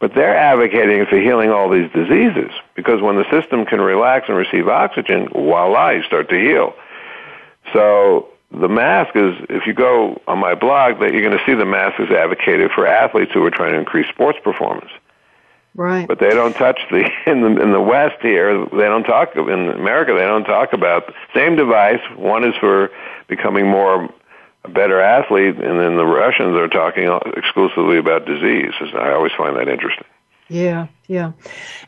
But 0.00 0.14
they're 0.14 0.36
advocating 0.36 1.06
for 1.06 1.18
healing 1.18 1.50
all 1.50 1.68
these 1.68 1.90
diseases 1.92 2.52
because 2.76 3.02
when 3.02 3.16
the 3.16 3.28
system 3.30 3.66
can 3.66 3.80
relax 3.80 4.28
and 4.28 4.36
receive 4.36 4.68
oxygen, 4.68 5.28
voila, 5.28 5.90
you 5.90 6.02
start 6.04 6.28
to 6.28 6.36
heal. 6.36 6.74
So 7.72 8.28
the 8.52 8.68
mask 8.68 9.16
is, 9.16 9.34
if 9.50 9.66
you 9.66 9.74
go 9.74 10.20
on 10.28 10.38
my 10.38 10.54
blog, 10.54 11.00
that 11.00 11.12
you're 11.12 11.22
going 11.22 11.36
to 11.36 11.44
see 11.44 11.54
the 11.54 11.66
mask 11.66 12.00
is 12.00 12.10
advocated 12.10 12.70
for 12.70 12.86
athletes 12.86 13.32
who 13.34 13.44
are 13.44 13.50
trying 13.50 13.72
to 13.72 13.78
increase 13.78 14.08
sports 14.08 14.38
performance. 14.42 14.90
Right. 15.74 16.08
But 16.08 16.18
they 16.18 16.30
don't 16.30 16.54
touch 16.54 16.80
the 16.90 17.08
in 17.26 17.42
the 17.42 17.62
in 17.62 17.72
the 17.72 17.80
West 17.80 18.16
here. 18.20 18.66
They 18.66 18.84
don't 18.84 19.04
talk 19.04 19.36
in 19.36 19.48
America. 19.48 20.12
They 20.12 20.26
don't 20.26 20.44
talk 20.44 20.72
about 20.72 21.12
same 21.34 21.56
device. 21.56 22.00
One 22.16 22.42
is 22.42 22.54
for 22.56 22.90
becoming 23.28 23.66
more 23.66 24.08
a 24.64 24.68
better 24.68 25.00
athlete, 25.00 25.56
and 25.56 25.80
then 25.80 25.96
the 25.96 26.06
Russians 26.06 26.56
are 26.56 26.68
talking 26.68 27.08
exclusively 27.36 27.98
about 27.98 28.26
disease. 28.26 28.72
I 28.94 29.12
always 29.12 29.32
find 29.36 29.56
that 29.56 29.68
interesting. 29.68 30.06
Yeah, 30.48 30.86
yeah. 31.08 31.32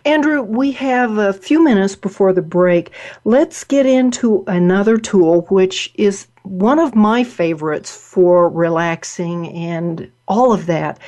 Andrew, 0.05 0.43
we 0.43 0.73
have 0.73 1.17
a 1.17 1.33
few 1.33 1.65
minutes 1.65 1.97
before 1.97 2.33
the 2.33 2.43
break. 2.43 2.91
Let's 3.25 3.65
get 3.65 3.87
into 3.87 4.45
another 4.47 4.99
tool, 4.99 5.43
which 5.49 5.91
is 5.95 6.27
one 6.43 6.79
of 6.79 6.95
my 6.95 7.25
favorites 7.25 7.91
for 7.95 8.49
relaxing 8.51 9.49
and 9.49 10.11
all 10.29 10.53
of 10.53 10.67
that. 10.67 10.99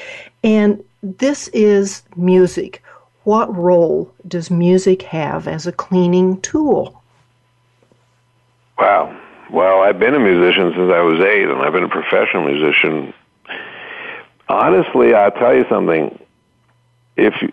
And 0.42 0.82
this 1.02 1.48
is 1.48 2.02
music. 2.16 2.82
What 3.24 3.54
role 3.54 4.12
does 4.26 4.50
music 4.50 5.02
have 5.02 5.46
as 5.46 5.66
a 5.66 5.72
cleaning 5.72 6.40
tool? 6.40 7.02
Wow. 8.78 9.16
Well, 9.52 9.82
I've 9.82 9.98
been 9.98 10.14
a 10.14 10.18
musician 10.18 10.72
since 10.74 10.90
I 10.90 11.02
was 11.02 11.20
eight, 11.20 11.46
and 11.46 11.60
I've 11.60 11.74
been 11.74 11.84
a 11.84 11.88
professional 11.88 12.44
musician. 12.44 13.12
Honestly, 14.48 15.12
I'll 15.12 15.30
tell 15.30 15.54
you 15.54 15.66
something. 15.68 16.18
If 17.16 17.34
you, 17.42 17.52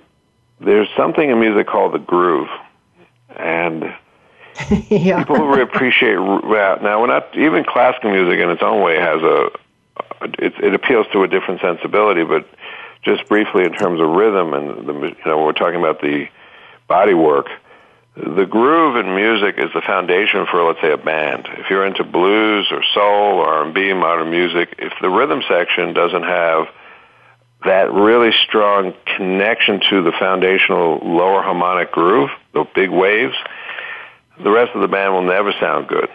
there's 0.61 0.87
something 0.95 1.29
in 1.29 1.37
music 1.39 1.67
called 1.67 1.93
the 1.93 1.99
groove, 1.99 2.47
and 3.35 3.93
yeah. 4.89 5.19
people 5.19 5.45
really 5.45 5.61
appreciate 5.61 6.15
that. 6.15 6.79
Now, 6.81 7.01
we're 7.01 7.07
not 7.07 7.37
even 7.37 7.65
classical 7.65 8.11
music 8.11 8.39
in 8.39 8.49
its 8.49 8.63
own 8.63 8.81
way 8.81 8.95
has 8.95 9.21
a 9.21 9.49
it, 10.21 10.53
it 10.63 10.73
appeals 10.73 11.07
to 11.11 11.23
a 11.23 11.27
different 11.27 11.59
sensibility, 11.59 12.23
but 12.23 12.47
just 13.03 13.27
briefly 13.27 13.65
in 13.65 13.73
terms 13.73 13.99
of 13.99 14.07
rhythm 14.09 14.53
and 14.53 14.87
the 14.87 14.93
you 14.93 15.15
know 15.25 15.43
we're 15.43 15.51
talking 15.51 15.79
about 15.79 16.01
the 16.01 16.27
body 16.87 17.13
work 17.13 17.47
the 18.15 18.45
groove 18.45 18.97
in 18.97 19.15
music 19.15 19.55
is 19.57 19.71
the 19.73 19.81
foundation 19.81 20.45
for 20.49 20.63
let's 20.63 20.81
say 20.81 20.91
a 20.91 20.97
band 20.97 21.47
if 21.57 21.69
you're 21.69 21.85
into 21.85 22.03
blues 22.03 22.67
or 22.71 22.83
soul 22.93 23.39
or 23.39 23.47
r&b 23.47 23.93
modern 23.93 24.29
music 24.29 24.75
if 24.77 24.93
the 25.01 25.09
rhythm 25.09 25.41
section 25.47 25.93
doesn't 25.93 26.23
have 26.23 26.67
that 27.65 27.91
really 27.91 28.31
strong 28.47 28.93
connection 29.17 29.81
to 29.89 30.01
the 30.01 30.11
foundational 30.19 30.99
lower 31.03 31.41
harmonic 31.41 31.91
groove 31.91 32.29
the 32.53 32.65
big 32.75 32.89
waves 32.89 33.35
the 34.43 34.51
rest 34.51 34.71
of 34.75 34.81
the 34.81 34.87
band 34.87 35.13
will 35.13 35.21
never 35.21 35.53
sound 35.59 35.87
good 35.87 36.09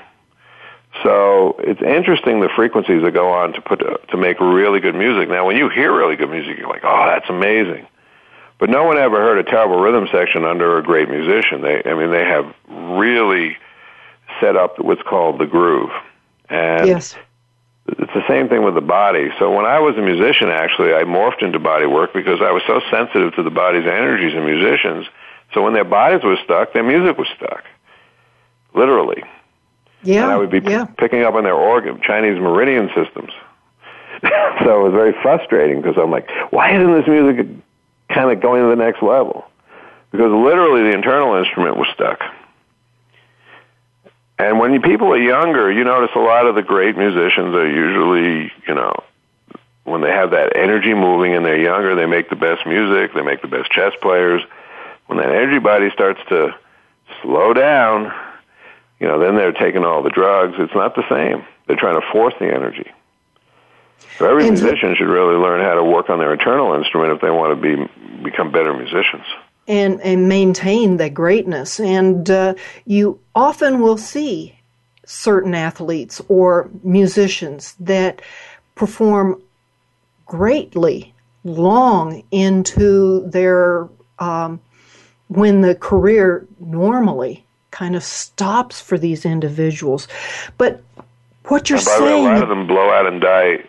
so 1.03 1.57
it's 1.59 1.83
interesting 1.83 2.41
the 2.41 2.49
frequencies 2.55 3.03
that 3.03 3.13
go 3.13 3.33
on 3.33 3.53
to 3.55 3.61
put 3.61 3.81
to 4.11 4.17
make 4.17 4.39
really 4.39 4.79
good 4.79 4.95
music. 4.95 5.29
Now, 5.29 5.45
when 5.45 5.57
you 5.57 5.69
hear 5.69 5.93
really 5.93 6.15
good 6.15 6.31
music, 6.31 6.57
you're 6.57 6.69
like, 6.69 6.85
"Oh, 6.85 7.07
that's 7.07 7.29
amazing." 7.29 7.87
But 8.59 8.71
no 8.71 8.85
one 8.85 8.99
ever 8.99 9.17
heard 9.17 9.39
a 9.39 9.45
terrible 9.45 9.81
rhythm 9.81 10.09
section 10.13 10.45
under 10.45 10.79
a 10.79 10.83
great 10.83 11.09
musician. 11.09 11.61
They, 11.63 11.83
I 11.85 11.95
mean, 11.95 12.11
they 12.11 12.25
have 12.25 12.55
really 12.69 13.57
set 14.41 14.57
up 14.57 14.79
what's 14.79 15.03
called 15.03 15.39
the 15.39 15.47
groove, 15.47 15.91
and 16.49 16.87
yes. 16.87 17.17
it's 17.89 18.13
the 18.15 18.27
same 18.29 18.49
thing 18.49 18.63
with 18.63 18.75
the 18.75 18.81
body. 18.81 19.31
So 19.39 19.55
when 19.55 19.65
I 19.65 19.81
was 19.81 19.97
a 19.97 20.03
musician, 20.03 20.49
actually, 20.51 20.95
I 20.95 21.03
morphed 21.03 21.43
into 21.43 21.59
body 21.59 21.87
work 21.87 22.13
because 22.13 22.41
I 22.41 22.53
was 22.53 22.63
so 22.67 22.81
sensitive 22.91 23.35
to 23.35 23.43
the 23.43 23.51
body's 23.51 23.87
energies 23.87 24.35
in 24.35 24.45
musicians. 24.45 25.07
So 25.53 25.63
when 25.63 25.73
their 25.73 25.85
bodies 25.85 26.25
were 26.25 26.37
stuck, 26.45 26.73
their 26.73 26.83
music 26.83 27.19
was 27.19 27.29
stuck, 27.37 27.65
literally. 28.75 29.23
Yeah, 30.03 30.25
and 30.25 30.33
I 30.33 30.37
would 30.37 30.51
be 30.51 30.61
yeah. 30.61 30.85
picking 30.99 31.23
up 31.23 31.35
on 31.35 31.45
their 31.45 31.55
organ, 31.55 32.01
Chinese 32.03 32.41
meridian 32.41 32.89
systems. 32.95 33.33
so 34.65 34.81
it 34.81 34.83
was 34.83 34.93
very 34.93 35.15
frustrating 35.23 35.81
because 35.81 35.97
I'm 35.99 36.11
like, 36.11 36.29
why 36.51 36.71
isn't 36.77 36.93
this 36.93 37.07
music 37.07 37.47
kind 38.09 38.31
of 38.31 38.41
going 38.41 38.63
to 38.63 38.69
the 38.69 38.77
next 38.77 39.03
level? 39.03 39.45
Because 40.11 40.31
literally 40.31 40.83
the 40.83 40.93
internal 40.93 41.35
instrument 41.37 41.77
was 41.77 41.89
stuck. 41.93 42.21
And 44.39 44.59
when 44.59 44.81
people 44.83 45.09
are 45.13 45.19
younger, 45.19 45.71
you 45.71 45.85
notice 45.85 46.11
a 46.15 46.21
lot 46.21 46.47
of 46.47 46.55
the 46.55 46.63
great 46.63 46.97
musicians 46.97 47.55
are 47.55 47.69
usually, 47.69 48.53
you 48.67 48.75
know, 48.75 48.95
when 49.85 50.01
they 50.01 50.11
have 50.11 50.31
that 50.33 50.57
energy 50.57 50.95
moving 50.95 51.35
and 51.35 51.45
they're 51.45 51.61
younger, 51.61 51.95
they 51.95 52.07
make 52.07 52.31
the 52.31 52.37
best 52.37 52.67
music, 52.67 53.15
they 53.15 53.23
make 53.23 53.43
the 53.43 53.49
best 53.49 53.71
chess 53.71 53.93
players. 54.01 54.43
When 55.07 55.19
that 55.19 55.29
energy 55.29 55.59
body 55.59 55.91
starts 55.91 56.21
to 56.31 56.55
slow 57.23 57.53
down, 57.53 58.13
you 58.99 59.07
know, 59.07 59.19
then 59.19 59.37
they're 59.37 59.53
taking 59.53 59.85
all 59.85 60.03
the 60.03 60.11
drugs. 60.11 60.55
It's 60.59 60.75
not 60.75 60.95
the 60.95 61.09
same. 61.09 61.45
They're 61.67 61.77
trying 61.77 62.01
to 62.01 62.07
force 62.11 62.35
the 62.41 62.47
energy. 62.47 62.91
So 64.19 64.29
every 64.29 64.47
and 64.47 64.61
musician 64.61 64.95
should 64.97 65.09
really 65.09 65.37
learn 65.37 65.61
how 65.61 65.75
to 65.75 65.85
work 65.85 66.09
on 66.09 66.19
their 66.19 66.33
internal 66.33 66.75
instrument 66.75 67.13
if 67.13 67.21
they 67.21 67.31
want 67.31 67.51
to 67.51 67.77
be 67.77 68.23
become 68.23 68.53
better 68.53 68.73
musicians. 68.73 69.25
And 69.67 70.01
and 70.03 70.29
maintain 70.29 70.99
that 70.99 71.15
greatness. 71.15 71.81
And 71.81 72.31
uh, 72.31 72.55
you 72.85 73.19
often 73.35 73.81
will 73.81 73.97
see 73.97 74.59
certain 75.07 75.55
athletes 75.55 76.21
or 76.29 76.71
musicians 76.83 77.75
that 77.81 78.23
perform 78.75 79.43
greatly 80.27 81.13
long 81.45 82.23
into 82.31 83.29
their 83.29 83.89
um, 84.19 84.61
when 85.29 85.61
the 85.61 85.75
career 85.75 86.47
normally 86.61 87.45
kind 87.71 87.97
of 87.97 88.05
stops 88.05 88.81
for 88.81 88.97
these 88.97 89.25
individuals. 89.25 90.07
But 90.57 90.83
what 91.47 91.69
you're 91.69 91.79
by 91.79 91.85
saying. 91.85 92.25
Way, 92.25 92.31
a 92.31 92.35
lot 92.35 92.43
of 92.43 92.49
them 92.49 92.67
blow 92.67 92.91
out 92.91 93.07
and 93.07 93.21
die. 93.21 93.65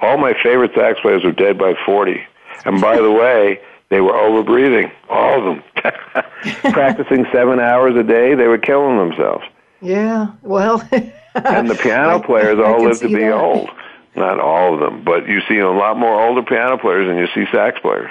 All 0.00 0.16
my 0.16 0.34
favorite 0.42 0.72
sax 0.74 1.00
players 1.00 1.24
are 1.24 1.32
dead 1.32 1.58
by 1.58 1.74
40. 1.84 2.20
And 2.64 2.80
by 2.80 2.96
the 3.00 3.10
way, 3.10 3.60
they 3.88 4.00
were 4.00 4.16
over 4.16 4.42
breathing, 4.42 4.90
all 5.08 5.38
of 5.38 5.44
them. 5.44 5.62
Practicing 6.72 7.26
seven 7.32 7.58
hours 7.60 7.96
a 7.96 8.02
day, 8.02 8.34
they 8.34 8.46
were 8.46 8.58
killing 8.58 8.98
themselves. 8.98 9.44
Yeah, 9.80 10.32
well. 10.42 10.86
and 11.34 11.70
the 11.70 11.78
piano 11.80 12.18
I, 12.22 12.26
players 12.26 12.58
all 12.58 12.84
live 12.84 12.98
to 12.98 13.08
be 13.08 13.14
that. 13.14 13.32
old. 13.32 13.70
Not 14.16 14.40
all 14.40 14.74
of 14.74 14.80
them, 14.80 15.04
but 15.04 15.28
you 15.28 15.40
see 15.48 15.58
a 15.58 15.70
lot 15.70 15.96
more 15.96 16.20
older 16.20 16.42
piano 16.42 16.76
players 16.76 17.06
than 17.06 17.16
you 17.18 17.28
see 17.34 17.50
sax 17.52 17.78
players. 17.78 18.10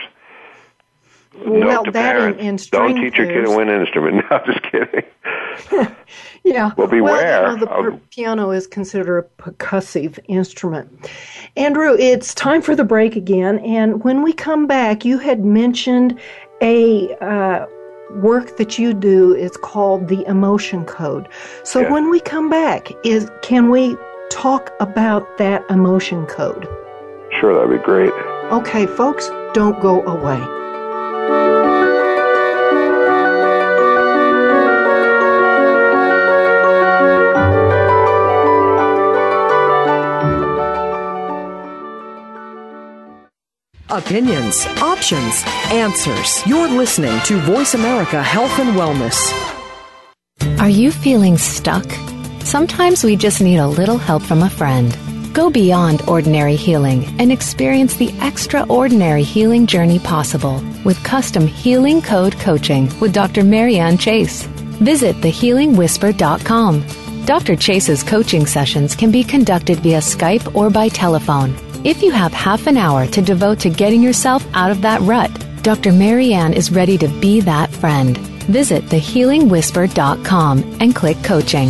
Well, 1.45 1.59
Note 1.59 1.85
to 1.85 1.91
that 1.91 2.15
parents, 2.15 2.39
and, 2.39 2.47
and 2.49 2.61
string 2.61 2.95
don't 2.95 3.01
teach 3.03 3.17
your 3.17 3.27
kid 3.27 3.43
to 3.45 3.55
win 3.55 3.69
an 3.69 3.81
instrument. 3.81 4.25
No, 4.31 4.39
just 4.45 4.63
kidding. 4.63 5.03
yeah. 6.43 6.71
Well, 6.77 6.87
beware 6.87 7.43
Well, 7.43 7.53
you 7.53 7.59
know, 7.59 7.59
the 7.59 7.67
per- 7.67 7.97
piano 8.11 8.51
is 8.51 8.67
considered 8.67 9.17
a 9.19 9.41
percussive 9.41 10.19
instrument. 10.27 11.09
Andrew, 11.55 11.95
it's 11.97 12.33
time 12.33 12.61
for 12.61 12.75
the 12.75 12.83
break 12.83 13.15
again. 13.15 13.59
And 13.59 14.03
when 14.03 14.21
we 14.23 14.33
come 14.33 14.67
back, 14.67 15.05
you 15.05 15.17
had 15.17 15.43
mentioned 15.45 16.19
a 16.61 17.15
uh, 17.17 17.65
work 18.15 18.57
that 18.57 18.77
you 18.79 18.93
do. 18.93 19.33
It's 19.33 19.57
called 19.57 20.07
the 20.07 20.25
emotion 20.25 20.85
code. 20.85 21.27
So 21.63 21.81
Yeah. 21.81 21.91
when 21.91 22.09
we 22.09 22.19
come 22.19 22.49
back, 22.49 22.91
is 23.05 23.29
can 23.41 23.69
we 23.69 23.95
talk 24.29 24.71
about 24.79 25.37
that 25.37 25.63
emotion 25.69 26.25
code? 26.25 26.67
Sure, 27.39 27.53
that'd 27.53 27.69
be 27.69 27.83
great. 27.83 28.11
Okay, 28.51 28.85
folks, 28.85 29.29
don't 29.53 29.79
go 29.81 30.03
away. 30.05 30.39
Opinions, 43.89 44.65
options, 44.81 45.43
answers. 45.71 46.45
You're 46.45 46.67
listening 46.67 47.19
to 47.25 47.37
Voice 47.39 47.73
America 47.73 48.21
Health 48.21 48.59
and 48.59 48.75
Wellness. 48.77 49.17
Are 50.59 50.69
you 50.69 50.91
feeling 50.91 51.37
stuck? 51.37 51.85
Sometimes 52.39 53.03
we 53.03 53.15
just 53.15 53.41
need 53.41 53.57
a 53.57 53.67
little 53.67 53.97
help 53.97 54.23
from 54.23 54.43
a 54.43 54.49
friend. 54.49 54.95
Go 55.37 55.49
beyond 55.51 56.01
ordinary 56.09 56.55
healing 56.55 57.05
and 57.19 57.31
experience 57.31 57.95
the 57.95 58.11
extraordinary 58.23 59.21
healing 59.21 59.67
journey 59.67 59.99
possible 59.99 60.63
with 60.83 61.03
custom 61.03 61.45
healing 61.45 62.01
code 62.01 62.39
coaching 62.39 62.89
with 62.99 63.13
Dr. 63.13 63.43
Marianne 63.43 63.99
Chase. 63.99 64.45
Visit 64.81 65.15
thehealingwhisper.com. 65.17 67.23
Dr. 67.25 67.55
Chase's 67.55 68.01
coaching 68.01 68.47
sessions 68.47 68.95
can 68.95 69.11
be 69.11 69.23
conducted 69.23 69.77
via 69.81 69.99
Skype 69.99 70.55
or 70.55 70.71
by 70.71 70.89
telephone. 70.89 71.53
If 71.85 72.01
you 72.01 72.09
have 72.09 72.33
half 72.33 72.65
an 72.65 72.75
hour 72.75 73.05
to 73.05 73.21
devote 73.21 73.59
to 73.59 73.69
getting 73.69 74.01
yourself 74.01 74.43
out 74.55 74.71
of 74.71 74.81
that 74.81 75.01
rut, 75.01 75.29
Dr. 75.61 75.91
Marianne 75.91 76.53
is 76.53 76.71
ready 76.71 76.97
to 76.97 77.07
be 77.21 77.41
that 77.41 77.69
friend. 77.69 78.17
Visit 78.47 78.85
thehealingwhisper.com 78.85 80.77
and 80.81 80.95
click 80.95 81.23
coaching. 81.23 81.69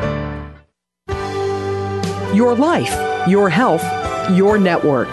Your 2.41 2.55
life, 2.55 3.29
your 3.29 3.51
health, 3.51 3.85
your 4.31 4.57
network. 4.57 5.09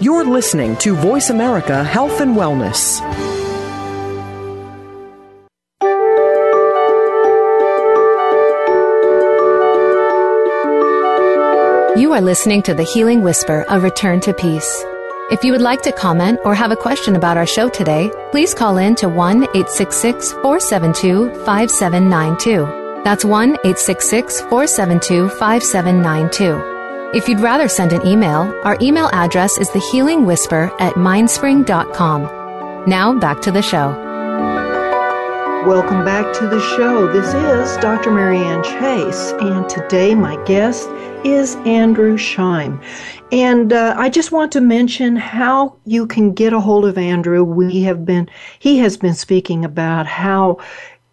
You're 0.00 0.24
listening 0.24 0.76
to 0.76 0.94
Voice 0.94 1.28
America 1.28 1.82
Health 1.82 2.20
and 2.20 2.36
Wellness. 2.36 3.00
You 11.98 12.12
are 12.12 12.20
listening 12.20 12.62
to 12.62 12.74
The 12.74 12.84
Healing 12.84 13.24
Whisper, 13.24 13.64
A 13.68 13.80
Return 13.80 14.20
to 14.20 14.32
Peace. 14.32 14.84
If 15.32 15.42
you 15.42 15.50
would 15.50 15.60
like 15.60 15.82
to 15.82 15.90
comment 15.90 16.38
or 16.44 16.54
have 16.54 16.70
a 16.70 16.76
question 16.76 17.16
about 17.16 17.36
our 17.36 17.46
show 17.46 17.68
today, 17.68 18.08
please 18.30 18.54
call 18.54 18.76
in 18.76 18.94
to 19.02 19.08
1 19.08 19.42
866 19.42 20.30
472 20.30 21.34
5792. 21.44 22.85
That's 23.06 23.24
1 23.24 23.50
866 23.50 24.40
472 24.40 25.28
5792. 25.28 27.16
If 27.16 27.28
you'd 27.28 27.38
rather 27.38 27.68
send 27.68 27.92
an 27.92 28.04
email, 28.04 28.52
our 28.64 28.76
email 28.80 29.08
address 29.12 29.58
is 29.58 29.70
thehealingwhisper 29.70 30.74
at 30.80 30.94
mindspring.com. 30.94 32.22
Now 32.88 33.16
back 33.16 33.40
to 33.42 33.52
the 33.52 33.62
show. 33.62 33.94
Welcome 35.68 36.04
back 36.04 36.34
to 36.40 36.48
the 36.48 36.60
show. 36.60 37.06
This 37.12 37.32
is 37.32 37.76
Dr. 37.76 38.10
Marianne 38.10 38.64
Chase, 38.64 39.32
and 39.40 39.68
today 39.68 40.16
my 40.16 40.42
guest 40.44 40.88
is 41.24 41.54
Andrew 41.64 42.16
Scheim. 42.16 42.82
And 43.30 43.72
uh, 43.72 43.94
I 43.96 44.08
just 44.08 44.32
want 44.32 44.50
to 44.52 44.60
mention 44.60 45.14
how 45.14 45.76
you 45.84 46.08
can 46.08 46.32
get 46.32 46.52
a 46.52 46.58
hold 46.60 46.84
of 46.84 46.98
Andrew. 46.98 47.44
We 47.44 47.82
have 47.82 48.04
been, 48.04 48.28
he 48.58 48.78
has 48.78 48.96
been 48.96 49.14
speaking 49.14 49.64
about 49.64 50.06
how 50.06 50.58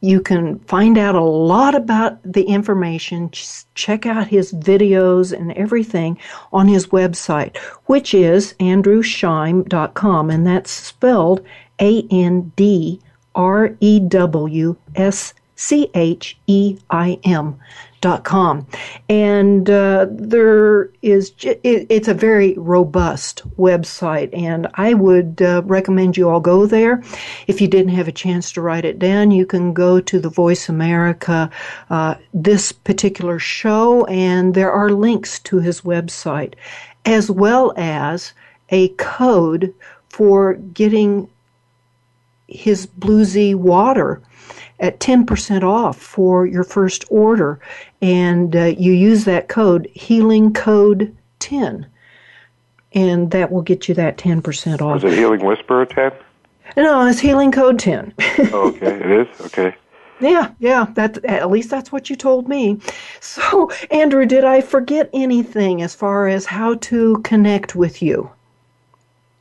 you 0.03 0.19
can 0.19 0.59
find 0.59 0.97
out 0.97 1.15
a 1.15 1.21
lot 1.21 1.75
about 1.75 2.19
the 2.29 2.43
information. 2.43 3.31
Just 3.31 3.73
check 3.73 4.05
out 4.05 4.27
his 4.27 4.51
videos 4.51 5.31
and 5.31 5.53
everything 5.53 6.17
on 6.51 6.67
his 6.67 6.87
website, 6.87 7.55
which 7.85 8.13
is 8.13 8.53
andrewscheim.com, 8.59 10.29
and 10.29 10.45
that's 10.45 10.71
spelled 10.71 11.41
A 11.79 12.05
N 12.11 12.51
D 12.57 12.99
R 13.33 13.77
E 13.79 14.01
W 14.01 14.75
S 14.93 15.33
C 15.55 15.89
H 15.93 16.37
E 16.47 16.77
I 16.89 17.19
M 17.23 17.59
dot 18.01 18.25
com. 18.25 18.67
And 19.07 19.69
uh, 19.69 20.07
there 20.09 20.89
is 21.01 21.31
it, 21.41 21.59
it's 21.63 22.09
a 22.09 22.13
very 22.13 22.53
robust 22.57 23.43
website 23.57 24.29
and 24.37 24.67
i 24.73 24.93
would 24.93 25.41
uh, 25.41 25.61
recommend 25.63 26.17
you 26.17 26.29
all 26.29 26.41
go 26.41 26.65
there. 26.65 27.01
If 27.47 27.61
you 27.61 27.69
didn't 27.69 27.95
have 27.95 28.09
a 28.09 28.11
chance 28.11 28.51
to 28.51 28.61
write 28.61 28.83
it 28.83 28.99
down 28.99 29.31
you 29.31 29.45
can 29.45 29.73
go 29.73 30.01
to 30.01 30.19
the 30.19 30.29
voice 30.29 30.67
america 30.67 31.49
uh, 31.89 32.15
this 32.33 32.73
particular 32.73 33.39
show 33.39 34.05
and 34.05 34.53
there 34.53 34.71
are 34.71 34.89
links 34.89 35.39
to 35.39 35.59
his 35.59 35.81
website 35.81 36.55
as 37.05 37.31
well 37.31 37.73
as 37.77 38.33
a 38.69 38.89
code 38.89 39.73
for 40.09 40.53
getting 40.53 41.29
his 42.47 42.85
Blue 42.85 43.23
Z 43.23 43.55
water 43.55 44.21
at 44.83 44.99
10% 44.99 45.63
off 45.63 45.97
for 45.97 46.45
your 46.45 46.65
first 46.65 47.05
order. 47.09 47.59
And 48.01 48.53
uh, 48.53 48.65
you 48.65 48.91
use 48.91 49.23
that 49.23 49.47
code, 49.47 49.89
healing 49.93 50.53
code 50.53 51.15
10. 51.39 51.87
And 52.91 53.31
that 53.31 53.49
will 53.49 53.61
get 53.61 53.87
you 53.87 53.95
that 53.95 54.17
10% 54.17 54.81
off. 54.81 54.97
Is 54.97 55.13
it 55.13 55.17
Healing 55.17 55.43
Whisperer 55.43 55.85
10? 55.85 56.11
No, 56.75 57.07
it's 57.07 57.19
healing 57.19 57.51
code 57.51 57.79
10. 57.79 58.13
oh, 58.19 58.67
okay, 58.75 58.93
it 58.93 59.09
is? 59.09 59.41
Okay. 59.41 59.73
Yeah, 60.19 60.51
yeah, 60.59 60.85
that 60.93 61.23
at 61.25 61.49
least 61.49 61.69
that's 61.69 61.91
what 61.91 62.09
you 62.09 62.15
told 62.15 62.47
me. 62.47 62.79
So, 63.19 63.71
Andrew, 63.89 64.25
did 64.25 64.43
I 64.43 64.61
forget 64.61 65.09
anything 65.13 65.81
as 65.81 65.95
far 65.95 66.27
as 66.27 66.45
how 66.45 66.75
to 66.75 67.17
connect 67.23 67.75
with 67.75 68.01
you? 68.01 68.29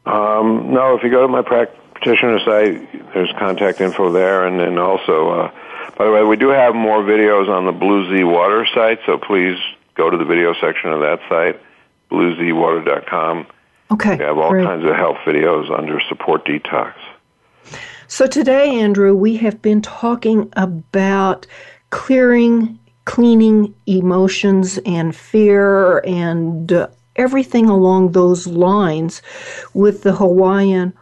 Um, 0.07 0.72
no, 0.72 0.97
if 0.97 1.03
you 1.03 1.11
go 1.11 1.22
to 1.22 1.28
my 1.28 1.43
practice 1.43 1.82
practitioner 2.03 2.40
site. 2.40 3.14
There's 3.14 3.32
contact 3.38 3.80
info 3.80 4.11
there, 4.11 4.46
and 4.46 4.59
then 4.59 4.78
also, 4.78 5.30
uh, 5.30 5.50
by 5.96 6.05
the 6.05 6.11
way, 6.11 6.22
we 6.24 6.36
do 6.36 6.48
have 6.48 6.74
more 6.74 7.03
videos 7.03 7.48
on 7.48 7.64
the 7.64 7.72
Blue 7.72 8.09
Z 8.11 8.24
Water 8.24 8.66
site. 8.74 8.98
So 9.07 9.18
please 9.18 9.57
go 9.94 10.11
to 10.11 10.16
the 10.16 10.24
video 10.24 10.55
section 10.55 10.92
of 10.92 11.00
that 11.00 11.20
site, 11.28 11.61
bluezwater.com. 12.11 13.46
Okay, 13.92 14.16
we 14.16 14.24
have 14.24 14.38
all 14.38 14.50
great. 14.50 14.64
kinds 14.64 14.84
of 14.84 14.96
health 14.96 15.18
videos 15.24 15.70
under 15.76 16.00
support 16.09 16.44
detox. 16.44 16.94
So 18.09 18.26
today, 18.26 18.80
Andrew, 18.80 19.14
we 19.14 19.36
have 19.36 19.62
been 19.62 19.80
talking 19.80 20.50
about 20.55 21.46
clearing, 21.90 22.78
cleaning 23.05 23.74
emotions 23.86 24.78
and 24.84 25.14
fear 25.14 25.98
and 26.00 26.72
uh, 26.72 26.88
everything 27.16 27.68
along 27.68 28.12
those 28.12 28.46
lines 28.46 29.22
with 29.74 30.03
the 30.03 30.14
Hawaiian 30.14 30.94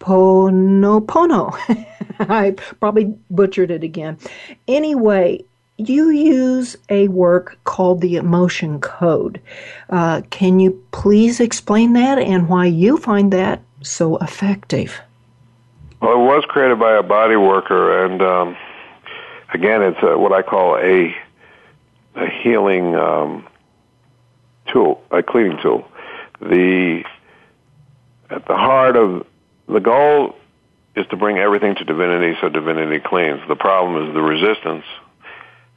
Ho'oponopono. 0.00 1.86
I 2.20 2.52
probably 2.80 3.14
butchered 3.30 3.70
it 3.70 3.84
again. 3.84 4.16
Anyway, 4.66 5.44
you 5.76 6.10
use 6.10 6.76
a 6.88 7.08
work 7.08 7.58
called 7.64 8.00
the 8.00 8.16
Emotion 8.16 8.80
Code. 8.80 9.40
Uh, 9.90 10.22
can 10.30 10.60
you 10.60 10.82
please 10.92 11.40
explain 11.40 11.92
that 11.92 12.18
and 12.18 12.48
why 12.48 12.64
you 12.66 12.96
find 12.96 13.32
that 13.32 13.60
so 13.82 14.16
effective? 14.16 14.98
Well, 16.00 16.14
it 16.14 16.24
was 16.24 16.44
created 16.48 16.78
by 16.78 16.96
a 16.96 17.02
body 17.02 17.36
worker, 17.36 18.04
and 18.04 18.22
um, 18.22 18.56
again, 19.52 19.82
it's 19.82 19.98
a, 20.02 20.16
what 20.16 20.32
I 20.32 20.42
call 20.42 20.76
a, 20.76 21.14
a 22.14 22.30
healing 22.42 22.94
um, 22.94 23.46
tool, 24.68 25.02
a 25.10 25.22
cleaning 25.22 25.58
tool. 25.60 25.86
The 26.40 27.02
at 28.30 28.46
the 28.46 28.56
heart 28.56 28.96
of 28.96 29.26
the 29.68 29.80
goal 29.80 30.36
is 30.96 31.06
to 31.08 31.16
bring 31.16 31.38
everything 31.38 31.74
to 31.76 31.84
divinity 31.84 32.36
so 32.40 32.48
divinity 32.48 33.00
cleans. 33.00 33.40
The 33.48 33.56
problem 33.56 34.08
is 34.08 34.14
the 34.14 34.22
resistance. 34.22 34.84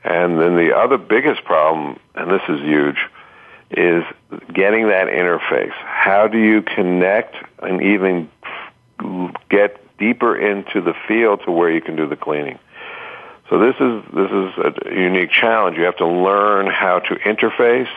And 0.04 0.40
then 0.40 0.56
the 0.56 0.76
other 0.76 0.98
biggest 0.98 1.44
problem, 1.44 2.00
and 2.16 2.32
this 2.32 2.42
is 2.50 2.60
huge, 2.62 2.98
is 3.70 4.04
getting 4.52 4.88
that 4.88 5.08
interface. 5.08 5.74
How 5.74 6.28
do 6.28 6.40
you 6.40 6.62
connect 6.62 7.36
and 7.62 7.82
even 7.82 8.30
get 9.50 9.98
deeper 9.98 10.36
into 10.36 10.82
the 10.82 10.94
field 11.08 11.42
to 11.46 11.52
where 11.52 11.72
you 11.72 11.82
can 11.82 11.96
do 11.96 12.08
the 12.08 12.16
cleaning? 12.16 12.58
So 13.50 13.60
this 13.60 13.76
is 13.80 14.04
this 14.14 14.32
is 14.32 14.86
a 14.88 14.96
unique 14.96 15.32
challenge. 15.32 15.78
You 15.78 15.84
have 15.84 15.98
to 15.98 16.08
learn 16.08 16.68
how 16.68 17.00
to 17.00 17.16
interface 17.16 17.90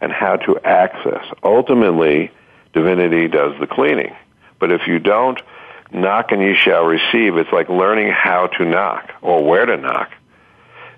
and 0.00 0.10
how 0.10 0.36
to 0.36 0.58
access. 0.64 1.24
Ultimately, 1.44 2.30
divinity 2.72 3.28
does 3.28 3.52
the 3.60 3.66
cleaning. 3.66 4.14
But 4.62 4.70
if 4.70 4.86
you 4.86 5.00
don't 5.00 5.42
knock 5.90 6.30
and 6.30 6.40
you 6.40 6.54
shall 6.54 6.84
receive, 6.84 7.36
it's 7.36 7.50
like 7.50 7.68
learning 7.68 8.12
how 8.12 8.46
to 8.46 8.64
knock 8.64 9.10
or 9.20 9.42
where 9.42 9.66
to 9.66 9.76
knock. 9.76 10.12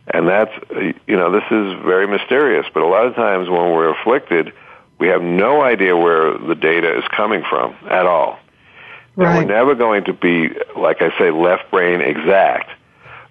And 0.06 0.28
that's, 0.28 0.52
you 1.06 1.16
know, 1.16 1.32
this 1.32 1.44
is 1.50 1.82
very 1.82 2.06
mysterious, 2.06 2.66
but 2.74 2.82
a 2.82 2.86
lot 2.86 3.06
of 3.06 3.14
times 3.14 3.48
when 3.48 3.72
we're 3.72 3.88
afflicted, 3.88 4.52
we 4.98 5.08
have 5.08 5.22
no 5.22 5.62
idea 5.62 5.96
where 5.96 6.36
the 6.36 6.54
data 6.54 6.98
is 6.98 7.04
coming 7.16 7.42
from 7.48 7.74
at 7.88 8.04
all. 8.04 8.38
Right. 9.16 9.38
And 9.38 9.48
we're 9.48 9.54
never 9.54 9.74
going 9.74 10.04
to 10.04 10.12
be, 10.12 10.50
like 10.76 11.00
I 11.00 11.18
say, 11.18 11.30
left 11.30 11.70
brain 11.70 12.02
exact. 12.02 12.68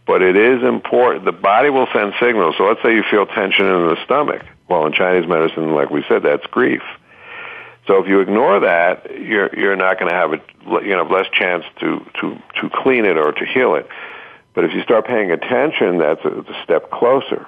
But 0.07 0.23
it 0.23 0.35
is 0.35 0.63
important. 0.63 1.25
The 1.25 1.31
body 1.31 1.69
will 1.69 1.87
send 1.93 2.13
signals. 2.19 2.55
So 2.57 2.63
let's 2.63 2.81
say 2.81 2.95
you 2.95 3.03
feel 3.03 3.27
tension 3.27 3.67
in 3.67 3.85
the 3.85 4.03
stomach. 4.03 4.41
Well, 4.67 4.87
in 4.87 4.93
Chinese 4.93 5.29
medicine, 5.29 5.75
like 5.75 5.91
we 5.91 6.03
said, 6.09 6.23
that's 6.23 6.47
grief. 6.47 6.81
So 7.87 8.01
if 8.01 8.07
you 8.07 8.21
ignore 8.21 8.61
that, 8.61 9.19
you're 9.19 9.53
you're 9.57 9.75
not 9.75 9.99
going 9.99 10.09
to 10.09 10.15
have 10.15 10.33
a 10.33 10.85
you 10.85 10.95
know 10.95 11.03
less 11.03 11.27
chance 11.31 11.65
to 11.79 12.05
to 12.21 12.37
to 12.61 12.69
clean 12.73 13.05
it 13.05 13.17
or 13.17 13.31
to 13.31 13.45
heal 13.45 13.75
it. 13.75 13.87
But 14.53 14.65
if 14.65 14.73
you 14.73 14.83
start 14.83 15.05
paying 15.05 15.31
attention, 15.31 15.97
that's 15.97 16.23
a, 16.23 16.29
a 16.29 16.63
step 16.63 16.91
closer. 16.91 17.47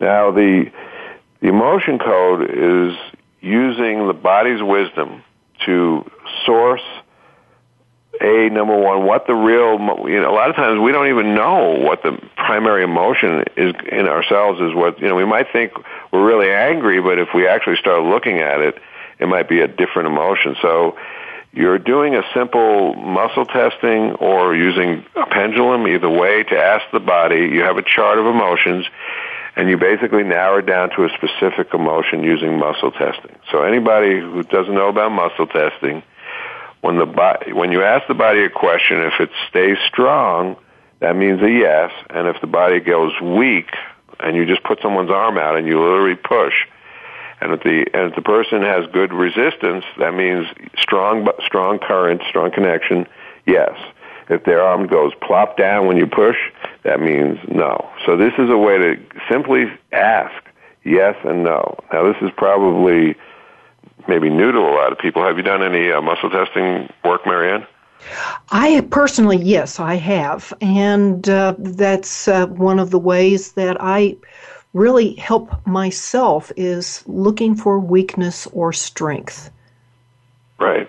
Now 0.00 0.30
the 0.30 0.70
the 1.40 1.48
emotion 1.48 1.98
code 1.98 2.50
is 2.50 2.96
using 3.40 4.06
the 4.06 4.12
body's 4.14 4.62
wisdom 4.62 5.22
to 5.64 6.10
source 6.44 6.82
a 8.20 8.48
number 8.50 8.76
one 8.76 9.04
what 9.04 9.26
the 9.26 9.34
real 9.34 9.78
you 10.08 10.20
know 10.20 10.30
a 10.30 10.34
lot 10.34 10.48
of 10.48 10.56
times 10.56 10.80
we 10.80 10.90
don't 10.90 11.08
even 11.08 11.34
know 11.34 11.78
what 11.78 12.02
the 12.02 12.18
primary 12.36 12.82
emotion 12.82 13.44
is 13.56 13.74
in 13.90 14.08
ourselves 14.08 14.60
is 14.60 14.74
what 14.74 14.98
you 15.00 15.08
know 15.08 15.14
we 15.14 15.24
might 15.24 15.46
think 15.52 15.72
we're 16.12 16.24
really 16.24 16.50
angry 16.50 17.00
but 17.00 17.18
if 17.18 17.28
we 17.34 17.46
actually 17.46 17.76
start 17.76 18.02
looking 18.02 18.38
at 18.38 18.60
it 18.60 18.78
it 19.18 19.28
might 19.28 19.48
be 19.48 19.60
a 19.60 19.68
different 19.68 20.08
emotion. 20.08 20.56
So 20.60 20.96
you're 21.52 21.78
doing 21.78 22.14
a 22.14 22.22
simple 22.34 22.94
muscle 22.94 23.46
testing 23.46 24.12
or 24.12 24.54
using 24.54 25.04
a 25.16 25.26
pendulum, 25.26 25.88
either 25.88 26.10
way, 26.10 26.42
to 26.44 26.58
ask 26.58 26.84
the 26.92 27.00
body. 27.00 27.48
You 27.50 27.62
have 27.62 27.78
a 27.78 27.82
chart 27.82 28.18
of 28.18 28.26
emotions, 28.26 28.84
and 29.56 29.68
you 29.68 29.78
basically 29.78 30.22
narrow 30.22 30.58
it 30.58 30.66
down 30.66 30.90
to 30.96 31.04
a 31.04 31.08
specific 31.10 31.72
emotion 31.72 32.22
using 32.22 32.58
muscle 32.58 32.90
testing. 32.90 33.34
So 33.50 33.62
anybody 33.62 34.20
who 34.20 34.42
doesn't 34.42 34.74
know 34.74 34.88
about 34.88 35.12
muscle 35.12 35.46
testing, 35.46 36.02
when 36.82 36.98
the 36.98 37.06
when 37.54 37.72
you 37.72 37.82
ask 37.82 38.06
the 38.06 38.14
body 38.14 38.44
a 38.44 38.50
question, 38.50 39.00
if 39.00 39.18
it 39.18 39.30
stays 39.48 39.78
strong, 39.88 40.56
that 41.00 41.16
means 41.16 41.40
a 41.42 41.50
yes, 41.50 41.90
and 42.10 42.28
if 42.28 42.40
the 42.42 42.46
body 42.46 42.80
goes 42.80 43.12
weak, 43.20 43.70
and 44.20 44.36
you 44.36 44.46
just 44.46 44.62
put 44.62 44.80
someone's 44.82 45.10
arm 45.10 45.38
out 45.38 45.56
and 45.56 45.66
you 45.66 45.80
literally 45.80 46.16
push, 46.16 46.54
and 47.40 47.52
if 47.52 47.62
the 47.62 47.86
and 47.94 48.10
if 48.10 48.14
the 48.14 48.22
person 48.22 48.62
has 48.62 48.86
good 48.92 49.12
resistance, 49.12 49.84
that 49.98 50.14
means 50.14 50.46
strong 50.78 51.28
strong 51.44 51.78
current, 51.78 52.22
strong 52.28 52.50
connection. 52.50 53.06
Yes. 53.46 53.76
If 54.28 54.44
their 54.44 54.60
arm 54.60 54.88
goes 54.88 55.12
plop 55.22 55.56
down 55.56 55.86
when 55.86 55.96
you 55.96 56.06
push, 56.06 56.36
that 56.82 57.00
means 57.00 57.38
no. 57.48 57.88
So 58.04 58.16
this 58.16 58.32
is 58.38 58.50
a 58.50 58.56
way 58.56 58.76
to 58.76 59.00
simply 59.30 59.66
ask 59.92 60.34
yes 60.84 61.14
and 61.24 61.44
no. 61.44 61.78
Now 61.92 62.10
this 62.10 62.20
is 62.22 62.30
probably 62.36 63.14
maybe 64.08 64.28
new 64.30 64.50
to 64.50 64.58
a 64.58 64.74
lot 64.74 64.90
of 64.90 64.98
people. 64.98 65.22
Have 65.22 65.36
you 65.36 65.42
done 65.42 65.62
any 65.62 65.92
uh, 65.92 66.00
muscle 66.00 66.30
testing 66.30 66.88
work, 67.04 67.24
Marianne? 67.26 67.66
I 68.50 68.86
personally, 68.90 69.38
yes, 69.38 69.80
I 69.80 69.94
have. 69.94 70.52
And 70.60 71.28
uh, 71.28 71.54
that's 71.58 72.28
uh, 72.28 72.46
one 72.46 72.78
of 72.78 72.90
the 72.90 72.98
ways 72.98 73.52
that 73.52 73.76
I 73.80 74.16
really 74.76 75.14
help 75.14 75.66
myself 75.66 76.52
is 76.54 77.02
looking 77.06 77.54
for 77.54 77.80
weakness 77.80 78.46
or 78.48 78.72
strength. 78.74 79.50
Right. 80.60 80.88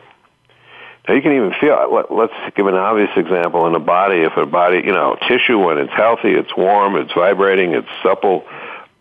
Now 1.07 1.13
you 1.13 1.21
can 1.21 1.31
even 1.31 1.53
feel. 1.59 1.89
Let, 1.93 2.11
let's 2.11 2.33
give 2.55 2.67
an 2.67 2.75
obvious 2.75 3.09
example 3.15 3.65
in 3.65 3.73
the 3.73 3.79
body. 3.79 4.17
If 4.17 4.35
a 4.35 4.45
body, 4.45 4.81
you 4.85 4.91
know, 4.91 5.17
tissue 5.27 5.57
when 5.57 5.77
it's 5.77 5.93
healthy, 5.93 6.31
it's 6.31 6.55
warm, 6.57 6.97
it's 6.97 7.13
vibrating, 7.13 7.73
it's 7.73 7.87
supple. 8.03 8.45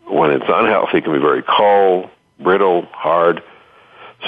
When 0.06 0.30
it's 0.30 0.44
unhealthy, 0.46 0.98
it 0.98 1.04
can 1.04 1.12
be 1.12 1.18
very 1.18 1.42
cold, 1.42 2.08
brittle, 2.38 2.86
hard. 2.92 3.42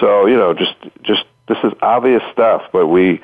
So 0.00 0.26
you 0.26 0.36
know, 0.36 0.54
just 0.54 0.74
just 1.02 1.22
this 1.46 1.58
is 1.62 1.72
obvious 1.80 2.22
stuff, 2.32 2.62
but 2.72 2.88
we 2.88 3.20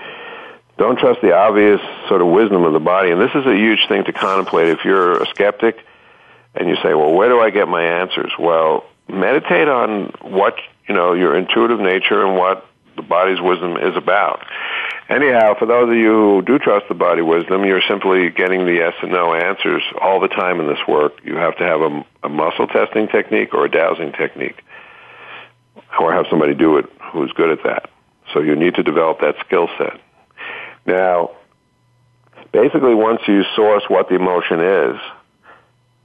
don't 0.79 0.99
trust 1.01 1.21
the 1.21 1.35
obvious 1.35 1.81
sort 2.09 2.21
of 2.21 2.29
wisdom 2.29 2.63
of 2.63 2.73
the 2.73 2.81
body. 2.81 3.11
And 3.11 3.21
this 3.21 3.33
is 3.35 3.45
a 3.45 3.57
huge 3.57 3.89
thing 3.89 4.05
to 4.05 4.13
contemplate 4.13 4.69
if 4.69 4.85
you're 4.85 5.21
a 5.21 5.27
skeptic 5.27 5.85
and 6.55 6.69
you 6.69 6.77
say, 6.77 6.95
well, 6.95 7.13
where 7.13 7.29
do 7.29 7.41
I 7.41 7.51
get 7.51 7.69
my 7.69 7.83
answers? 7.83 8.33
Well, 8.39 8.85
meditate 9.09 9.69
on 9.69 10.13
what, 10.23 10.57
you 10.89 10.95
know, 10.95 11.13
your 11.13 11.37
intuitive 11.37 11.81
nature 11.81 12.25
and 12.25 12.37
what 12.37 12.67
the 12.97 13.03
body's 13.03 13.41
wisdom 13.41 13.77
is 13.77 13.97
about. 13.97 14.45
Anyhow, 15.09 15.55
for 15.59 15.67
those 15.67 15.91
of 15.91 15.97
you 15.97 16.13
who 16.13 16.43
do 16.43 16.59
trust 16.59 16.87
the 16.89 16.95
body 16.95 17.21
wisdom, 17.21 17.65
you're 17.65 17.83
simply 17.87 18.31
getting 18.31 18.65
the 18.65 18.75
yes 18.75 18.95
and 19.03 19.13
no 19.13 19.35
answers 19.35 19.83
all 20.01 20.21
the 20.21 20.29
time 20.29 20.61
in 20.61 20.67
this 20.67 20.79
work. 20.89 21.13
You 21.25 21.37
have 21.37 21.57
to 21.59 21.65
have 21.65 21.81
a, 21.81 22.05
a 22.23 22.29
muscle 22.29 22.67
testing 22.67 23.09
technique 23.09 23.53
or 23.53 23.67
a 23.67 23.71
dowsing 23.71 24.13
technique, 24.13 24.63
or 26.01 26.13
have 26.15 26.27
somebody 26.31 26.55
do 26.55 26.79
it 26.79 26.87
who's 27.13 27.33
good 27.33 27.51
at 27.51 27.63
that. 27.65 27.91
So 28.33 28.41
you 28.41 28.57
need 28.57 28.77
to 28.77 28.83
develop 28.83 29.21
that 29.21 29.35
skill 29.45 29.69
set. 29.77 30.01
Now, 30.87 31.33
basically, 32.53 32.95
once 32.95 33.21
you 33.29 33.43
source 33.55 33.83
what 33.89 34.09
the 34.09 34.15
emotion 34.15 34.61
is, 34.61 35.01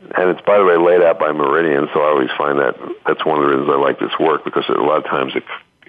and 0.01 0.29
it's 0.29 0.41
by 0.41 0.57
the 0.57 0.65
way 0.65 0.77
laid 0.77 1.01
out 1.01 1.19
by 1.19 1.31
Meridian, 1.31 1.87
so 1.93 2.01
I 2.01 2.09
always 2.09 2.29
find 2.37 2.59
that 2.59 2.75
that's 3.05 3.25
one 3.25 3.37
of 3.37 3.43
the 3.43 3.55
reasons 3.55 3.69
I 3.69 3.77
like 3.77 3.99
this 3.99 4.17
work 4.19 4.45
because 4.45 4.63
a 4.69 4.73
lot 4.73 4.97
of 4.97 5.05
times 5.05 5.33
it 5.35 5.43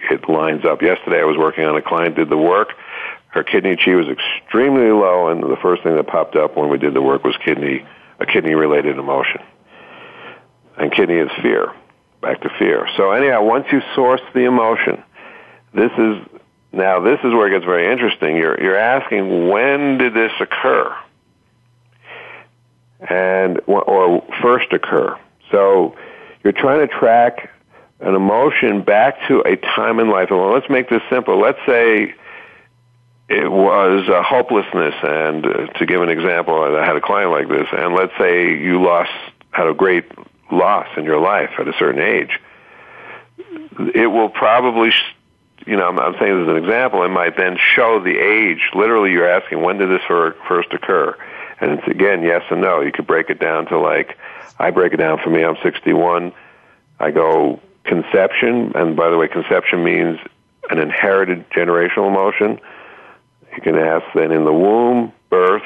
it 0.09 0.27
lines 0.27 0.65
up. 0.65 0.81
Yesterday, 0.81 1.21
I 1.21 1.25
was 1.25 1.37
working 1.37 1.65
on 1.65 1.75
a 1.75 1.81
client, 1.81 2.15
did 2.15 2.29
the 2.29 2.37
work. 2.37 2.73
Her 3.27 3.43
kidney 3.43 3.77
chi 3.77 3.95
was 3.95 4.07
extremely 4.07 4.91
low, 4.91 5.29
and 5.29 5.43
the 5.43 5.57
first 5.61 5.83
thing 5.83 5.95
that 5.95 6.07
popped 6.07 6.35
up 6.35 6.57
when 6.57 6.69
we 6.69 6.77
did 6.77 6.93
the 6.93 7.01
work 7.01 7.23
was 7.23 7.35
kidney 7.45 7.85
a 8.19 8.25
kidney 8.25 8.53
related 8.53 8.97
emotion. 8.97 9.41
And 10.77 10.91
kidney 10.91 11.15
is 11.15 11.29
fear. 11.41 11.73
Back 12.21 12.41
to 12.41 12.49
fear. 12.59 12.87
So 12.97 13.11
anyhow, 13.11 13.43
once 13.43 13.65
you 13.71 13.81
source 13.95 14.21
the 14.33 14.41
emotion, 14.41 15.03
this 15.73 15.91
is 15.97 16.17
now 16.71 16.99
this 16.99 17.19
is 17.23 17.33
where 17.33 17.47
it 17.47 17.51
gets 17.51 17.65
very 17.65 17.91
interesting. 17.91 18.35
You're 18.35 18.61
you're 18.61 18.77
asking 18.77 19.49
when 19.49 19.97
did 19.97 20.13
this 20.13 20.31
occur? 20.39 20.95
And 23.09 23.59
or 23.65 24.23
first 24.41 24.71
occur. 24.73 25.17
So 25.49 25.95
you're 26.43 26.53
trying 26.53 26.87
to 26.87 26.93
track 26.93 27.49
an 27.99 28.15
emotion 28.15 28.83
back 28.83 29.15
to 29.27 29.41
a 29.41 29.55
time 29.55 29.99
in 29.99 30.09
life. 30.09 30.29
Well, 30.31 30.53
let's 30.53 30.69
make 30.69 30.89
this 30.89 31.01
simple. 31.09 31.39
Let's 31.39 31.59
say 31.65 32.13
it 33.29 33.51
was 33.51 34.07
a 34.09 34.21
hopelessness, 34.21 34.95
and 35.03 35.45
uh, 35.45 35.67
to 35.77 35.85
give 35.85 36.01
an 36.01 36.09
example, 36.09 36.61
I 36.61 36.85
had 36.85 36.95
a 36.95 37.01
client 37.01 37.31
like 37.31 37.47
this, 37.47 37.67
and 37.71 37.95
let's 37.95 38.11
say 38.17 38.57
you 38.57 38.83
lost, 38.83 39.11
had 39.51 39.67
a 39.67 39.73
great 39.73 40.05
loss 40.51 40.87
in 40.97 41.05
your 41.05 41.19
life 41.19 41.51
at 41.57 41.67
a 41.67 41.73
certain 41.79 42.01
age. 42.01 42.39
It 43.95 44.07
will 44.07 44.29
probably, 44.29 44.91
you 45.65 45.77
know, 45.77 45.87
I'm, 45.87 45.99
I'm 45.99 46.15
saying 46.19 46.39
this 46.39 46.49
as 46.49 46.57
an 46.57 46.63
example, 46.63 47.03
it 47.03 47.09
might 47.09 47.37
then 47.37 47.57
show 47.57 47.99
the 48.03 48.17
age. 48.17 48.69
Literally, 48.75 49.11
you're 49.11 49.29
asking, 49.29 49.61
when 49.61 49.77
did 49.77 49.89
this 49.89 50.01
first 50.07 50.73
occur? 50.73 51.15
And 51.61 51.79
it's 51.79 51.87
again, 51.87 52.23
yes 52.23 52.41
and 52.49 52.61
no. 52.61 52.81
You 52.81 52.91
could 52.91 53.07
break 53.07 53.29
it 53.29 53.39
down 53.39 53.67
to 53.67 53.79
like, 53.79 54.17
I 54.59 54.71
break 54.71 54.93
it 54.93 54.97
down 54.97 55.19
for 55.23 55.29
me, 55.29 55.43
I'm 55.43 55.57
61. 55.63 56.33
I 56.99 57.11
go 57.11 57.59
conception, 57.83 58.73
and 58.75 58.95
by 58.95 59.09
the 59.09 59.17
way, 59.17 59.27
conception 59.27 59.83
means 59.83 60.19
an 60.69 60.79
inherited 60.79 61.49
generational 61.51 62.07
emotion. 62.07 62.59
You 63.55 63.61
can 63.61 63.75
ask 63.75 64.05
then 64.13 64.31
in 64.31 64.45
the 64.45 64.53
womb, 64.53 65.11
birth, 65.29 65.63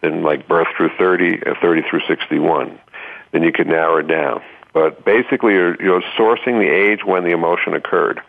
then 0.00 0.22
like 0.22 0.48
birth 0.48 0.68
through 0.76 0.90
30, 0.98 1.42
uh, 1.46 1.54
30 1.60 1.82
through 1.88 2.00
61. 2.06 2.78
Then 3.32 3.42
you 3.42 3.52
can 3.52 3.68
narrow 3.68 3.98
it 3.98 4.08
down. 4.08 4.42
But 4.72 5.04
basically, 5.04 5.54
you're, 5.54 5.80
you're 5.82 6.02
sourcing 6.18 6.58
the 6.58 6.68
age 6.68 7.04
when 7.04 7.24
the 7.24 7.30
emotion 7.30 7.74
occurred. 7.74 8.20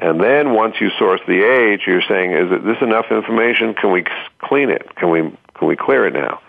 And 0.00 0.18
then 0.18 0.54
once 0.54 0.76
you 0.80 0.90
source 0.98 1.20
the 1.26 1.42
age, 1.44 1.82
you're 1.86 2.02
saying, 2.02 2.32
is 2.32 2.64
this 2.64 2.78
enough 2.80 3.06
information? 3.10 3.74
Can 3.74 3.92
we 3.92 4.04
clean 4.38 4.70
it? 4.70 4.94
Can 4.96 5.10
we, 5.10 5.20
can 5.54 5.68
we 5.68 5.76
clear 5.76 6.06
it 6.06 6.14
now? 6.14 6.40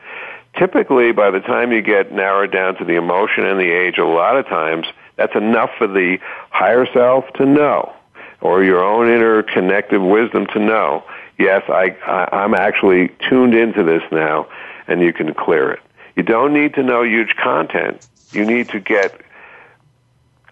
Typically, 0.58 1.12
by 1.12 1.32
the 1.32 1.42
time 1.42 1.72
you 1.74 1.82
get 1.82 2.14
narrowed 2.14 2.52
down 2.52 2.76
to 2.78 2.86
the 2.86 2.96
emotion 2.96 3.46
and 3.46 3.60
the 3.60 3.70
age, 3.70 3.98
a 3.98 4.06
lot 4.06 4.38
of 4.38 4.48
times 4.48 4.88
that's 5.18 5.36
enough 5.36 5.70
for 5.78 5.88
the 5.88 6.18
higher 6.50 6.86
self 6.94 7.26
to 7.34 7.46
know, 7.46 7.94
or 8.40 8.64
your 8.64 8.84
own 8.84 9.10
inner 9.10 9.44
connective 9.44 10.02
wisdom 10.02 10.48
to 10.48 10.60
know. 10.60 11.04
Yes, 11.38 11.64
I, 11.68 11.96
I 12.06 12.44
I'm 12.44 12.54
actually 12.54 13.10
tuned 13.30 13.54
into 13.54 13.84
this 13.84 14.04
now, 14.12 14.48
and 14.88 15.02
you 15.02 15.12
can 15.14 15.34
clear 15.34 15.72
it. 15.72 15.80
You 16.16 16.24
don't 16.24 16.54
need 16.54 16.74
to 16.76 16.84
know 16.84 17.04
huge 17.04 17.36
content. 17.36 18.02
You 18.32 18.46
need 18.46 18.70
to 18.70 18.80
get 18.80 19.20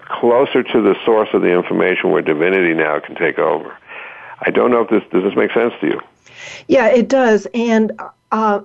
closer 0.09 0.63
to 0.63 0.81
the 0.81 0.95
source 1.05 1.29
of 1.33 1.41
the 1.41 1.51
information 1.51 2.11
where 2.11 2.21
divinity 2.21 2.73
now 2.73 2.99
can 2.99 3.15
take 3.15 3.39
over. 3.39 3.75
I 4.41 4.51
don't 4.51 4.71
know 4.71 4.81
if 4.81 4.89
this 4.89 5.03
does 5.11 5.23
this 5.23 5.35
make 5.35 5.51
sense 5.53 5.73
to 5.81 5.87
you. 5.87 6.01
Yeah, 6.67 6.87
it 6.87 7.07
does, 7.07 7.47
and 7.53 7.99
uh, 8.31 8.61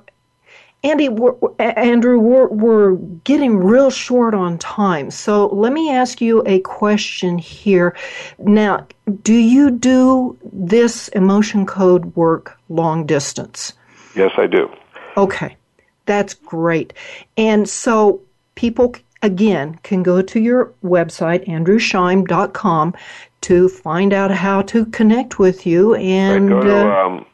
Andy, 0.85 1.09
we're, 1.09 1.35
Andrew, 1.59 2.19
we're, 2.19 2.49
we're 2.49 2.97
getting 3.25 3.57
real 3.57 3.91
short 3.91 4.35
on 4.35 4.59
time. 4.59 5.11
So 5.11 5.47
let 5.47 5.73
me 5.73 5.91
ask 5.91 6.21
you 6.21 6.43
a 6.45 6.61
question 6.61 7.39
here. 7.39 7.97
Now, 8.39 8.87
do 9.23 9.33
you 9.33 9.71
do 9.71 10.39
this 10.53 11.09
emotion 11.09 11.65
code 11.65 12.15
work 12.17 12.59
long 12.69 13.07
distance? 13.07 13.73
Yes, 14.15 14.33
I 14.37 14.47
do. 14.47 14.71
Okay, 15.17 15.57
that's 16.05 16.35
great. 16.35 16.93
And 17.39 17.67
so 17.67 18.21
people, 18.55 18.95
again, 19.25 19.79
can 19.83 20.03
go 20.03 20.21
to 20.21 20.39
your 20.39 20.73
website, 20.85 21.47
andrewscheim.com, 21.47 22.95
to 23.41 23.69
find 23.69 24.13
out 24.13 24.31
how 24.31 24.63
to 24.63 24.87
connect 24.87 25.39
with 25.39 25.67
you. 25.67 25.95
And 25.95 26.53
right, 26.53 26.63
to, 26.63 26.91
uh, 26.91 27.07
um, 27.07 27.27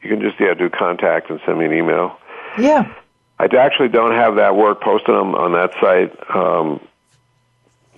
you 0.00 0.08
can 0.08 0.20
just 0.20 0.40
yeah 0.40 0.54
do 0.54 0.70
contact 0.70 1.30
and 1.30 1.40
send 1.44 1.58
me 1.58 1.66
an 1.66 1.72
email. 1.72 2.16
Yeah. 2.58 2.94
I 3.38 3.46
actually 3.56 3.88
don't 3.88 4.12
have 4.12 4.36
that 4.36 4.54
work 4.56 4.80
posted 4.80 5.14
on, 5.14 5.34
on 5.34 5.52
that 5.52 5.72
site 5.80 6.14
um, 6.34 6.80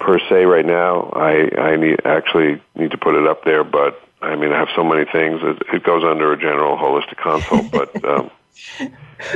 per 0.00 0.18
se 0.18 0.46
right 0.46 0.64
now. 0.64 1.10
I, 1.14 1.50
I 1.60 1.76
need 1.76 2.00
actually 2.06 2.62
need 2.74 2.92
to 2.92 2.98
put 2.98 3.14
it 3.14 3.26
up 3.26 3.44
there, 3.44 3.62
but 3.62 4.00
I 4.22 4.36
mean 4.36 4.52
I 4.52 4.58
have 4.58 4.70
so 4.74 4.82
many 4.82 5.04
things. 5.04 5.40
It, 5.42 5.62
it 5.74 5.82
goes 5.82 6.02
under 6.02 6.32
a 6.32 6.38
general 6.38 6.76
holistic 6.76 7.18
consult, 7.18 7.70
but. 7.70 8.04
Um, 8.04 8.30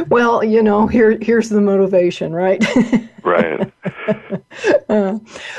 well, 0.08 0.44
you 0.44 0.62
know, 0.62 0.86
here 0.86 1.18
here's 1.20 1.48
the 1.48 1.60
motivation, 1.60 2.32
right? 2.32 2.64
right. 3.22 3.72
Uh, 4.88 5.18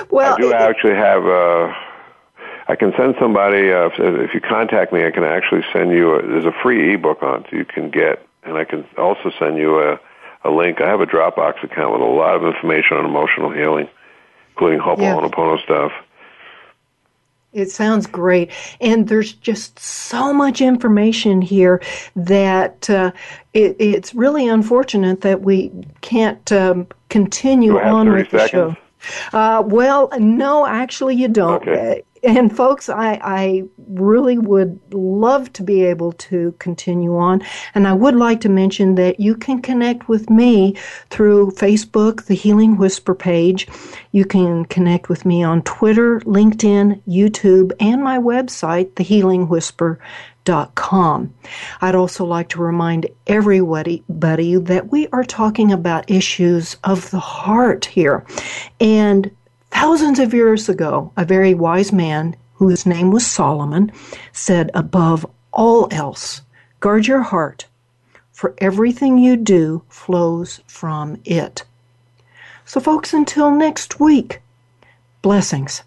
well, 0.10 0.36
I 0.36 0.38
do 0.38 0.54
actually 0.54 0.96
have. 0.96 1.26
Uh, 1.26 1.74
I 2.68 2.76
can 2.76 2.94
send 2.98 3.16
somebody 3.20 3.72
uh, 3.72 3.88
if, 3.88 3.94
if 4.00 4.34
you 4.34 4.42
contact 4.42 4.94
me. 4.94 5.06
I 5.06 5.12
can 5.12 5.24
actually 5.24 5.64
send 5.74 5.92
you. 5.92 6.16
A, 6.16 6.22
there's 6.22 6.46
a 6.46 6.54
free 6.64 6.94
ebook 6.94 7.24
on 7.24 7.46
it 7.46 7.52
you 7.52 7.66
can 7.66 7.90
get 7.90 8.26
and 8.44 8.58
I 8.58 8.66
can 8.66 8.86
also 8.98 9.32
send 9.38 9.58
you 9.58 9.80
a, 9.80 10.00
a 10.44 10.50
link. 10.50 10.82
I 10.82 10.88
have 10.88 11.02
a 11.02 11.06
Dropbox 11.06 11.64
account 11.64 11.94
with 11.94 12.02
a 12.02 12.06
lot 12.06 12.36
of 12.36 12.44
information 12.44 12.98
on 12.98 13.06
emotional 13.06 13.52
healing, 13.52 13.88
including 14.52 14.80
Ho'oponopono 14.80 15.58
yeah. 15.58 15.64
stuff. 15.64 15.92
It 17.52 17.72
sounds 17.72 18.06
great. 18.06 18.52
And 18.80 19.08
there's 19.08 19.34
just 19.34 19.80
so 19.80 20.32
much 20.34 20.62
information 20.62 21.42
here 21.42 21.82
that 22.16 22.90
uh, 22.90 23.12
it, 23.54 23.76
it's 23.80 24.14
really 24.14 24.48
unfortunate 24.48 25.22
that 25.22 25.42
we 25.42 25.72
can't 26.02 26.52
um, 26.52 26.88
continue 27.10 27.80
on 27.80 28.12
with 28.12 28.30
the 28.30 28.48
show. 28.48 28.76
Uh, 29.34 29.64
well, 29.66 30.10
no, 30.20 30.66
actually, 30.66 31.16
you 31.16 31.28
don't. 31.28 31.68
Okay. 31.68 32.04
And 32.24 32.56
folks, 32.56 32.88
I, 32.90 33.20
I 33.24 33.64
really 33.88 34.38
would 34.38 34.80
love 34.94 35.52
to 35.54 35.64
be 35.64 35.84
able 35.84 36.12
to 36.14 36.54
continue 36.60 37.18
on. 37.18 37.42
And 37.74 37.88
I 37.88 37.94
would 37.94 38.16
like 38.16 38.42
to 38.42 38.50
mention 38.50 38.94
that 38.96 39.20
you 39.20 39.36
can 39.36 39.62
connect 39.62 40.10
with 40.10 40.30
me 40.30 40.76
through 41.10 41.52
Facebook, 41.52 42.26
the 42.26 42.34
Healing 42.34 42.78
Whisper 42.78 43.16
page. 43.16 43.68
You 44.12 44.26
can 44.26 44.66
connect 44.66 45.08
with 45.08 45.26
me 45.26 45.44
on 45.44 45.62
Twitter, 45.64 46.20
LinkedIn, 46.22 47.02
YouTube, 47.08 47.72
and 47.80 48.04
my 48.04 48.18
website, 48.18 48.92
thehealingwhisper.com. 48.94 51.34
I'd 51.82 51.96
also 51.96 52.26
like 52.26 52.50
to 52.50 52.62
remind 52.62 53.08
everybody 53.28 54.04
that 54.10 54.92
we 54.92 55.08
are 55.10 55.24
talking 55.24 55.72
about 55.72 56.10
issues 56.10 56.76
of 56.84 57.12
the 57.12 57.20
heart 57.20 57.86
here. 57.86 58.26
And 58.80 59.30
Thousands 59.72 60.20
of 60.20 60.34
years 60.34 60.68
ago, 60.70 61.12
a 61.16 61.26
very 61.26 61.54
wise 61.54 61.92
man 61.92 62.36
whose 62.56 62.86
name 62.86 63.12
was 63.12 63.26
Solomon 63.26 63.92
said, 64.34 64.70
above 64.74 65.26
all 65.52 65.88
else, 65.92 66.42
guard 66.80 67.08
your 67.08 67.22
heart, 67.22 67.66
for 68.32 68.54
everything 68.58 69.18
you 69.18 69.36
do 69.36 69.84
flows 69.90 70.60
from 70.68 71.22
it. 71.26 71.64
So, 72.66 72.80
folks, 72.80 73.14
until 73.14 73.52
next 73.52 74.00
week, 74.00 74.42
blessings. 75.22 75.84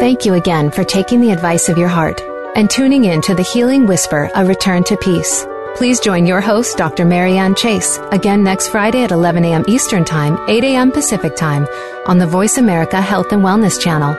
Thank 0.00 0.24
you 0.24 0.34
again 0.34 0.70
for 0.70 0.82
taking 0.82 1.20
the 1.20 1.30
advice 1.30 1.68
of 1.68 1.76
your 1.76 1.88
heart 1.88 2.22
and 2.56 2.70
tuning 2.70 3.04
in 3.04 3.20
to 3.22 3.34
the 3.34 3.42
Healing 3.42 3.86
Whisper, 3.86 4.30
A 4.34 4.44
Return 4.44 4.82
to 4.84 4.96
Peace. 4.96 5.46
Please 5.76 6.00
join 6.00 6.26
your 6.26 6.40
host, 6.40 6.76
Dr. 6.76 7.04
Marianne 7.06 7.54
Chase, 7.54 7.98
again 8.12 8.42
next 8.44 8.68
Friday 8.68 9.02
at 9.02 9.12
11 9.12 9.44
a.m. 9.46 9.64
Eastern 9.66 10.04
Time, 10.04 10.38
8 10.48 10.62
a.m. 10.64 10.92
Pacific 10.92 11.36
Time 11.36 11.66
on 12.06 12.18
the 12.18 12.26
Voice 12.26 12.58
America 12.58 13.00
Health 13.00 13.32
and 13.32 13.42
Wellness 13.42 13.80
Channel. 13.80 14.14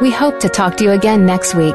We 0.00 0.10
hope 0.10 0.38
to 0.40 0.48
talk 0.48 0.76
to 0.76 0.84
you 0.84 0.92
again 0.92 1.26
next 1.26 1.54
week. 1.54 1.74